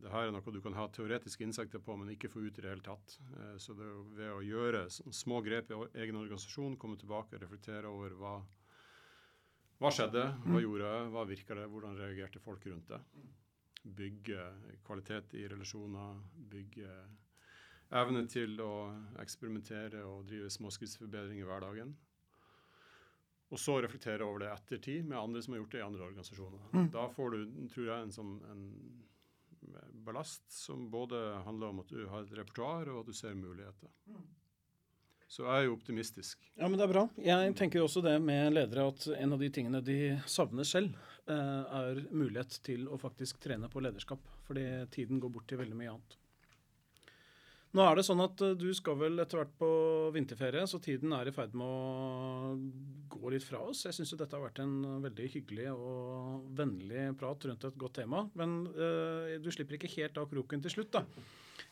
det 0.00 0.12
her 0.12 0.28
er 0.28 0.32
noe 0.32 0.52
du 0.52 0.60
kan 0.64 0.76
ha 0.76 0.88
teoretiske 0.92 1.44
innsikter 1.44 1.80
på, 1.84 1.96
men 2.00 2.12
ikke 2.12 2.32
få 2.32 2.46
ut 2.46 2.56
i 2.56 2.64
det 2.64 2.72
hele 2.72 2.84
tatt. 2.84 3.18
Eh, 3.36 3.54
så 3.60 3.76
det 3.76 3.84
er 3.84 3.92
jo 3.92 4.02
ved 4.16 4.32
å 4.32 4.44
gjøre 4.48 4.84
små 4.96 5.44
grep 5.44 5.76
i 5.76 5.82
egen 6.06 6.22
organisasjon, 6.24 6.80
komme 6.80 6.96
tilbake 7.00 7.36
og 7.36 7.44
reflektere 7.44 7.92
over 7.92 8.16
hva 8.16 8.38
hva 9.76 9.90
skjedde? 9.92 10.22
Hva 10.48 10.60
gjorde 10.62 10.88
jeg? 10.88 11.08
Hva 11.12 11.22
virka 11.28 11.56
det? 11.58 11.66
Hvordan 11.68 11.98
reagerte 12.00 12.40
folk 12.40 12.62
rundt 12.64 12.88
det? 12.88 13.00
Bygge 13.86 14.48
kvalitet 14.86 15.36
i 15.38 15.46
relasjoner. 15.48 16.18
Bygge 16.50 16.90
evne 17.94 18.24
til 18.30 18.58
å 18.62 18.72
eksperimentere 19.22 20.02
og 20.08 20.26
drive 20.26 20.50
småskrittsforbedring 20.50 21.38
i 21.40 21.46
hverdagen. 21.46 21.94
Og 23.54 23.60
så 23.62 23.76
reflektere 23.78 24.26
over 24.26 24.42
det 24.42 24.48
ettertid 24.50 25.06
med 25.06 25.20
andre 25.20 25.42
som 25.42 25.54
har 25.54 25.60
gjort 25.60 25.76
det 25.76 25.78
i 25.78 25.86
andre 25.86 26.06
organisasjoner. 26.08 26.64
Mm. 26.72 26.88
Da 26.96 27.04
får 27.14 27.36
du, 27.36 27.44
tror 27.70 27.86
jeg, 27.86 28.06
en, 28.08 28.14
sånn, 28.16 28.32
en 28.50 28.64
ballast 30.06 30.50
som 30.50 30.88
både 30.90 31.20
handler 31.46 31.70
om 31.70 31.84
at 31.84 31.94
du 31.94 32.08
har 32.10 32.26
et 32.26 32.34
repertoar, 32.40 32.90
og 32.90 33.04
at 33.04 33.12
du 33.12 33.14
ser 33.14 33.38
muligheter. 33.38 33.92
Mm. 34.10 34.26
Så 35.26 35.42
jeg 35.42 35.52
er 35.52 35.64
jo 35.66 35.74
optimistisk. 35.74 36.44
Ja, 36.54 36.68
men 36.68 36.78
Det 36.78 36.86
er 36.86 36.92
bra. 36.92 37.08
Jeg 37.18 37.54
tenker 37.58 37.80
jo 37.80 37.88
også 37.88 38.02
det 38.04 38.14
med 38.22 38.54
ledere 38.54 38.86
at 38.92 39.08
en 39.16 39.34
av 39.34 39.42
de 39.42 39.50
tingene 39.50 39.82
de 39.82 39.98
savner 40.30 40.64
selv, 40.64 40.94
eh, 41.26 41.64
er 41.80 42.04
mulighet 42.12 42.60
til 42.62 42.86
å 42.86 42.98
faktisk 42.98 43.40
trene 43.42 43.68
på 43.68 43.82
lederskap. 43.82 44.22
Fordi 44.46 44.86
tiden 44.94 45.20
går 45.20 45.32
bort 45.34 45.48
til 45.48 45.58
veldig 45.58 45.74
mye 45.74 45.90
annet. 45.96 46.16
Nå 47.76 47.82
er 47.84 47.98
det 47.98 48.06
sånn 48.06 48.22
at 48.22 48.40
eh, 48.40 48.54
du 48.56 48.70
skal 48.72 48.96
vel 49.00 49.18
etter 49.18 49.40
hvert 49.42 49.56
på 49.58 49.70
vinterferie, 50.14 50.62
så 50.70 50.78
tiden 50.80 51.12
er 51.12 51.26
i 51.28 51.34
ferd 51.34 51.56
med 51.58 51.66
å 51.66 52.54
gå 53.12 53.32
litt 53.34 53.44
fra 53.44 53.64
oss. 53.66 53.82
Jeg 53.88 53.98
syns 53.98 54.14
dette 54.14 54.32
har 54.32 54.46
vært 54.46 54.62
en 54.62 55.02
veldig 55.02 55.26
hyggelig 55.34 55.72
og 55.74 56.46
vennlig 56.56 57.10
prat 57.18 57.50
rundt 57.50 57.66
et 57.66 57.76
godt 57.82 57.98
tema. 57.98 58.22
Men 58.38 58.62
uh, 58.78 59.34
du 59.42 59.50
slipper 59.50 59.76
ikke 59.76 59.92
helt 59.98 60.22
av 60.22 60.30
kroken 60.30 60.62
til 60.62 60.76
slutt, 60.76 60.94
da. 60.94 61.02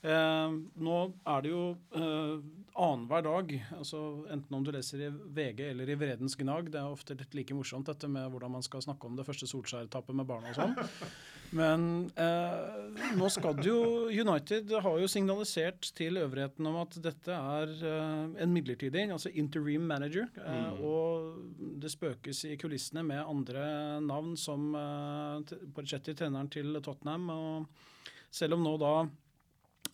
Eh, 0.05 0.55
nå 0.85 0.97
er 1.33 1.45
det 1.45 1.51
jo 1.53 1.63
eh, 1.97 2.35
annenhver 2.75 3.23
dag, 3.25 3.53
altså 3.79 4.01
enten 4.35 4.57
om 4.59 4.65
du 4.67 4.73
leser 4.75 5.07
i 5.07 5.09
VG 5.09 5.63
eller 5.71 5.89
i 5.89 5.97
Vredens 5.97 6.35
Gnag, 6.37 6.69
det 6.75 6.81
er 6.81 6.91
ofte 6.93 7.17
litt 7.17 7.37
like 7.39 7.57
morsomt 7.57 7.89
dette 7.89 8.11
med 8.11 8.29
hvordan 8.33 8.53
man 8.57 8.67
skal 8.67 8.83
snakke 8.85 9.09
om 9.09 9.17
det 9.17 9.25
første 9.25 9.49
Solskjær-tapet 9.49 10.19
med 10.19 10.29
barna 10.29 10.53
og 10.53 10.59
sånn. 10.59 10.77
Men 11.59 11.87
eh, 12.19 13.15
nå 13.15 13.31
skal 13.31 13.57
det 13.61 13.69
jo 13.69 14.11
United 14.11 14.75
har 14.75 15.01
jo 15.01 15.09
signalisert 15.09 15.89
til 15.97 16.19
øvrigheten 16.19 16.67
om 16.67 16.81
at 16.83 16.99
dette 17.01 17.41
er 17.57 17.73
eh, 17.79 18.23
en 18.45 18.53
midlertidig, 18.53 19.07
altså 19.15 19.33
interim 19.33 19.87
manager. 19.89 20.29
Eh, 20.43 20.61
mm. 20.75 20.85
Og 20.85 21.73
det 21.81 21.95
spøkes 21.95 22.45
i 22.51 22.59
kulissene 22.61 23.07
med 23.07 23.23
andre 23.23 23.65
navn 24.05 24.35
som 24.37 24.73
eh, 24.77 25.57
Porcetti, 25.73 26.13
treneren 26.19 26.51
til 26.53 26.77
Tottenham. 26.83 27.31
og 27.31 27.93
selv 28.35 28.57
om 28.57 28.65
nå 28.67 28.75
da 28.83 28.95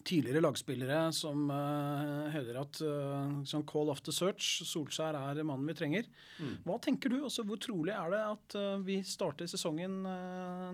tidligere 0.07 0.40
lagspillere 0.42 1.12
som 1.14 1.51
uh, 1.51 2.28
hevder 2.32 2.59
at 2.62 2.80
uh, 2.84 3.44
som 3.48 3.64
call 3.68 3.90
off 3.92 4.03
the 4.07 4.12
search, 4.14 4.62
Solskjær 4.68 5.14
er 5.18 5.42
mannen 5.46 5.68
vi 5.68 5.74
trenger. 5.78 6.09
Mm. 6.40 6.57
Hva 6.66 6.78
tenker 6.82 7.12
du? 7.12 7.18
Også, 7.26 7.44
hvor 7.48 7.59
trolig 7.62 7.94
er 7.94 8.09
det 8.14 8.22
at 8.24 8.57
uh, 8.59 8.84
vi 8.86 9.01
starter 9.07 9.46
sesongen 9.51 10.01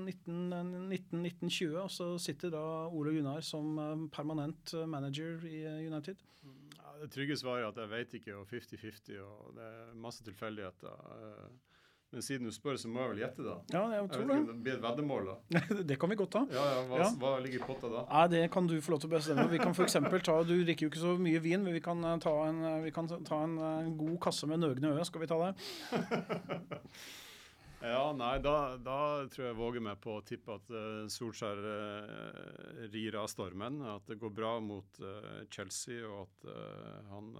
1919-20, 0.07 1.77
og 1.83 1.91
så 1.93 2.07
sitter 2.22 2.55
da 2.55 2.64
Ole 2.89 3.12
Gunnar 3.16 3.43
som 3.47 4.09
permanent 4.14 4.74
manager 4.89 5.45
i 5.49 5.64
United? 5.87 6.16
Ja, 6.77 6.89
det 7.03 7.11
trygge 7.14 7.37
svaret 7.39 7.64
er 7.64 7.70
at 7.72 7.81
jeg 7.83 7.93
vet 7.93 8.11
ikke, 8.20 8.37
og 8.41 8.45
50-50, 8.53 9.18
og 9.24 9.57
det 9.59 9.64
er 9.66 9.97
masse 10.01 10.24
tilfeldigheter. 10.27 10.93
Men 12.17 12.23
siden 12.25 12.49
du 12.49 12.53
spør, 12.55 12.79
så 12.81 12.89
må 12.89 13.03
jeg 13.03 13.11
vel 13.11 13.19
gjette, 13.21 13.45
da. 13.45 13.55
Ja, 13.75 13.81
jeg 13.93 14.07
tror 14.09 14.31
jeg 14.33 14.45
det. 14.47 14.53
Blir 14.64 14.79
et 14.79 14.81
veddemål, 14.81 15.27
da? 15.29 15.61
det 15.91 15.99
kan 16.01 16.09
vi 16.09 16.17
godt 16.17 16.31
ta. 16.33 16.41
Ja, 16.49 16.62
ja, 16.73 16.79
hva, 16.89 17.01
ja. 17.03 17.09
hva, 17.21 17.33
ligger 17.45 17.61
i 17.61 17.67
potta 17.69 17.91
da? 17.93 18.05
Nei, 18.09 18.23
Det 18.33 18.41
kan 18.55 18.71
du 18.71 18.73
få 18.81 18.95
lov 18.95 19.03
til 19.03 19.11
å 19.11 19.12
bestemme. 19.12 19.45
Vi 19.53 19.61
kan 19.61 19.77
f.eks. 19.77 19.99
ta 20.25 20.37
Du 20.49 20.55
drikker 20.55 20.87
jo 20.87 20.93
ikke 20.95 21.03
så 21.03 21.12
mye 21.21 21.45
vin, 21.45 21.61
men 21.61 21.77
vi 21.77 21.85
kan 21.85 22.01
eh, 22.01 22.17
ta 22.25 22.33
en, 22.47 22.64
eh, 22.71 22.79
vi 22.87 22.95
kan 22.97 23.12
ta 23.12 23.43
en 23.45 23.61
eh, 23.61 23.93
god 24.01 24.17
kasse 24.25 24.49
med 24.49 24.64
nøgne 24.64 24.95
Ø. 24.97 25.05
Skal 25.11 25.27
vi 25.27 25.29
ta 25.29 25.41
det? 25.43 25.53
ja, 27.93 28.03
nei, 28.17 28.33
da, 28.49 28.57
da, 28.81 28.99
tror 29.29 29.45
jeg 29.45 29.53
jeg 29.53 29.61
våger 29.61 29.89
meg 29.91 30.01
på 30.09 30.17
å 30.17 30.25
tippe 30.33 30.57
at 30.57 30.73
uh, 30.73 31.05
Solskjær 31.12 31.64
uh, 31.69 32.85
rir 32.97 33.21
av 33.21 33.29
stormen. 33.29 33.83
At 33.93 34.09
det 34.09 34.17
går 34.25 34.33
bra 34.41 34.57
mot 34.64 35.05
uh, 35.05 35.43
Chelsea, 35.53 36.01
og 36.09 36.25
at 36.25 36.55
han 37.12 37.35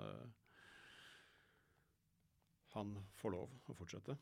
han 2.77 2.97
får 3.17 3.33
lov 3.33 3.73
å 3.73 3.75
fortsette. 3.81 4.21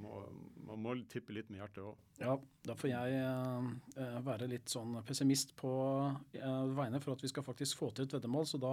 Må, 0.00 0.22
man 0.64 0.80
må 0.80 0.94
tippe 1.10 1.34
litt 1.36 1.50
med 1.52 1.60
hjertet 1.60 1.82
òg. 1.84 2.04
Ja, 2.20 2.36
da 2.64 2.76
får 2.78 2.90
jeg 2.90 3.18
uh, 3.20 4.20
være 4.24 4.48
litt 4.48 4.72
sånn 4.72 4.96
pessimist 5.06 5.52
på 5.58 5.72
uh, 6.08 6.64
vegne 6.78 7.00
for 7.02 7.12
at 7.12 7.24
vi 7.24 7.30
skal 7.32 7.44
faktisk 7.44 7.82
få 7.82 7.90
til 7.92 8.08
et 8.08 8.16
veddemål. 8.16 8.48
Så 8.48 8.60
da 8.62 8.72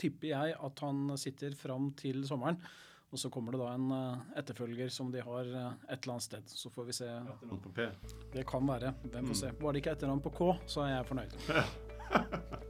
tipper 0.00 0.32
jeg 0.34 0.58
at 0.68 0.84
han 0.84 1.16
sitter 1.20 1.56
fram 1.56 1.90
til 1.98 2.20
sommeren. 2.28 2.60
Og 3.08 3.16
så 3.16 3.30
kommer 3.32 3.56
det 3.56 3.62
da 3.62 3.72
en 3.72 3.88
uh, 3.88 4.30
etterfølger 4.36 4.92
som 4.92 5.12
de 5.14 5.24
har 5.24 5.48
et 5.48 5.96
eller 5.96 6.18
annet 6.18 6.28
sted. 6.28 6.52
Så 6.52 6.68
får 6.74 6.90
vi 6.90 7.00
se. 7.00 7.08
Etternavn 7.08 7.64
på 7.64 7.76
P? 7.80 7.90
Det 8.36 8.44
kan 8.48 8.68
være. 8.68 8.92
Hvem 9.08 9.32
får 9.32 9.36
mm. 9.36 9.42
se. 9.46 9.54
Var 9.64 9.72
det 9.72 9.84
ikke 9.84 9.96
etternavn 9.96 10.24
på 10.28 10.36
K, 10.36 10.54
så 10.68 10.84
er 10.84 10.98
jeg 10.98 11.12
fornøyd. 11.14 12.66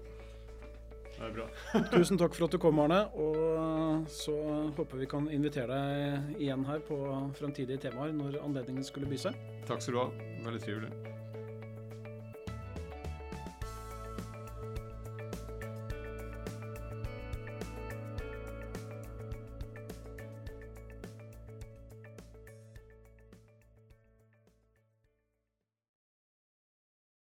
Det 1.19 1.27
er 1.27 1.35
bra. 1.35 1.47
Tusen 1.95 2.19
takk 2.21 2.35
for 2.37 2.47
at 2.47 2.55
du 2.55 2.61
kom, 2.63 2.79
Arne. 2.83 3.03
Og 3.19 4.09
så 4.13 4.35
håper 4.79 5.03
vi 5.03 5.11
kan 5.11 5.27
invitere 5.35 5.75
deg 5.75 6.39
igjen 6.39 6.67
her 6.69 6.83
på 6.87 6.99
fremtidige 7.39 7.89
temaer 7.89 8.15
når 8.15 8.41
anledningen 8.45 8.87
skulle 8.87 9.11
by 9.11 9.19
seg. 9.29 9.39
Takk 9.69 9.83
skal 9.83 9.99
du 9.99 10.05
ha. 10.05 10.11
Veldig 10.47 10.63
trivelig. 10.63 11.18